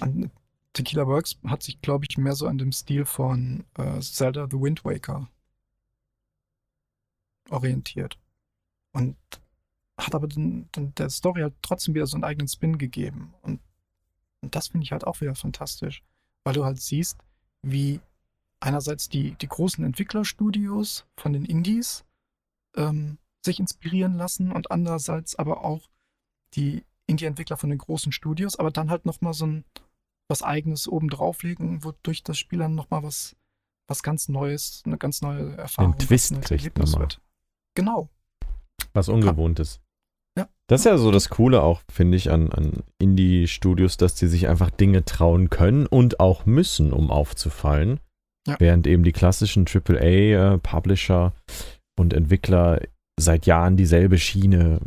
An, 0.00 0.30
Tequila 0.72 1.06
Works 1.06 1.38
hat 1.46 1.62
sich, 1.62 1.80
glaube 1.80 2.06
ich, 2.08 2.18
mehr 2.18 2.34
so 2.34 2.46
an 2.46 2.58
dem 2.58 2.72
Stil 2.72 3.04
von 3.04 3.64
äh, 3.76 4.00
Zelda 4.00 4.46
The 4.50 4.60
Wind 4.60 4.84
Waker 4.84 5.28
orientiert. 7.50 8.18
Und 8.92 9.16
hat 9.98 10.14
aber 10.14 10.28
den, 10.28 10.70
den, 10.72 10.94
der 10.94 11.10
Story 11.10 11.42
halt 11.42 11.54
trotzdem 11.62 11.94
wieder 11.94 12.06
so 12.06 12.16
einen 12.16 12.24
eigenen 12.24 12.48
Spin 12.48 12.78
gegeben. 12.78 13.34
Und, 13.42 13.60
und 14.40 14.54
das 14.54 14.68
finde 14.68 14.84
ich 14.84 14.92
halt 14.92 15.06
auch 15.06 15.20
wieder 15.20 15.34
fantastisch, 15.34 16.02
weil 16.44 16.54
du 16.54 16.64
halt 16.64 16.80
siehst, 16.80 17.18
wie 17.62 18.00
einerseits 18.60 19.08
die, 19.08 19.32
die 19.32 19.48
großen 19.48 19.84
Entwicklerstudios 19.84 21.06
von 21.16 21.32
den 21.32 21.44
Indies 21.44 22.04
ähm, 22.76 23.18
sich 23.44 23.60
inspirieren 23.60 24.16
lassen 24.16 24.52
und 24.52 24.70
andererseits 24.70 25.36
aber 25.36 25.64
auch 25.64 25.88
die 26.54 26.84
Indie-Entwickler 27.06 27.56
von 27.56 27.70
den 27.70 27.78
großen 27.78 28.12
Studios, 28.12 28.56
aber 28.58 28.70
dann 28.70 28.90
halt 28.90 29.06
nochmal 29.06 29.32
so 29.32 29.46
ein 29.46 29.64
was 30.28 30.42
Eigenes 30.42 30.86
oben 30.86 31.08
drauflegen, 31.08 31.82
wodurch 31.84 32.22
das 32.22 32.38
Spiel 32.38 32.58
dann 32.58 32.74
nochmal 32.74 33.02
was, 33.02 33.34
was 33.88 34.02
ganz 34.02 34.28
Neues, 34.28 34.82
eine 34.84 34.98
ganz 34.98 35.22
neue 35.22 35.56
Erfahrung, 35.56 35.92
Den 35.92 36.06
Twist 36.06 36.32
kriegt 36.42 36.50
Erlebnis 36.50 36.92
nochmal. 36.92 37.04
wird. 37.04 37.20
Genau. 37.74 38.08
Was 38.92 39.08
Ungewohntes. 39.08 39.80
Ja. 40.36 40.48
Das 40.66 40.82
ist 40.82 40.84
ja 40.84 40.98
so 40.98 41.10
das 41.10 41.30
Coole 41.30 41.62
auch, 41.62 41.80
finde 41.90 42.16
ich, 42.16 42.30
an, 42.30 42.52
an 42.52 42.84
Indie-Studios, 42.98 43.96
dass 43.96 44.14
die 44.14 44.26
sich 44.26 44.48
einfach 44.48 44.70
Dinge 44.70 45.04
trauen 45.04 45.50
können 45.50 45.86
und 45.86 46.20
auch 46.20 46.46
müssen, 46.46 46.92
um 46.92 47.10
aufzufallen. 47.10 48.00
Ja. 48.46 48.56
Während 48.58 48.86
eben 48.86 49.02
die 49.02 49.12
klassischen 49.12 49.66
AAA-Publisher 49.66 51.32
und 51.98 52.12
Entwickler 52.12 52.80
seit 53.18 53.46
Jahren 53.46 53.76
dieselbe 53.76 54.18
Schiene 54.18 54.80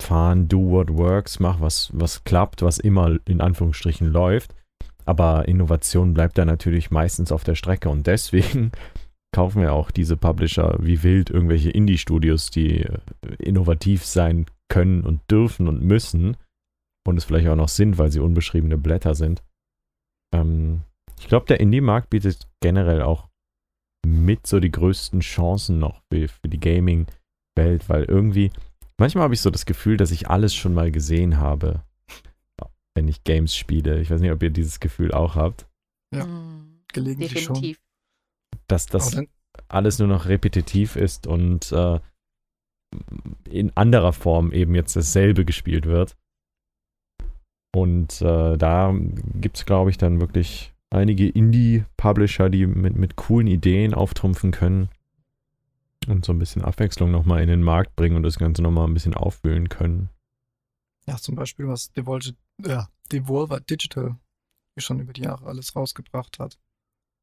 fahren, 0.00 0.48
do 0.48 0.70
what 0.70 0.90
works, 0.90 1.40
mach 1.40 1.60
was, 1.60 1.90
was 1.92 2.24
klappt, 2.24 2.62
was 2.62 2.78
immer 2.78 3.18
in 3.26 3.40
Anführungsstrichen 3.40 4.06
läuft. 4.06 4.54
Aber 5.04 5.48
Innovation 5.48 6.14
bleibt 6.14 6.38
da 6.38 6.44
natürlich 6.44 6.90
meistens 6.90 7.32
auf 7.32 7.44
der 7.44 7.54
Strecke 7.54 7.88
und 7.88 8.06
deswegen 8.06 8.72
kaufen 9.34 9.60
wir 9.60 9.72
auch 9.72 9.90
diese 9.90 10.16
Publisher 10.16 10.78
wie 10.80 11.02
wild 11.02 11.30
irgendwelche 11.30 11.70
Indie-Studios, 11.70 12.50
die 12.50 12.82
äh, 12.82 12.98
innovativ 13.38 14.04
sein 14.04 14.46
können 14.68 15.02
und 15.02 15.20
dürfen 15.30 15.68
und 15.68 15.82
müssen 15.82 16.36
und 17.06 17.18
es 17.18 17.24
vielleicht 17.24 17.48
auch 17.48 17.56
noch 17.56 17.68
sind, 17.68 17.98
weil 17.98 18.10
sie 18.10 18.20
unbeschriebene 18.20 18.78
Blätter 18.78 19.14
sind. 19.14 19.42
Ähm, 20.34 20.82
ich 21.20 21.28
glaube, 21.28 21.46
der 21.46 21.60
Indie-Markt 21.60 22.10
bietet 22.10 22.48
generell 22.60 23.02
auch 23.02 23.28
mit 24.04 24.46
so 24.46 24.60
die 24.60 24.70
größten 24.70 25.20
Chancen 25.20 25.78
noch 25.78 26.00
für, 26.12 26.28
für 26.28 26.48
die 26.48 26.60
Gaming-Welt, 26.60 27.88
weil 27.88 28.04
irgendwie, 28.04 28.50
manchmal 28.98 29.24
habe 29.24 29.34
ich 29.34 29.40
so 29.40 29.50
das 29.50 29.66
Gefühl, 29.66 29.96
dass 29.96 30.10
ich 30.10 30.28
alles 30.28 30.54
schon 30.54 30.74
mal 30.74 30.90
gesehen 30.90 31.38
habe, 31.38 31.82
wenn 32.94 33.08
ich 33.08 33.24
Games 33.24 33.56
spiele. 33.56 34.00
Ich 34.00 34.10
weiß 34.10 34.20
nicht, 34.20 34.30
ob 34.32 34.42
ihr 34.42 34.50
dieses 34.50 34.80
Gefühl 34.80 35.12
auch 35.12 35.34
habt, 35.36 35.66
Ja. 36.14 36.26
Mm, 36.26 36.82
Gelegentlich 36.92 37.42
schon. 37.42 37.54
definitiv. 37.54 37.80
dass 38.68 38.86
das 38.86 39.18
alles 39.68 39.98
nur 39.98 40.08
noch 40.08 40.26
repetitiv 40.26 40.96
ist 40.96 41.26
und 41.26 41.72
äh, 41.72 41.98
in 43.50 43.76
anderer 43.76 44.12
Form 44.12 44.52
eben 44.52 44.74
jetzt 44.74 44.94
dasselbe 44.94 45.44
gespielt 45.44 45.86
wird. 45.86 46.16
Und 47.74 48.20
äh, 48.22 48.56
da 48.56 48.94
gibt 49.34 49.56
es, 49.56 49.66
glaube 49.66 49.90
ich, 49.90 49.98
dann 49.98 50.20
wirklich 50.20 50.73
einige 50.94 51.28
Indie-Publisher, 51.28 52.48
die 52.48 52.66
mit, 52.66 52.96
mit 52.96 53.16
coolen 53.16 53.46
Ideen 53.46 53.94
auftrumpfen 53.94 54.50
können 54.50 54.88
und 56.06 56.24
so 56.24 56.32
ein 56.32 56.38
bisschen 56.38 56.62
Abwechslung 56.62 57.10
nochmal 57.10 57.42
in 57.42 57.48
den 57.48 57.62
Markt 57.62 57.96
bringen 57.96 58.16
und 58.16 58.22
das 58.22 58.38
Ganze 58.38 58.62
nochmal 58.62 58.86
ein 58.86 58.94
bisschen 58.94 59.14
aufwühlen 59.14 59.68
können. 59.68 60.10
ja, 61.06 61.16
zum 61.16 61.34
Beispiel, 61.34 61.68
was 61.68 61.90
Devolver, 61.92 62.32
ja, 62.64 62.88
Devolver 63.12 63.60
Digital 63.60 64.18
schon 64.76 65.00
über 65.00 65.12
die 65.12 65.22
Jahre 65.22 65.46
alles 65.46 65.76
rausgebracht 65.76 66.38
hat. 66.38 66.58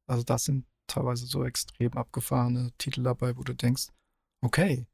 Also 0.06 0.22
das 0.22 0.44
sind 0.44 0.66
teilweise 0.86 1.26
so 1.26 1.44
extrem 1.44 1.92
abgefahrene 1.92 2.72
Titel 2.78 3.02
dabei, 3.02 3.36
wo 3.36 3.42
du 3.42 3.54
denkst, 3.54 3.88
okay, 4.42 4.86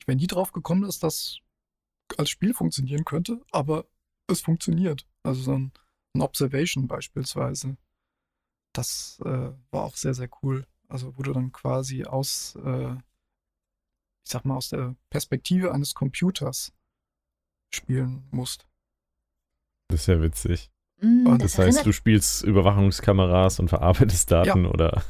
ich 0.00 0.06
wäre 0.06 0.16
nie 0.16 0.26
drauf 0.26 0.52
gekommen, 0.52 0.82
dass 0.82 0.98
das 0.98 1.38
als 2.16 2.30
Spiel 2.30 2.54
funktionieren 2.54 3.04
könnte, 3.04 3.40
aber 3.50 3.86
es 4.26 4.40
funktioniert. 4.40 5.06
Also 5.22 5.42
so 5.42 5.52
ein, 5.52 5.72
ein 6.14 6.20
Observation 6.20 6.86
beispielsweise. 6.86 7.76
Das 8.74 9.20
äh, 9.24 9.50
war 9.70 9.84
auch 9.84 9.96
sehr, 9.96 10.12
sehr 10.14 10.28
cool. 10.42 10.66
Also 10.88 11.16
wo 11.16 11.22
du 11.22 11.32
dann 11.32 11.52
quasi 11.52 12.04
aus, 12.04 12.56
äh, 12.62 12.92
ich 12.92 14.30
sag 14.30 14.44
mal, 14.44 14.56
aus 14.56 14.68
der 14.68 14.94
Perspektive 15.10 15.72
eines 15.72 15.94
Computers 15.94 16.72
spielen 17.72 18.24
musst. 18.30 18.66
Das 19.88 20.00
ist 20.00 20.06
ja 20.06 20.20
witzig. 20.20 20.70
Mm, 21.00 21.26
Und 21.26 21.42
Das 21.42 21.52
das 21.52 21.66
heißt, 21.66 21.86
du 21.86 21.92
spielst 21.92 22.44
Überwachungskameras 22.44 23.60
und 23.60 23.68
verarbeitest 23.68 24.30
Daten 24.30 24.66
oder. 24.66 25.02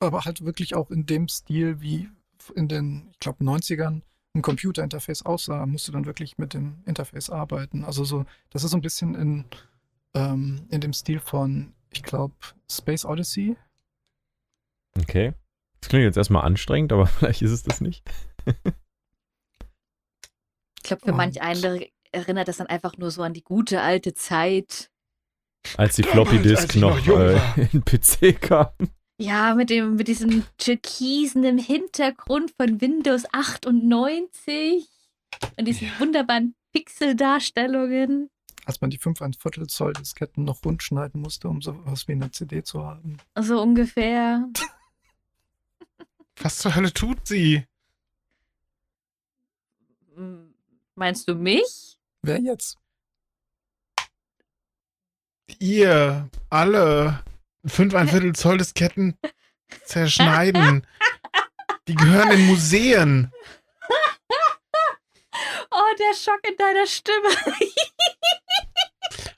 aber 0.00 0.24
halt 0.24 0.44
wirklich 0.44 0.74
auch 0.74 0.90
in 0.90 1.06
dem 1.06 1.28
Stil, 1.28 1.80
wie 1.80 2.08
in 2.54 2.68
den, 2.68 3.08
ich 3.12 3.18
glaube, 3.18 3.44
90ern 3.44 4.02
ein 4.34 4.42
Computer-Interface 4.42 5.24
aussah, 5.26 5.66
musst 5.66 5.88
du 5.88 5.92
dann 5.92 6.06
wirklich 6.06 6.38
mit 6.38 6.54
dem 6.54 6.82
Interface 6.86 7.30
arbeiten. 7.30 7.84
Also 7.84 8.04
so, 8.04 8.24
das 8.50 8.62
ist 8.64 8.70
so 8.70 8.76
ein 8.76 8.82
bisschen 8.82 9.14
in, 9.14 9.44
ähm, 10.14 10.66
in 10.70 10.80
dem 10.80 10.92
Stil 10.92 11.20
von, 11.20 11.74
ich 11.92 12.02
glaube, 12.02 12.34
Space 12.70 13.04
Odyssey. 13.04 13.56
Okay. 15.00 15.32
Das 15.80 15.90
klingt 15.90 16.04
jetzt 16.04 16.16
erstmal 16.16 16.44
anstrengend, 16.44 16.92
aber 16.92 17.06
vielleicht 17.06 17.42
ist 17.42 17.50
es 17.52 17.62
das 17.62 17.80
nicht. 17.80 18.02
Ich 20.76 20.82
glaube, 20.82 21.02
für 21.04 21.12
Oh. 21.12 21.16
manch 21.16 21.40
andere 21.42 21.88
erinnert 22.12 22.48
das 22.48 22.56
dann 22.58 22.66
einfach 22.68 22.96
nur 22.96 23.10
so 23.10 23.22
an 23.22 23.34
die 23.34 23.42
gute 23.42 23.80
alte 23.82 24.14
Zeit. 24.14 24.90
Als 25.76 25.96
die 25.96 26.02
Floppy 26.02 26.38
Disk 26.40 26.76
noch 26.76 27.04
noch 27.06 27.18
äh, 27.18 27.68
in 27.72 27.84
PC 27.84 28.40
kam. 28.40 28.68
Ja, 29.20 29.54
mit 29.54 29.68
dem, 29.70 29.96
mit 29.96 30.08
diesem 30.08 30.44
Türkisen 30.56 31.42
im 31.44 31.58
Hintergrund 31.58 32.52
von 32.56 32.80
Windows 32.80 33.24
98 33.32 34.88
und 35.58 35.64
diesen 35.66 35.88
Ja. 35.88 36.00
wunderbaren 36.00 36.54
Pixeldarstellungen. 36.72 38.30
Als 38.68 38.82
man 38.82 38.90
die 38.90 38.98
5 38.98 39.22
ein 39.22 39.32
Viertel 39.32 39.66
Zoll 39.66 39.94
Disketten 39.94 40.44
noch 40.44 40.62
rund 40.62 40.82
schneiden 40.82 41.22
musste, 41.22 41.48
um 41.48 41.62
sowas 41.62 42.06
wie 42.06 42.12
eine 42.12 42.30
CD 42.30 42.62
zu 42.62 42.84
haben. 42.84 43.16
So 43.34 43.62
ungefähr. 43.62 44.46
Was 46.36 46.58
zur 46.58 46.74
Hölle 46.74 46.92
tut 46.92 47.26
sie? 47.26 47.64
Meinst 50.94 51.26
du 51.28 51.34
mich? 51.34 51.98
Wer 52.20 52.42
jetzt? 52.42 52.76
Ihr 55.58 56.28
alle 56.50 57.24
fünf 57.64 57.94
ein 57.94 58.08
Viertel 58.08 58.34
Zoll 58.34 58.58
Disketten 58.58 59.16
zerschneiden. 59.86 60.86
Die 61.88 61.94
gehören 61.94 62.32
in 62.32 62.46
Museen. 62.46 63.32
Oh, 65.98 66.04
der 66.04 66.14
Schock 66.14 66.40
in 66.48 66.56
deiner 66.56 66.86
Stimme. 66.86 67.28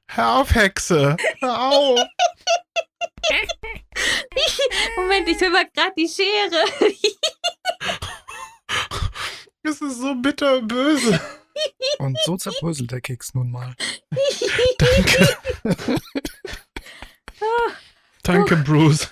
Hör 0.09 0.37
auf, 0.37 0.55
Hexe. 0.55 1.17
Hör 1.41 1.63
auf. 1.63 2.01
Moment, 4.97 5.29
ich 5.29 5.41
will 5.41 5.51
mal 5.51 5.69
gerade 5.75 5.93
die 5.97 6.09
Schere. 6.09 6.65
Das 9.63 9.81
ist 9.81 10.01
so 10.01 10.15
bitter 10.15 10.59
und 10.59 10.69
böse. 10.69 11.21
Und 11.99 12.19
so 12.25 12.37
zerbröselt 12.37 12.91
der 12.91 13.01
Keks 13.01 13.35
nun 13.35 13.51
mal. 13.51 13.75
Danke. 14.79 15.39
Danke, 18.23 18.57
Bruce. 18.57 19.09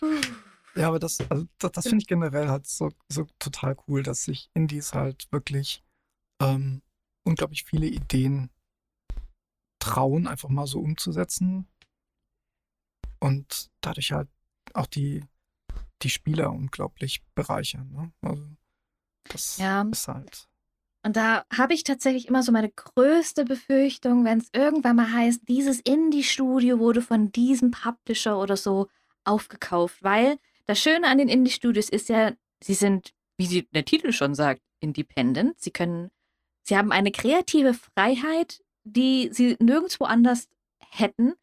Ja, 0.74 0.88
aber 0.88 0.98
das, 0.98 1.18
also 1.30 1.46
das, 1.58 1.72
das 1.72 1.84
finde 1.84 2.02
ich 2.02 2.06
generell 2.06 2.48
halt 2.48 2.66
so, 2.66 2.90
so 3.08 3.26
total 3.38 3.76
cool, 3.86 4.02
dass 4.02 4.24
sich 4.24 4.50
Indies 4.54 4.94
halt 4.94 5.30
wirklich 5.30 5.82
ähm, 6.40 6.82
unglaublich 7.24 7.64
viele 7.64 7.86
Ideen 7.86 8.50
trauen, 9.78 10.26
einfach 10.26 10.48
mal 10.48 10.66
so 10.66 10.80
umzusetzen. 10.80 11.68
Und 13.20 13.70
dadurch 13.80 14.12
halt 14.12 14.28
auch 14.74 14.86
die, 14.86 15.24
die 16.02 16.10
Spieler 16.10 16.50
unglaublich 16.50 17.22
bereichern. 17.34 17.90
Ne? 17.92 18.12
Also 18.22 18.48
das 19.28 19.58
Ja. 19.58 19.82
ist 19.90 20.08
halt. 20.08 20.48
Und 21.04 21.16
da 21.16 21.44
habe 21.52 21.74
ich 21.74 21.82
tatsächlich 21.82 22.28
immer 22.28 22.42
so 22.44 22.52
meine 22.52 22.70
größte 22.70 23.44
Befürchtung, 23.44 24.24
wenn 24.24 24.38
es 24.38 24.48
irgendwann 24.52 24.96
mal 24.96 25.12
heißt, 25.12 25.48
dieses 25.48 25.80
Indie-Studio 25.80 26.78
wurde 26.78 27.02
von 27.02 27.32
diesem 27.32 27.72
Publisher 27.72 28.38
oder 28.38 28.56
so 28.56 28.88
aufgekauft. 29.24 30.02
Weil 30.02 30.38
das 30.66 30.80
Schöne 30.80 31.08
an 31.08 31.18
den 31.18 31.28
Indie-Studios 31.28 31.88
ist 31.88 32.08
ja, 32.08 32.32
sie 32.62 32.74
sind, 32.74 33.12
wie 33.36 33.62
der 33.72 33.84
Titel 33.84 34.12
schon 34.12 34.34
sagt, 34.34 34.62
independent. 34.80 35.60
Sie 35.60 35.70
können, 35.70 36.10
sie 36.62 36.76
haben 36.76 36.92
eine 36.92 37.10
kreative 37.10 37.74
Freiheit, 37.74 38.62
die 38.84 39.30
sie 39.32 39.56
nirgendwo 39.60 40.04
anders 40.04 40.48
hätten. 40.90 41.34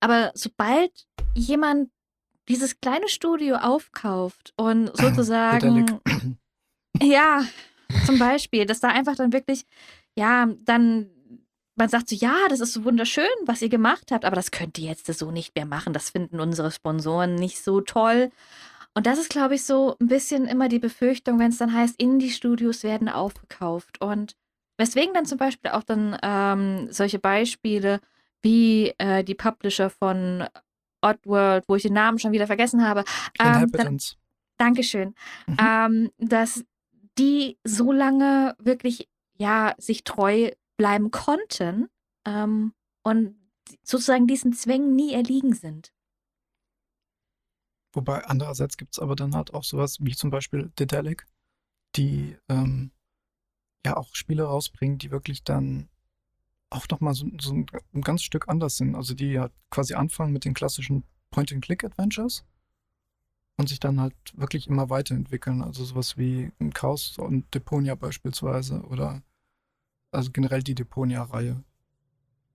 Aber 0.00 0.32
sobald 0.34 1.06
jemand 1.34 1.90
dieses 2.48 2.80
kleine 2.80 3.08
Studio 3.08 3.56
aufkauft 3.56 4.52
und 4.56 4.96
sozusagen 4.96 6.00
ja, 7.02 7.44
zum 8.06 8.18
Beispiel, 8.18 8.66
dass 8.66 8.80
da 8.80 8.88
einfach 8.88 9.16
dann 9.16 9.32
wirklich, 9.32 9.64
ja, 10.16 10.48
dann, 10.64 11.10
man 11.78 11.88
sagt 11.88 12.08
so, 12.08 12.16
ja, 12.16 12.34
das 12.48 12.60
ist 12.60 12.72
so 12.72 12.84
wunderschön, 12.84 13.24
was 13.46 13.62
ihr 13.62 13.68
gemacht 13.68 14.10
habt, 14.10 14.24
aber 14.24 14.36
das 14.36 14.50
könnt 14.50 14.78
ihr 14.78 14.88
jetzt 14.88 15.06
so 15.06 15.30
nicht 15.30 15.54
mehr 15.54 15.66
machen. 15.66 15.92
Das 15.92 16.10
finden 16.10 16.40
unsere 16.40 16.70
Sponsoren 16.70 17.34
nicht 17.36 17.62
so 17.62 17.80
toll. 17.80 18.30
Und 18.94 19.06
das 19.06 19.18
ist, 19.18 19.30
glaube 19.30 19.54
ich, 19.54 19.64
so 19.64 19.96
ein 20.00 20.08
bisschen 20.08 20.46
immer 20.46 20.68
die 20.68 20.78
Befürchtung, 20.80 21.38
wenn 21.38 21.50
es 21.50 21.58
dann 21.58 21.72
heißt, 21.72 22.00
Indie-Studios 22.00 22.82
werden 22.82 23.08
aufgekauft. 23.08 24.00
Und 24.00 24.34
weswegen 24.76 25.14
dann 25.14 25.24
zum 25.26 25.38
Beispiel 25.38 25.70
auch 25.70 25.84
dann 25.84 26.18
ähm, 26.22 26.88
solche 26.90 27.18
Beispiele 27.18 28.00
wie 28.42 28.94
äh, 28.98 29.22
die 29.22 29.34
Publisher 29.34 29.90
von 29.90 30.44
Oddworld, 31.00 31.64
wo 31.68 31.76
ich 31.76 31.82
den 31.82 31.92
Namen 31.92 32.18
schon 32.18 32.32
wieder 32.32 32.46
vergessen 32.46 32.86
habe, 32.86 33.00
ähm, 33.00 33.04
dann 33.38 33.54
Inhabitants. 33.54 34.16
Dankeschön, 34.56 35.14
Mhm. 35.46 35.56
ähm, 35.60 36.10
dass 36.18 36.64
die 37.18 37.56
so 37.64 37.92
lange 37.92 38.56
wirklich 38.58 39.08
ja 39.38 39.74
sich 39.78 40.02
treu 40.02 40.50
bleiben 40.78 41.10
konnten 41.10 41.88
ähm, 42.24 42.72
und 43.02 43.36
sozusagen 43.82 44.26
diesen 44.26 44.54
Zwängen 44.54 44.96
nie 44.96 45.12
erliegen 45.12 45.52
sind. 45.52 45.92
Wobei 47.92 48.24
andererseits 48.24 48.76
gibt 48.76 48.94
es 48.94 48.98
aber 48.98 49.16
dann 49.16 49.34
halt 49.34 49.52
auch 49.52 49.64
sowas 49.64 49.98
wie 50.00 50.14
zum 50.14 50.30
Beispiel 50.30 50.70
Dedelic, 50.78 51.26
die 51.96 52.38
ähm, 52.48 52.92
ja 53.84 53.96
auch 53.96 54.14
Spiele 54.14 54.44
rausbringen, 54.44 54.98
die 54.98 55.10
wirklich 55.10 55.42
dann 55.42 55.88
auch 56.70 56.86
nochmal 56.90 57.14
so, 57.14 57.26
so 57.40 57.52
ein, 57.54 57.66
ein 57.94 58.02
ganz 58.02 58.22
Stück 58.22 58.48
anders 58.48 58.76
sind. 58.76 58.94
Also 58.94 59.14
die 59.14 59.32
ja 59.32 59.50
quasi 59.70 59.94
anfangen 59.94 60.32
mit 60.32 60.44
den 60.44 60.54
klassischen 60.54 61.04
Point-and-Click-Adventures 61.30 62.44
und 63.56 63.68
sich 63.68 63.80
dann 63.80 64.00
halt 64.00 64.14
wirklich 64.34 64.68
immer 64.68 64.90
weiterentwickeln. 64.90 65.62
Also 65.62 65.84
sowas 65.84 66.16
wie 66.16 66.52
ein 66.60 66.72
Chaos 66.72 67.18
und 67.18 67.52
Deponia 67.54 67.94
beispielsweise 67.94 68.82
oder 68.82 69.22
also 70.10 70.30
generell 70.32 70.62
die 70.62 70.74
Deponia-Reihe. 70.74 71.62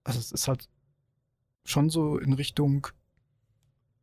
Also 0.04 0.20
es 0.20 0.32
ist 0.32 0.48
halt 0.48 0.68
schon 1.66 1.90
so 1.90 2.18
in 2.18 2.34
Richtung 2.34 2.88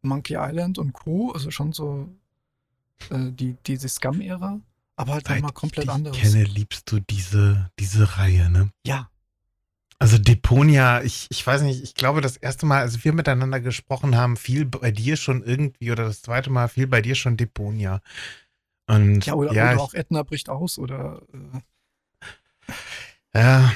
Monkey 0.03 0.37
Island 0.39 0.79
und 0.79 0.93
Co., 0.93 1.31
also 1.33 1.51
schon 1.51 1.73
so 1.73 2.09
äh, 3.11 3.31
die, 3.33 3.57
diese 3.67 3.89
Scum-Ära, 3.89 4.61
aber 4.97 5.13
halt 5.15 5.29
nochmal 5.29 5.53
komplett 5.53 5.85
ich 5.87 5.91
anderes. 5.91 6.17
kenne, 6.17 6.45
liebst 6.45 6.91
du 6.91 7.01
diese, 7.01 7.71
diese 7.79 8.19
Reihe, 8.19 8.51
ne? 8.51 8.71
Ja, 8.87 9.11
Also 9.99 10.17
Deponia, 10.17 11.03
ich, 11.03 11.27
ich 11.31 11.47
weiß 11.47 11.61
nicht, 11.63 11.83
ich 11.83 11.95
glaube, 11.95 12.23
das 12.23 12.39
erste 12.39 12.65
Mal, 12.65 12.81
als 12.81 13.05
wir 13.05 13.13
miteinander 13.13 13.61
gesprochen 13.61 14.17
haben, 14.17 14.39
fiel 14.39 14.65
bei 14.65 14.91
dir 14.91 15.17
schon 15.17 15.43
irgendwie, 15.43 15.93
oder 15.93 16.05
das 16.05 16.23
zweite 16.23 16.49
Mal 16.51 16.69
fiel 16.69 16.87
bei 16.87 17.03
dir 17.03 17.15
schon 17.15 17.37
Deponia. 17.37 18.01
Und 18.87 19.27
ja 19.27 19.35
oder, 19.35 19.53
ja, 19.53 19.73
oder 19.73 19.83
auch 19.83 19.95
Edna 19.95 20.23
bricht 20.23 20.49
aus 20.49 20.79
oder 20.79 21.23
äh, 21.35 21.61
ja 23.35 23.73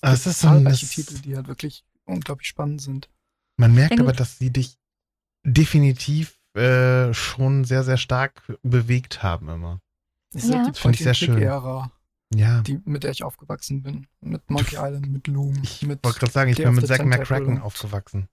es 0.00 0.26
ist 0.26 0.40
so 0.40 0.48
ein, 0.48 0.64
Titel, 0.72 1.18
die 1.20 1.36
halt 1.36 1.46
wirklich 1.48 1.84
unglaublich 2.04 2.48
spannend 2.48 2.80
sind. 2.82 3.08
man 3.56 3.74
merkt 3.74 4.00
aber, 4.00 4.12
dass 4.12 4.38
sie 4.38 4.50
dich 4.50 4.76
definitiv 5.46 6.38
äh, 6.54 7.12
schon 7.14 7.64
sehr, 7.64 7.82
sehr 7.84 7.96
stark 7.96 8.42
bewegt 8.62 9.22
haben 9.22 9.48
immer. 9.48 9.80
Das 10.32 10.44
ist 10.44 10.50
Ja. 10.50 10.64
halt 10.64 10.76
die 10.76 10.80
Finde 10.80 10.96
ich 10.96 11.02
sehr 11.04 11.14
schön. 11.14 11.28
Point-and-Click-Ära, 11.34 11.92
Ja. 12.34 12.60
die, 12.62 12.80
mit 12.84 13.04
der 13.04 13.10
ich 13.10 13.22
aufgewachsen 13.22 13.82
bin. 13.82 14.06
Mit 14.20 14.48
Monkey 14.50 14.74
Island, 14.76 15.08
mit 15.10 15.26
Loom, 15.28 15.60
Ich 15.62 15.82
mit 15.82 16.04
wollte 16.04 16.18
gerade 16.18 16.32
sagen, 16.32 16.50
ich 16.50 16.56
Day 16.56 16.66
bin 16.66 16.74
mit 16.74 16.86
Zack 16.86 17.04
McCracken 17.04 17.60
aufgewachsen. 17.60 18.28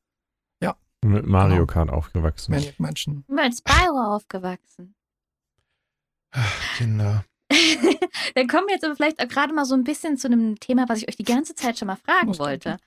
Mit 1.02 1.26
Mario 1.26 1.56
Genau. 1.60 1.66
Kart 1.66 1.90
aufgewachsen. 1.92 2.52
Maniac 2.52 2.78
Mansion. 2.78 3.24
Als 3.38 3.60
Spyro 3.60 4.16
aufgewachsen. 4.18 4.96
Ach, 6.32 6.76
Kinder. 6.76 7.24
Dann 8.36 8.48
kommen 8.48 8.68
wir 8.68 8.76
jetzt 8.76 8.86
aber 8.86 8.96
vielleicht 8.96 9.22
auch 9.22 9.28
gerade 9.28 9.54
mal 9.54 9.66
so 9.66 9.76
ein 9.76 9.84
bisschen 9.84 10.18
zu 10.18 10.28
einem 10.28 10.60
Thema, 10.60 10.88
was 10.90 11.00
ich 11.00 11.08
euch 11.08 11.16
die 11.16 11.24
ganze 11.24 11.56
Zeit 11.56 11.78
schon 11.78 11.88
mal 11.88 11.98
fragen 11.98 12.38
wollte. 12.40 12.78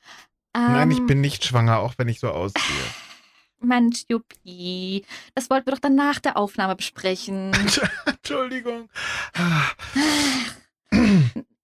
Nein, 0.54 0.90
ich 0.90 0.98
Ähm, 0.98 1.06
bin 1.06 1.20
nicht 1.20 1.44
schwanger, 1.44 1.78
auch 1.78 1.94
wenn 1.96 2.08
ich 2.08 2.20
so 2.20 2.28
aussehe. 2.28 2.62
Mensch, 3.60 4.04
Juppie, 4.08 5.04
das 5.34 5.48
wollten 5.48 5.66
wir 5.66 5.72
doch 5.74 5.80
dann 5.80 5.94
nach 5.94 6.18
der 6.18 6.36
Aufnahme 6.36 6.74
besprechen. 6.76 7.52
Entschuldigung. 8.06 8.88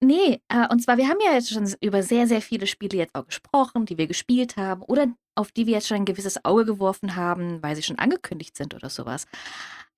Nee, 0.01 0.41
äh, 0.49 0.69
und 0.71 0.81
zwar, 0.81 0.97
wir 0.97 1.09
haben 1.09 1.19
ja 1.25 1.33
jetzt 1.33 1.51
schon 1.51 1.69
über 1.81 2.03
sehr, 2.05 2.29
sehr 2.29 2.41
viele 2.41 2.67
Spiele 2.69 2.97
jetzt 2.97 3.15
auch 3.17 3.27
gesprochen, 3.27 3.85
die 3.85 3.99
wir 3.99 4.07
gespielt 4.07 4.57
haben 4.57 4.83
oder 4.83 5.09
auf 5.35 5.51
die 5.51 5.67
wir 5.67 5.75
jetzt 5.75 5.89
schon 5.89 5.97
ein 5.99 6.05
gewisses 6.05 6.45
Auge 6.45 6.65
geworfen 6.65 7.17
haben, 7.17 7.63
weil 7.63 7.75
sie 7.75 7.83
schon 7.83 7.99
angekündigt 7.99 8.57
sind 8.57 8.75
oder 8.75 8.91
sowas. 8.91 9.27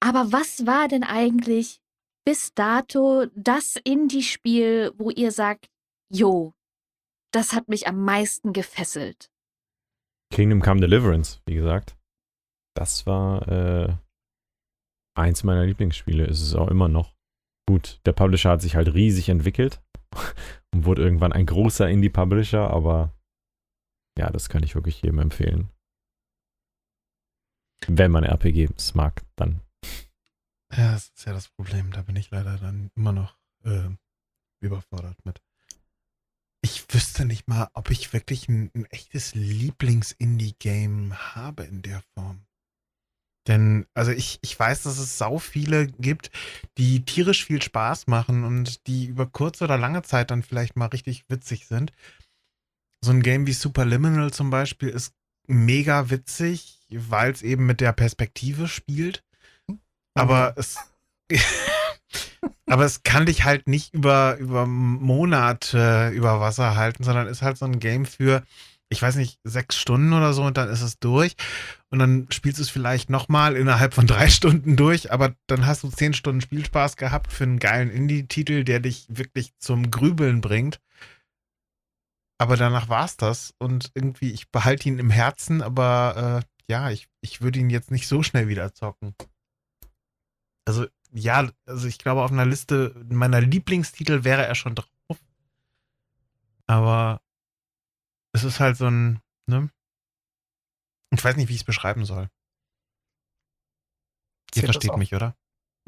Aber 0.00 0.32
was 0.32 0.66
war 0.66 0.88
denn 0.88 1.04
eigentlich 1.04 1.79
bis 2.24 2.54
dato 2.54 3.26
das 3.34 3.76
Indie-Spiel, 3.76 4.92
wo 4.96 5.10
ihr 5.10 5.32
sagt, 5.32 5.70
jo, 6.10 6.54
das 7.32 7.52
hat 7.52 7.68
mich 7.68 7.86
am 7.86 8.04
meisten 8.04 8.52
gefesselt? 8.52 9.30
Kingdom 10.32 10.62
Come 10.62 10.80
Deliverance, 10.80 11.40
wie 11.46 11.54
gesagt. 11.54 11.96
Das 12.76 13.06
war 13.06 13.48
äh, 13.48 13.94
eins 15.16 15.42
meiner 15.42 15.66
Lieblingsspiele, 15.66 16.24
ist 16.24 16.40
es 16.40 16.54
auch 16.54 16.68
immer 16.68 16.88
noch. 16.88 17.14
Gut, 17.68 18.00
der 18.06 18.12
Publisher 18.12 18.50
hat 18.50 18.62
sich 18.62 18.76
halt 18.76 18.94
riesig 18.94 19.28
entwickelt 19.28 19.82
und 20.74 20.84
wurde 20.84 21.02
irgendwann 21.02 21.32
ein 21.32 21.46
großer 21.46 21.88
Indie-Publisher, 21.88 22.70
aber 22.70 23.12
ja, 24.18 24.30
das 24.30 24.48
kann 24.48 24.62
ich 24.62 24.74
wirklich 24.74 25.02
jedem 25.02 25.18
empfehlen. 25.18 25.70
Wenn 27.86 28.10
man 28.10 28.24
RPGs 28.24 28.94
mag, 28.94 29.22
dann. 29.36 29.62
Ja, 30.72 30.92
das 30.92 31.10
ist 31.16 31.26
ja 31.26 31.32
das 31.32 31.48
Problem. 31.48 31.92
Da 31.92 32.02
bin 32.02 32.16
ich 32.16 32.30
leider 32.30 32.56
dann 32.58 32.90
immer 32.94 33.12
noch 33.12 33.36
äh, 33.64 33.88
überfordert 34.60 35.24
mit. 35.24 35.42
Ich 36.62 36.84
wüsste 36.92 37.24
nicht 37.24 37.48
mal, 37.48 37.68
ob 37.74 37.90
ich 37.90 38.12
wirklich 38.12 38.48
ein, 38.48 38.70
ein 38.74 38.84
echtes 38.86 39.34
Lieblings-Indie-Game 39.34 41.34
habe 41.34 41.64
in 41.64 41.82
der 41.82 42.02
Form. 42.14 42.46
Denn, 43.48 43.86
also 43.94 44.12
ich, 44.12 44.38
ich 44.42 44.58
weiß, 44.58 44.82
dass 44.82 44.98
es 44.98 45.16
sau 45.16 45.38
viele 45.38 45.86
gibt, 45.86 46.30
die 46.76 47.04
tierisch 47.04 47.44
viel 47.44 47.62
Spaß 47.62 48.06
machen 48.06 48.44
und 48.44 48.86
die 48.86 49.06
über 49.06 49.26
kurze 49.26 49.64
oder 49.64 49.78
lange 49.78 50.02
Zeit 50.02 50.30
dann 50.30 50.42
vielleicht 50.42 50.76
mal 50.76 50.86
richtig 50.86 51.24
witzig 51.28 51.66
sind. 51.66 51.92
So 53.02 53.12
ein 53.12 53.22
Game 53.22 53.46
wie 53.46 53.54
Superliminal 53.54 54.30
zum 54.30 54.50
Beispiel 54.50 54.90
ist 54.90 55.14
mega 55.48 56.10
witzig, 56.10 56.86
weil 56.90 57.32
es 57.32 57.42
eben 57.42 57.64
mit 57.64 57.80
der 57.80 57.92
Perspektive 57.92 58.68
spielt. 58.68 59.24
Aber 60.20 60.54
es. 60.56 60.76
aber 62.66 62.84
es 62.84 63.02
kann 63.02 63.26
dich 63.26 63.44
halt 63.44 63.68
nicht 63.68 63.94
über, 63.94 64.36
über 64.38 64.66
Monate 64.66 66.10
über 66.14 66.40
Wasser 66.40 66.76
halten, 66.76 67.04
sondern 67.04 67.26
ist 67.26 67.42
halt 67.42 67.58
so 67.58 67.64
ein 67.64 67.80
Game 67.80 68.06
für, 68.06 68.42
ich 68.88 69.02
weiß 69.02 69.16
nicht, 69.16 69.38
sechs 69.44 69.76
Stunden 69.76 70.12
oder 70.12 70.32
so 70.32 70.44
und 70.44 70.56
dann 70.56 70.68
ist 70.68 70.82
es 70.82 70.98
durch. 70.98 71.36
Und 71.90 71.98
dann 71.98 72.26
spielst 72.30 72.58
du 72.58 72.62
es 72.62 72.70
vielleicht 72.70 73.10
nochmal 73.10 73.56
innerhalb 73.56 73.94
von 73.94 74.06
drei 74.06 74.28
Stunden 74.30 74.76
durch, 74.76 75.12
aber 75.12 75.34
dann 75.46 75.66
hast 75.66 75.82
du 75.82 75.88
zehn 75.88 76.14
Stunden 76.14 76.40
Spielspaß 76.40 76.96
gehabt 76.96 77.32
für 77.32 77.44
einen 77.44 77.58
geilen 77.58 77.90
Indie-Titel, 77.90 78.64
der 78.64 78.80
dich 78.80 79.06
wirklich 79.08 79.52
zum 79.58 79.90
Grübeln 79.90 80.40
bringt. 80.40 80.80
Aber 82.38 82.56
danach 82.56 82.88
war's 82.88 83.16
das. 83.16 83.54
Und 83.58 83.90
irgendwie, 83.94 84.30
ich 84.30 84.50
behalte 84.50 84.88
ihn 84.88 84.98
im 84.98 85.10
Herzen, 85.10 85.60
aber 85.60 86.42
äh, 86.42 86.72
ja, 86.72 86.90
ich, 86.90 87.08
ich 87.20 87.42
würde 87.42 87.58
ihn 87.58 87.68
jetzt 87.68 87.90
nicht 87.90 88.06
so 88.08 88.22
schnell 88.22 88.48
wieder 88.48 88.72
zocken. 88.72 89.14
Also, 90.70 90.86
ja, 91.10 91.50
also 91.66 91.88
ich 91.88 91.98
glaube, 91.98 92.22
auf 92.22 92.30
einer 92.30 92.46
Liste 92.46 92.94
meiner 93.08 93.40
Lieblingstitel 93.40 94.22
wäre 94.22 94.46
er 94.46 94.54
schon 94.54 94.76
drauf. 94.76 95.18
Aber 96.68 97.20
es 98.32 98.44
ist 98.44 98.60
halt 98.60 98.76
so 98.76 98.86
ein, 98.86 99.20
ne? 99.46 99.68
Ich 101.10 101.24
weiß 101.24 101.34
nicht, 101.34 101.48
wie 101.48 101.54
ich 101.54 101.62
es 101.62 101.64
beschreiben 101.64 102.04
soll. 102.04 102.30
Ihr 104.54 104.62
versteht 104.62 104.96
mich, 104.96 105.12
oder? 105.12 105.36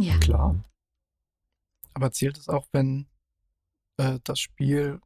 Ja. 0.00 0.18
Klar. 0.18 0.64
Aber 1.94 2.10
zählt 2.10 2.36
es 2.36 2.48
auch, 2.48 2.66
wenn 2.72 3.06
äh, 3.98 4.18
das 4.24 4.40
Spiel 4.40 5.00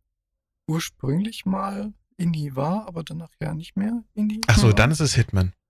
ursprünglich 0.66 1.44
mal 1.44 1.92
Indie 2.16 2.56
war, 2.56 2.86
aber 2.88 3.04
dann 3.04 3.18
nachher 3.18 3.52
nicht 3.52 3.76
mehr 3.76 4.02
Indie? 4.14 4.40
Achso, 4.46 4.68
Mhm. 4.68 4.76
dann 4.76 4.90
ist 4.90 5.00
es 5.00 5.12
Hitman. 5.14 5.52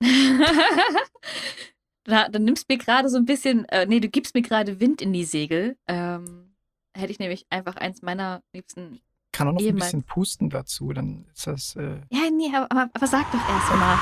da, 2.08 2.28
dann 2.28 2.44
nimmst 2.44 2.68
du 2.68 2.74
mir 2.74 2.78
gerade 2.78 3.08
so 3.08 3.16
ein 3.16 3.24
bisschen, 3.24 3.64
äh, 3.66 3.86
nee, 3.86 4.00
du 4.00 4.08
gibst 4.08 4.34
mir 4.34 4.42
gerade 4.42 4.80
Wind 4.80 5.00
in 5.02 5.12
die 5.12 5.24
Segel. 5.24 5.76
Ähm, 5.86 6.54
hätte 6.96 7.12
ich 7.12 7.18
nämlich 7.18 7.46
einfach 7.50 7.76
eins 7.76 8.02
meiner 8.02 8.42
liebsten. 8.52 9.00
Kann 9.32 9.48
auch 9.48 9.52
noch 9.52 9.60
ein 9.60 9.66
Ehemals. 9.66 9.86
bisschen 9.86 10.02
pusten 10.04 10.50
dazu, 10.50 10.92
dann 10.92 11.26
ist 11.32 11.46
das. 11.46 11.76
Äh, 11.76 12.00
Ja, 12.10 12.30
nee, 12.32 12.50
aber, 12.54 12.88
aber, 12.92 13.06
sag 13.06 13.30
doch 13.30 13.48
erst 13.48 13.70
mal. 13.74 13.98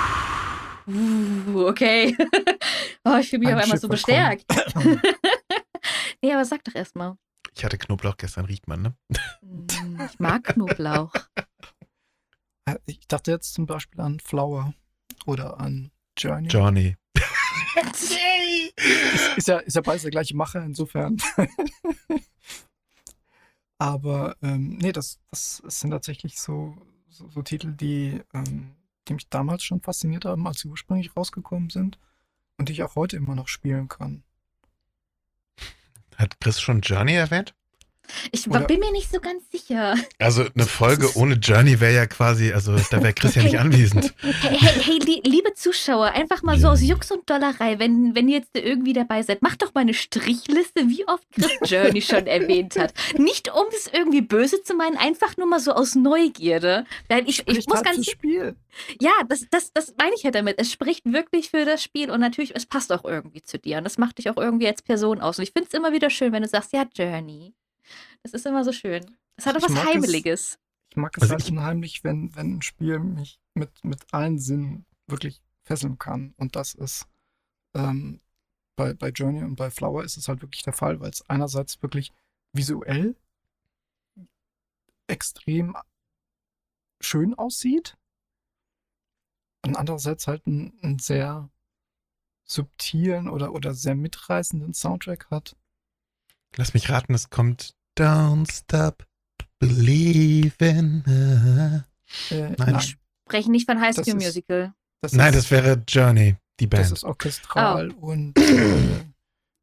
Uh, 0.88 1.66
okay. 1.68 2.16
oh, 3.04 3.16
ich 3.20 3.28
fühle 3.28 3.40
mich 3.40 3.48
Ein 3.48 3.56
auf 3.56 3.62
einmal 3.64 3.78
so 3.78 3.88
bestärkt. 3.88 4.44
nee, 6.22 6.32
aber 6.32 6.44
sag 6.44 6.62
doch 6.64 6.74
erst 6.74 6.94
mal. 6.94 7.16
Ich 7.56 7.64
hatte 7.64 7.76
Knoblauch 7.78 8.16
gestern, 8.18 8.44
riecht 8.44 8.68
man, 8.68 8.82
ne? 8.82 8.94
Mm, 9.42 10.00
Ich 10.08 10.18
mag 10.20 10.44
Knoblauch. 10.44 11.12
äh, 12.66 12.76
ich 12.86 13.06
dachte 13.08 13.32
jetzt 13.32 13.54
zum 13.54 13.66
Beispiel 13.66 14.00
an 14.00 14.20
Flower 14.20 14.74
oder 15.26 15.58
an 15.58 15.90
Journey. 16.16 16.96
Johnny. 17.76 18.72
Ist 19.36 19.48
ja, 19.48 19.58
ist 19.58 19.74
ja 19.74 19.82
beides 19.82 20.02
der 20.02 20.10
gleiche 20.10 20.36
Macher, 20.36 20.62
insofern. 20.62 21.16
Aber 23.78 24.36
ähm, 24.42 24.78
nee, 24.78 24.92
das, 24.92 25.20
das 25.30 25.62
sind 25.66 25.90
tatsächlich 25.90 26.40
so, 26.40 26.76
so, 27.08 27.28
so 27.28 27.42
Titel, 27.42 27.72
die, 27.72 28.22
ähm, 28.32 28.74
die 29.08 29.14
mich 29.14 29.28
damals 29.28 29.64
schon 29.64 29.82
fasziniert 29.82 30.24
haben, 30.24 30.46
als 30.46 30.60
sie 30.60 30.68
ursprünglich 30.68 31.16
rausgekommen 31.16 31.70
sind 31.70 31.98
und 32.56 32.68
die 32.68 32.72
ich 32.72 32.82
auch 32.82 32.96
heute 32.96 33.16
immer 33.16 33.34
noch 33.34 33.48
spielen 33.48 33.88
kann. 33.88 34.22
Hat 36.16 36.40
Chris 36.40 36.60
schon 36.60 36.80
Journey 36.80 37.14
erwähnt? 37.14 37.54
Ich 38.32 38.48
Oder- 38.48 38.60
bin 38.60 38.80
mir 38.80 38.92
nicht 38.92 39.10
so 39.10 39.20
ganz 39.20 39.42
sicher. 39.50 39.94
Also 40.18 40.44
eine 40.54 40.66
Folge 40.66 41.10
ohne 41.16 41.34
Journey 41.34 41.80
wäre 41.80 41.94
ja 41.94 42.06
quasi, 42.06 42.52
also 42.52 42.76
da 42.90 43.02
wäre 43.02 43.12
Chris 43.14 43.34
ja 43.34 43.42
nicht 43.42 43.58
anwesend. 43.58 44.14
Hey, 44.20 44.32
hey, 44.58 44.82
hey 44.82 44.98
lie- 44.98 45.20
liebe 45.24 45.52
Zuschauer, 45.54 46.06
einfach 46.12 46.42
mal 46.42 46.58
so 46.58 46.68
aus 46.68 46.82
Jux 46.82 47.10
und 47.10 47.28
Dollerei, 47.28 47.78
wenn, 47.78 48.14
wenn 48.14 48.28
ihr 48.28 48.38
jetzt 48.38 48.50
irgendwie 48.54 48.92
dabei 48.92 49.22
seid, 49.22 49.42
macht 49.42 49.62
doch 49.62 49.74
mal 49.74 49.80
eine 49.82 49.94
Strichliste, 49.94 50.88
wie 50.88 51.06
oft 51.08 51.24
Chris 51.32 51.50
Journey 51.70 52.02
schon 52.02 52.26
erwähnt 52.26 52.76
hat. 52.76 52.92
Nicht 53.18 53.52
um 53.52 53.64
es 53.70 53.88
irgendwie 53.92 54.22
böse 54.22 54.62
zu 54.62 54.74
meinen, 54.74 54.96
einfach 54.96 55.36
nur 55.36 55.46
mal 55.46 55.60
so 55.60 55.72
aus 55.72 55.94
Neugierde. 55.94 56.84
Weil 57.08 57.20
ich, 57.28 57.40
ich 57.40 57.44
Spricht 57.44 57.68
muss 57.68 57.76
halt 57.76 57.86
ganz 57.86 58.06
Spiel. 58.06 58.56
Ja, 59.00 59.12
das, 59.28 59.46
das, 59.50 59.72
das 59.72 59.94
meine 59.98 60.14
ich 60.14 60.22
ja 60.22 60.30
damit. 60.30 60.58
Es 60.58 60.70
spricht 60.70 61.10
wirklich 61.10 61.50
für 61.50 61.64
das 61.64 61.82
Spiel 61.82 62.10
und 62.10 62.20
natürlich, 62.20 62.54
es 62.54 62.66
passt 62.66 62.92
auch 62.92 63.04
irgendwie 63.04 63.42
zu 63.42 63.58
dir 63.58 63.78
und 63.78 63.84
das 63.84 63.96
macht 63.98 64.18
dich 64.18 64.28
auch 64.30 64.36
irgendwie 64.36 64.66
als 64.66 64.82
Person 64.82 65.20
aus. 65.20 65.38
Und 65.38 65.44
ich 65.44 65.52
finde 65.52 65.68
es 65.68 65.74
immer 65.74 65.92
wieder 65.92 66.10
schön, 66.10 66.32
wenn 66.32 66.42
du 66.42 66.48
sagst, 66.48 66.72
ja, 66.72 66.84
Journey. 66.94 67.54
Das 68.26 68.32
ist 68.32 68.44
immer 68.44 68.64
so 68.64 68.72
schön. 68.72 69.16
Es 69.36 69.46
hat 69.46 69.54
auch 69.54 69.60
Ich 69.60 69.64
was 69.66 69.78
es- 69.78 69.84
Heimeliges. 69.86 70.58
Ich 70.90 70.96
mag 70.96 71.16
es 71.16 71.22
Also 71.22 71.34
halt 71.34 71.44
ich- 71.44 71.52
unheimlich, 71.52 72.02
wenn, 72.02 72.34
wenn 72.34 72.56
ein 72.56 72.62
Spiel 72.62 72.98
mich 72.98 73.38
mit, 73.54 73.84
mit 73.84 74.12
allen 74.12 74.40
Sinnen 74.40 74.84
wirklich 75.06 75.40
fesseln 75.62 75.96
kann. 75.96 76.34
Und 76.36 76.56
das 76.56 76.74
ist 76.74 77.06
ähm, 77.74 78.20
bei, 78.74 78.94
bei 78.94 79.10
Journey 79.10 79.44
und 79.44 79.54
bei 79.54 79.70
Flower 79.70 80.02
ist 80.02 80.16
es 80.16 80.26
halt 80.26 80.42
wirklich 80.42 80.62
der 80.64 80.72
Fall, 80.72 80.98
weil 80.98 81.10
es 81.10 81.22
einerseits 81.30 81.80
wirklich 81.82 82.12
visuell 82.52 83.14
extrem 85.06 85.76
schön 87.00 87.32
aussieht 87.34 87.96
und 89.64 89.76
andererseits 89.76 90.26
halt 90.26 90.44
einen, 90.48 90.76
einen 90.82 90.98
sehr 90.98 91.48
subtilen 92.42 93.28
oder, 93.28 93.52
oder 93.52 93.72
sehr 93.72 93.94
mitreißenden 93.94 94.74
Soundtrack 94.74 95.30
hat. 95.30 95.56
Lass 96.56 96.74
mich 96.74 96.88
raten, 96.90 97.14
es 97.14 97.30
kommt 97.30 97.75
Don't 97.96 98.50
Stop 98.52 99.06
Believing. 99.58 101.02
Äh, 101.06 101.82
Nein. 102.30 102.54
nein, 102.58 102.80
Sprechen 102.80 103.52
nicht 103.52 103.66
von 103.68 103.80
High 103.80 103.94
Das 103.96 104.06
School 104.06 104.18
ist- 104.20 104.26
Musical. 104.26 104.74
das 105.02 105.12
Nein, 105.12 105.32
ist- 105.34 105.36
das 105.44 105.50
wäre 105.50 105.82
Journey, 105.88 106.36
die 106.60 106.68
Das 106.68 106.80
Band. 106.80 106.92
ist 106.92 107.04
orchestral 107.04 107.92
Oh. 108.00 108.06
und, 108.08 108.38
äh, 108.38 109.04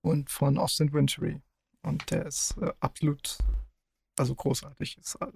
und 0.02 0.30
von 0.30 0.58
Austin 0.58 0.92
Wintory. 0.94 1.42
Und 1.84 2.10
der 2.12 2.26
ist 2.26 2.58
äh, 2.58 2.72
absolut, 2.80 3.38
also 4.18 4.36
großartig. 4.36 4.98
Ist, 4.98 5.16
äh, 5.22 5.28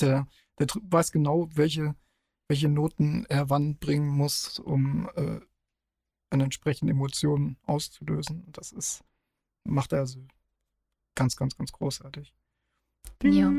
der, 0.00 0.26
der 0.58 0.66
weiß 0.82 1.12
genau, 1.12 1.48
welche, 1.54 1.94
welche 2.48 2.68
Noten 2.68 3.26
er 3.28 3.50
wann 3.50 3.76
bringen 3.78 4.08
muss, 4.08 4.58
um 4.58 5.08
äh, 5.16 5.40
eine 6.30 6.44
entsprechende 6.44 6.92
Emotion 6.92 7.56
auszulösen. 7.66 8.44
Und 8.44 8.56
das 8.56 8.72
ist, 8.72 9.04
macht 9.64 9.92
er 9.92 10.00
also 10.00 10.26
ganz, 11.14 11.36
ganz, 11.36 11.56
ganz 11.56 11.70
großartig. 11.72 12.34
Ja. 13.22 13.52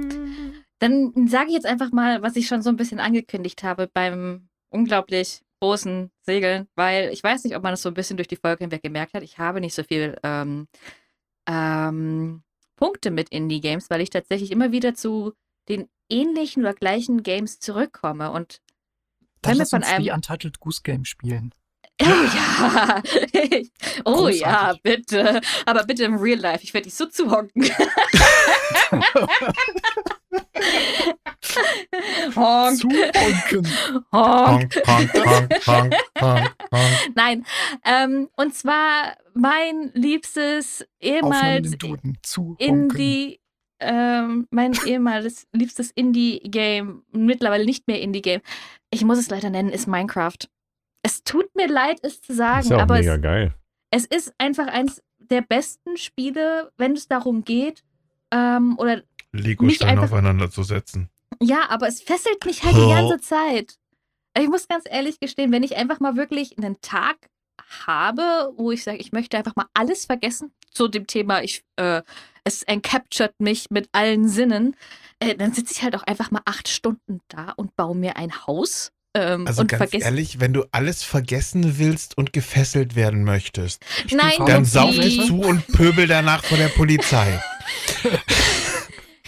Dann 0.79 1.27
sage 1.27 1.47
ich 1.47 1.53
jetzt 1.53 1.65
einfach 1.65 1.91
mal, 1.91 2.21
was 2.21 2.35
ich 2.35 2.47
schon 2.47 2.61
so 2.61 2.69
ein 2.69 2.75
bisschen 2.77 2.99
angekündigt 2.99 3.63
habe 3.63 3.89
beim 3.91 4.47
unglaublich 4.69 5.41
großen 5.59 6.11
Segeln, 6.21 6.67
weil 6.75 7.09
ich 7.11 7.23
weiß 7.23 7.43
nicht, 7.43 7.55
ob 7.55 7.63
man 7.63 7.71
das 7.73 7.81
so 7.81 7.89
ein 7.89 7.95
bisschen 7.95 8.17
durch 8.17 8.27
die 8.27 8.35
Folge 8.35 8.63
hinweg 8.63 8.83
gemerkt 8.83 9.13
hat. 9.15 9.23
Ich 9.23 9.39
habe 9.39 9.59
nicht 9.59 9.73
so 9.73 9.81
viel 9.83 10.15
ähm, 10.23 10.67
ähm, 11.47 12.43
Punkte 12.75 13.09
mit 13.11 13.29
Indie-Games, 13.29 13.89
weil 13.89 14.01
ich 14.01 14.09
tatsächlich 14.11 14.51
immer 14.51 14.71
wieder 14.71 14.93
zu 14.93 15.33
den 15.67 15.89
ähnlichen 16.09 16.63
oder 16.63 16.73
gleichen 16.73 17.23
Games 17.23 17.59
zurückkomme. 17.59 18.31
Und 18.31 18.61
Dann 19.41 19.51
Wenn 19.51 19.57
wir 19.57 19.59
lass 19.59 19.69
von 19.71 19.79
uns 19.79 19.87
einem- 19.91 20.03
die 20.03 20.11
Untitled 20.11 20.59
Goose 20.59 20.81
Game 20.83 21.05
spielen. 21.05 21.53
Oh 21.99 22.05
ja, 22.05 23.01
oh 24.05 24.27
ja, 24.27 24.73
Großartig. 24.73 24.81
bitte. 24.83 25.41
Aber 25.65 25.83
bitte 25.85 26.03
im 26.03 26.15
Real 26.17 26.37
Life. 26.39 26.63
Ich 26.63 26.73
werde 26.73 26.85
dich 26.85 26.93
so 26.95 27.05
zuhocken. 27.07 27.51
Honk, 32.35 32.77
Zu 32.77 32.87
Onken. 32.87 33.67
honk. 34.11 34.75
Honk, 34.75 34.87
honk, 34.87 35.15
honk, 35.15 35.67
honk, 35.67 35.95
honk, 36.21 36.55
honk. 36.71 37.15
Nein, 37.15 37.45
ähm, 37.85 38.29
und 38.35 38.53
zwar 38.53 39.15
mein 39.33 39.91
liebstes 39.93 40.85
ehemals 40.99 41.71
den 41.71 41.79
Duden. 41.79 42.17
Zu 42.21 42.55
Onken. 42.59 42.89
Indie, 42.89 43.39
ähm, 43.79 44.47
mein 44.51 44.73
ehemals 44.85 45.47
liebstes 45.53 45.91
Indie-Game, 45.91 47.03
mittlerweile 47.11 47.65
nicht 47.65 47.87
mehr 47.87 48.01
Indie-Game, 48.01 48.41
ich 48.91 49.03
muss 49.03 49.17
es 49.19 49.29
leider 49.29 49.49
nennen, 49.49 49.69
ist 49.69 49.87
Minecraft. 49.87 50.37
Es 51.07 51.23
tut 51.23 51.55
mir 51.55 51.67
leid, 51.69 51.99
es 52.03 52.21
zu 52.21 52.33
Ist 52.33 52.37
sagen, 52.37 52.67
ja 52.67 52.75
auch 52.77 52.81
aber 52.81 52.95
mega 52.95 53.15
es, 53.15 53.21
geil. 53.21 53.53
es 53.91 54.05
ist 54.05 54.33
einfach 54.37 54.67
eins 54.67 55.01
der 55.19 55.39
besten 55.41 55.95
Spiele, 55.95 56.69
wenn 56.77 56.91
es 56.93 57.07
darum 57.07 57.45
geht, 57.45 57.83
ähm, 58.31 58.77
oder 58.77 59.03
Lego-Steine 59.31 59.91
einfach- 59.91 60.03
aufeinander 60.11 60.51
zu 60.51 60.63
setzen. 60.63 61.09
ja, 61.41 61.69
aber 61.69 61.87
es 61.87 62.01
fesselt 62.01 62.43
mich 62.45 62.63
halt 62.63 62.75
die 62.75 62.89
ganze 62.89 63.19
Zeit. 63.21 63.77
Ich 64.37 64.49
muss 64.49 64.67
ganz 64.67 64.83
ehrlich 64.89 65.19
gestehen, 65.21 65.51
wenn 65.53 65.63
ich 65.63 65.77
einfach 65.77 66.01
mal 66.01 66.17
wirklich 66.17 66.57
einen 66.57 66.79
Tag 66.81 67.15
habe, 67.85 68.51
wo 68.57 68.71
ich 68.71 68.83
sage, 68.83 68.97
ich 68.97 69.13
möchte 69.13 69.37
einfach 69.37 69.55
mal 69.55 69.65
alles 69.73 70.05
vergessen 70.05 70.51
zu 70.71 70.87
dem 70.89 71.07
Thema, 71.07 71.41
ich, 71.41 71.63
äh, 71.77 72.01
es 72.43 72.63
encaptured 72.63 73.33
mich 73.39 73.69
mit 73.71 73.87
allen 73.93 74.27
Sinnen, 74.27 74.75
äh, 75.19 75.35
dann 75.35 75.53
sitze 75.53 75.73
ich 75.73 75.83
halt 75.83 75.95
auch 75.95 76.03
einfach 76.03 76.31
mal 76.31 76.41
acht 76.45 76.67
Stunden 76.67 77.21
da 77.29 77.53
und 77.55 77.75
baue 77.77 77.95
mir 77.95 78.17
ein 78.17 78.45
Haus. 78.45 78.91
Ähm, 79.19 79.47
Also 79.47 79.61
und 79.61 79.67
ganz 79.71 79.93
ehrlich, 79.93 80.39
wenn 80.39 80.53
du 80.53 80.65
alles 80.71 81.03
vergessen 81.03 81.79
willst 81.79 82.15
und 82.17 82.33
gefesselt 82.33 82.95
werden 82.95 83.23
möchtest, 83.23 83.83
Nein, 84.11 84.33
dann 84.45 84.47
Juppie. 84.63 84.65
sauf 84.65 84.95
dich 84.95 85.25
zu 85.25 85.39
und 85.41 85.65
pöbel 85.67 86.05
danach 86.07 86.43
vor 86.43 86.57
der 86.57 86.67
Polizei. 86.69 87.41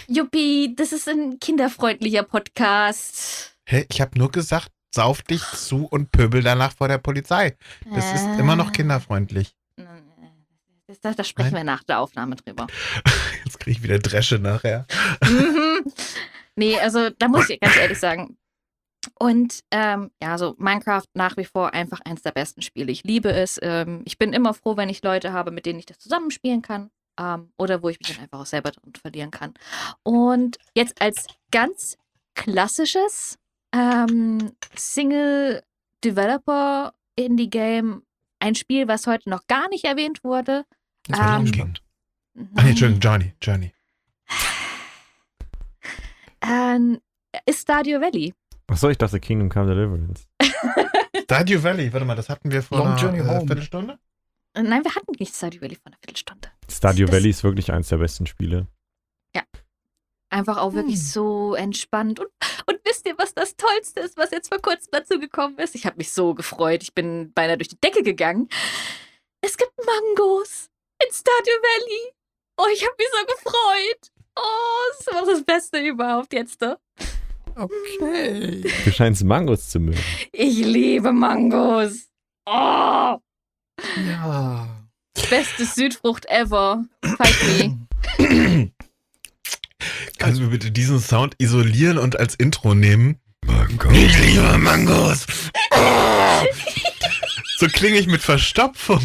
Juppie, 0.08 0.74
das 0.76 0.92
ist 0.92 1.08
ein 1.08 1.38
kinderfreundlicher 1.40 2.22
Podcast. 2.24 3.56
Hä, 3.66 3.86
ich 3.90 4.00
habe 4.00 4.18
nur 4.18 4.30
gesagt, 4.30 4.68
sauf 4.94 5.22
dich 5.22 5.42
zu 5.42 5.86
und 5.86 6.10
pöbel 6.10 6.42
danach 6.42 6.72
vor 6.72 6.88
der 6.88 6.98
Polizei. 6.98 7.56
Das 7.94 8.12
ist 8.14 8.24
immer 8.38 8.56
noch 8.56 8.70
Äh, 8.70 8.72
kinderfreundlich. 8.72 9.54
Das, 10.88 10.98
das, 11.00 11.14
das 11.16 11.28
sprechen 11.28 11.52
Nein? 11.52 11.66
wir 11.66 11.72
nach 11.72 11.84
der 11.84 12.00
Aufnahme 12.00 12.34
drüber. 12.34 12.66
Jetzt 13.44 13.60
kriege 13.60 13.76
ich 13.76 13.82
wieder 13.84 14.00
Dresche 14.00 14.40
nachher. 14.40 14.86
Mhm. 15.24 15.84
nee, 16.56 16.76
also 16.80 17.10
da 17.10 17.28
muss 17.28 17.48
ich 17.48 17.60
ganz 17.60 17.76
ehrlich 17.76 17.98
sagen. 17.98 18.36
Und 19.22 19.60
ähm, 19.70 20.10
ja, 20.22 20.38
so 20.38 20.54
Minecraft 20.56 21.04
nach 21.12 21.36
wie 21.36 21.44
vor 21.44 21.74
einfach 21.74 22.00
eins 22.00 22.22
der 22.22 22.32
besten 22.32 22.62
Spiele. 22.62 22.90
Ich 22.90 23.04
liebe 23.04 23.30
es. 23.30 23.58
Ähm, 23.60 24.00
ich 24.06 24.16
bin 24.16 24.32
immer 24.32 24.54
froh, 24.54 24.78
wenn 24.78 24.88
ich 24.88 25.02
Leute 25.02 25.34
habe, 25.34 25.50
mit 25.50 25.66
denen 25.66 25.78
ich 25.78 25.84
das 25.84 25.98
zusammenspielen 25.98 26.62
kann. 26.62 26.90
Ähm, 27.18 27.52
oder 27.58 27.82
wo 27.82 27.90
ich 27.90 28.00
mich 28.00 28.08
dann 28.08 28.20
einfach 28.22 28.40
auch 28.40 28.46
selber 28.46 28.70
drin 28.70 28.94
verlieren 28.98 29.30
kann. 29.30 29.52
Und 30.02 30.56
jetzt 30.74 31.02
als 31.02 31.26
ganz 31.50 31.98
klassisches 32.34 33.38
ähm, 33.72 34.52
Single-Developer 34.74 36.94
Indie-Game, 37.16 38.02
ein 38.38 38.54
Spiel, 38.54 38.88
was 38.88 39.06
heute 39.06 39.28
noch 39.28 39.46
gar 39.46 39.68
nicht 39.68 39.84
erwähnt 39.84 40.24
wurde. 40.24 40.64
Jetzt 41.08 41.20
bin 41.20 41.44
ich 41.44 41.52
gespannt. 41.52 41.82
Ach 42.56 42.62
nee, 42.62 42.70
Entschuldigung, 42.70 43.00
Johnny, 43.00 43.34
Johnny. 43.42 43.70
Ähm, 46.40 47.02
ist 47.44 47.60
Stardew 47.60 48.00
Valley. 48.00 48.32
Achso, 48.70 48.88
ich 48.88 48.98
dachte 48.98 49.18
Kingdom 49.20 49.48
Come 49.48 49.66
Deliverance. 49.74 50.26
Stardew 51.24 51.62
Valley, 51.62 51.92
warte 51.92 52.06
mal, 52.06 52.14
das 52.16 52.28
hatten 52.28 52.50
wir 52.50 52.62
vor 52.62 52.78
Long 52.78 52.88
einer 52.88 52.96
Journey 52.96 53.18
äh, 53.20 53.24
Home. 53.26 53.46
Viertelstunde? 53.46 53.98
Äh, 54.54 54.62
Nein, 54.62 54.84
wir 54.84 54.94
hatten 54.94 55.12
nicht 55.18 55.34
Stardew 55.34 55.60
Valley 55.60 55.74
von 55.76 55.92
einer 55.92 55.98
Viertelstunde. 56.04 56.48
Stardew 56.70 57.06
Das- 57.06 57.12
Valley 57.14 57.30
ist 57.30 57.44
wirklich 57.44 57.72
eins 57.72 57.88
der 57.88 57.98
besten 57.98 58.26
Spiele. 58.26 58.66
Einfach 60.32 60.58
auch 60.58 60.74
wirklich 60.74 60.94
Hm. 61.00 61.06
so 61.06 61.54
entspannt. 61.56 62.20
Und, 62.20 62.28
und 62.66 62.78
wisst 62.84 63.04
ihr, 63.08 63.18
was 63.18 63.34
das 63.34 63.56
Tollste 63.56 63.98
ist, 63.98 64.16
was 64.16 64.30
jetzt 64.30 64.46
vor 64.48 64.62
kurzem 64.62 64.90
dazu 64.92 65.18
gekommen 65.18 65.58
ist? 65.58 65.74
Ich 65.74 65.86
habe 65.86 65.96
mich 65.96 66.12
so 66.12 66.34
gefreut. 66.34 66.84
Ich 66.84 66.94
bin 66.94 67.32
beinahe 67.32 67.58
durch 67.58 67.66
die 67.66 67.80
Decke 67.80 68.04
gegangen. 68.04 68.48
Es 69.40 69.56
gibt 69.56 69.72
Mangos 69.84 70.70
in 71.04 71.12
Stardew 71.12 71.50
Valley. 71.62 72.12
Oh, 72.58 72.66
ich 72.72 72.84
habe 72.84 72.94
mich 72.96 73.08
so 73.10 73.26
gefreut. 73.26 74.12
Oh, 74.36 74.92
das 75.04 75.12
war 75.16 75.26
das 75.26 75.42
Beste 75.42 75.80
überhaupt 75.80 76.32
jetzt. 76.32 76.60
Ne? 76.60 76.78
Okay. 77.56 78.62
Du 78.84 78.92
scheinst 78.92 79.24
Mangos 79.24 79.68
zu 79.68 79.80
mögen. 79.80 79.98
Ich 80.32 80.58
liebe 80.58 81.12
Mangos. 81.12 82.08
Oh, 82.46 83.16
Ja. 84.06 84.68
beste 85.28 85.64
Südfrucht 85.64 86.26
ever. 86.28 86.84
Fight 87.02 87.78
me. 88.18 88.70
Kannst 90.18 90.38
du 90.38 90.44
mir 90.44 90.50
bitte 90.50 90.70
diesen 90.70 91.00
Sound 91.00 91.34
isolieren 91.38 91.98
und 91.98 92.18
als 92.18 92.34
Intro 92.34 92.74
nehmen? 92.74 93.18
Mangos. 93.46 93.92
Ich 93.96 94.18
liebe 94.18 94.58
Mangos. 94.58 95.26
Oh. 95.72 96.44
so 97.58 97.66
klinge 97.68 97.98
ich 97.98 98.06
mit 98.06 98.20
Verstopfung. 98.20 99.00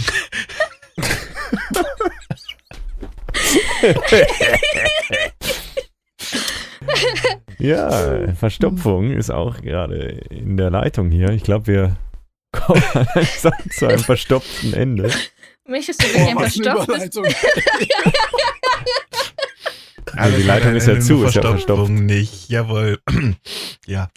Ja, 7.65 8.33
Verstopfung 8.33 9.11
ist 9.11 9.31
auch 9.31 9.61
gerade 9.61 10.21
in 10.29 10.57
der 10.57 10.69
Leitung 10.69 11.09
hier. 11.09 11.29
Ich 11.29 11.43
glaube, 11.43 11.67
wir 11.67 11.97
kommen 12.51 12.83
langsam 13.15 13.53
zu 13.71 13.87
einem 13.87 13.99
verstopften 13.99 14.73
Ende. 14.73 15.11
Möchtest 15.67 16.03
du 16.03 16.07
eine 16.19 16.39
verstopftes 16.39 17.17
Überleitung. 17.17 17.25
Alles 20.17 20.37
die 20.37 20.43
Leitung 20.43 20.75
ist 20.75 20.87
ja 20.87 20.99
zu, 20.99 21.25
ist 21.25 21.35
ja 21.35 21.41
Verstopfung 21.41 22.05
nicht. 22.05 22.49
Jawohl. 22.49 22.99
ja. 23.85 24.09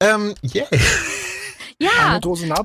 Ähm, 0.00 0.34
yeah. 0.54 0.66
Ja. 1.78 2.20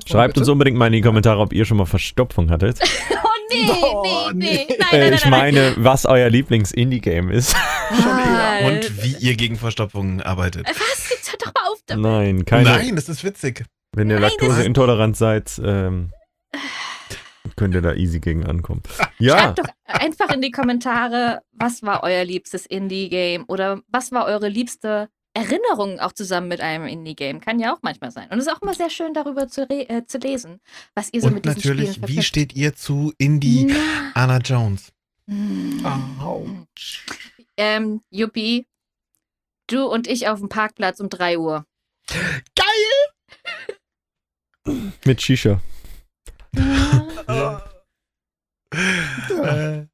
Schreibt 0.06 0.34
bitte. 0.34 0.40
uns 0.40 0.48
unbedingt 0.48 0.76
mal 0.76 0.86
in 0.86 0.94
die 0.94 1.00
Kommentare, 1.00 1.40
ob 1.40 1.52
ihr 1.52 1.64
schon 1.64 1.76
mal 1.76 1.86
Verstopfung 1.86 2.50
hattet. 2.50 2.78
Nee, 3.50 3.68
Oh, 3.82 4.30
nee, 4.32 4.66
nee. 4.66 4.66
nee. 4.68 4.76
Nein, 4.78 4.88
Äh, 4.92 4.98
nein, 4.98 5.00
nein, 5.00 5.12
ich 5.14 5.24
nein, 5.24 5.30
meine, 5.30 5.74
was 5.78 6.06
euer 6.06 6.28
Lieblings-Indie-Game 6.30 7.30
ist. 7.30 7.54
nein. 7.90 8.64
Und 8.76 9.02
wie 9.02 9.16
ihr 9.18 9.36
gegen 9.36 9.56
Verstopfungen 9.56 10.22
arbeitet. 10.22 10.66
Was? 10.68 11.10
Jetzt 11.10 11.32
hört 11.32 11.42
doch 11.46 11.52
mal 11.54 11.70
auf 11.70 11.78
damit. 11.86 12.02
Nein, 12.04 12.44
keine. 12.44 12.64
Nein, 12.70 12.96
das 12.96 13.08
ist 13.08 13.24
witzig. 13.24 13.64
Wenn 13.94 14.08
ihr 14.10 14.20
Nein, 14.20 14.30
laktoseintolerant 14.30 15.16
seid, 15.16 15.60
ähm, 15.64 16.10
könnt 17.56 17.74
ihr 17.74 17.82
da 17.82 17.94
easy 17.94 18.20
gegen 18.20 18.44
ankommen. 18.46 18.82
Ja, 19.18 19.38
Schreibt 19.38 19.58
doch 19.58 19.64
einfach 19.84 20.30
in 20.32 20.40
die 20.40 20.50
Kommentare, 20.50 21.40
was 21.52 21.82
war 21.82 22.02
euer 22.04 22.24
liebstes 22.24 22.64
Indie-Game 22.64 23.44
oder 23.48 23.80
was 23.88 24.12
war 24.12 24.24
eure 24.24 24.48
liebste 24.48 25.10
Erinnerung 25.40 25.98
auch 26.00 26.12
zusammen 26.12 26.48
mit 26.48 26.60
einem 26.60 26.86
Indie-Game. 26.86 27.40
Kann 27.40 27.58
ja 27.58 27.74
auch 27.74 27.78
manchmal 27.82 28.10
sein. 28.10 28.28
Und 28.30 28.38
es 28.38 28.46
ist 28.46 28.52
auch 28.52 28.60
immer 28.60 28.74
sehr 28.74 28.90
schön, 28.90 29.14
darüber 29.14 29.48
zu, 29.48 29.68
äh, 29.70 30.04
zu 30.06 30.18
lesen, 30.18 30.60
was 30.94 31.12
ihr 31.12 31.20
so 31.22 31.28
Und 31.28 31.34
mit 31.34 31.44
diesen 31.46 31.56
natürlich, 31.56 31.90
Spielen 31.92 31.94
wie 31.96 32.00
verknüpft. 32.14 32.28
steht 32.28 32.54
ihr 32.54 32.74
zu 32.74 33.12
Indie 33.18 33.64
Na. 33.66 34.12
Anna 34.14 34.38
Jones? 34.38 34.92
Hm. 35.28 35.84
Au. 36.20 36.46
Ähm, 37.56 38.00
Yuppie, 38.10 38.66
du 39.66 39.86
und 39.86 40.06
ich 40.08 40.28
auf 40.28 40.40
dem 40.40 40.48
Parkplatz 40.48 41.00
um 41.00 41.08
3 41.08 41.38
Uhr. 41.38 41.64
mit 45.04 45.22
Shisha. 45.22 45.60
Äh, 49.42 49.86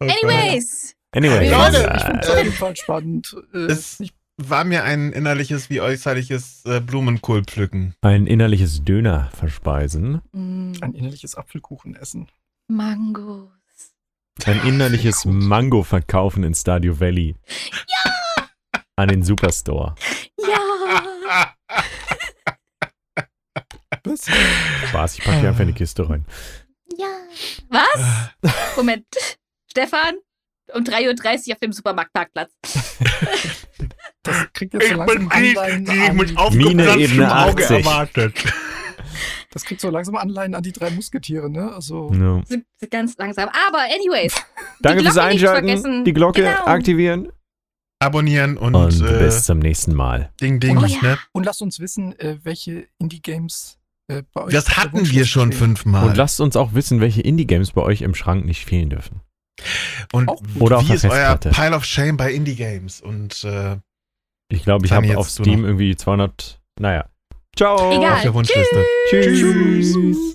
oh 0.00 0.04
Anyways, 0.04 0.94
Anyway, 1.14 1.48
Leute, 1.50 1.92
Ich 1.96 2.02
finde 2.04 2.20
es 2.22 2.28
äh, 2.28 2.32
auf 2.32 2.38
jeden 2.38 2.52
Fall 2.52 2.76
spannend. 2.76 3.36
Äh, 3.52 3.58
Es 3.66 4.02
war 4.36 4.64
mir 4.64 4.84
ein 4.84 5.12
innerliches 5.12 5.70
wie 5.70 5.80
äußerliches 5.80 6.64
äh, 6.66 6.80
Blumenkohl 6.80 7.44
pflücken. 7.44 7.94
ein 8.00 8.26
innerliches 8.26 8.84
Döner 8.84 9.30
verspeisen, 9.34 10.20
mm, 10.32 10.72
ein 10.80 10.94
innerliches 10.94 11.34
Apfelkuchen 11.36 11.94
essen. 11.96 12.28
Mangos. 12.68 13.48
ein 14.44 14.60
innerliches 14.66 15.24
Mango 15.24 15.82
verkaufen 15.82 16.42
in 16.44 16.54
Stadio 16.54 16.98
Valley. 16.98 17.36
Ja! 17.88 18.48
An 18.96 19.08
den 19.08 19.22
Superstore. 19.22 19.94
Ja! 20.38 21.54
Was? 24.04 24.26
Spaß, 24.88 25.18
ich 25.18 25.24
packe 25.24 25.40
die 25.40 25.46
einfach 25.46 25.60
in 25.60 25.68
die 25.68 25.72
Kiste 25.74 26.08
rein. 26.08 26.26
Ja. 26.98 27.06
Was? 27.70 28.30
Moment. 28.76 29.06
Stefan, 29.70 30.14
um 30.74 30.82
3.30 30.84 31.48
Uhr 31.48 31.54
auf 31.54 31.60
dem 31.60 31.72
Supermarktparkplatz. 31.72 32.52
Das 34.24 34.52
kriegt 34.52 34.74
jetzt 34.74 34.88
so 34.88 34.96
langsam 34.96 35.28
Anleihen 35.30 35.88
an, 35.88 36.54
Mine 36.56 36.96
Ebene 36.98 37.32
80. 37.32 37.86
Das 39.50 39.64
kriegt 39.64 39.80
so 39.80 39.88
langsam 39.88 40.16
Anleihen 40.16 40.56
an 40.56 40.64
die 40.64 40.72
drei 40.72 40.90
Musketiere, 40.90 41.48
ne? 41.48 41.72
Also 41.72 42.10
No. 42.10 42.42
So 42.48 42.56
ganz 42.90 43.16
langsam. 43.16 43.48
Aber 43.68 43.78
anyways. 43.84 44.34
Danke 44.80 45.04
fürs 45.04 45.16
Einschalten, 45.16 46.04
die 46.04 46.12
Glocke 46.12 46.42
Genau. 46.42 46.64
aktivieren 46.66 47.28
Abonnieren 48.00 48.58
und, 48.58 48.74
und 48.74 49.00
äh, 49.00 49.18
bis 49.18 49.44
zum 49.44 49.60
nächsten 49.60 49.94
Mal. 49.94 50.32
Ding 50.40 50.58
Ding, 50.58 50.76
Oh 50.76 50.84
ja. 50.84 51.00
ne? 51.00 51.18
und 51.32 51.46
lasst 51.46 51.62
uns 51.62 51.78
wissen, 51.78 52.18
äh, 52.18 52.38
welche 52.42 52.88
Indie-Games 52.98 53.78
äh, 54.08 54.22
bei 54.34 54.42
euch. 54.44 54.52
Das 54.52 54.76
hatten 54.76 55.08
wir 55.08 55.24
schon 55.24 55.52
fünfmal. 55.52 56.08
Und 56.08 56.16
lasst 56.16 56.40
uns 56.40 56.56
auch 56.56 56.74
wissen, 56.74 57.00
welche 57.00 57.22
Indie-Games 57.22 57.70
bei 57.72 57.82
euch 57.82 58.02
im 58.02 58.14
Schrank 58.16 58.44
nicht 58.44 58.64
fehlen 58.66 58.90
dürfen. 58.90 59.20
Und 60.12 60.28
Auch. 60.28 60.42
Oder 60.58 60.78
auf 60.78 60.82
wie 60.82 60.88
der 60.88 60.96
ist 60.96 61.04
euer. 61.04 61.36
Pile 61.36 61.76
of 61.76 61.84
Shame 61.84 62.16
bei 62.16 62.32
Indie 62.32 62.56
Games? 62.56 63.00
Und 63.00 63.44
äh, 63.44 63.76
Ich 64.48 64.64
glaube, 64.64 64.86
ich 64.86 64.92
habe 64.92 65.16
auf 65.16 65.28
Steam 65.28 65.64
irgendwie 65.64 65.96
200. 65.96 66.60
Naja. 66.78 67.06
Ciao. 67.56 67.92
Egal. 67.92 68.14
auf 68.14 68.22
der 68.22 68.34
Wunschliste. 68.34 68.84
Tschüss. 69.08 69.92
Tschüss. 69.92 70.34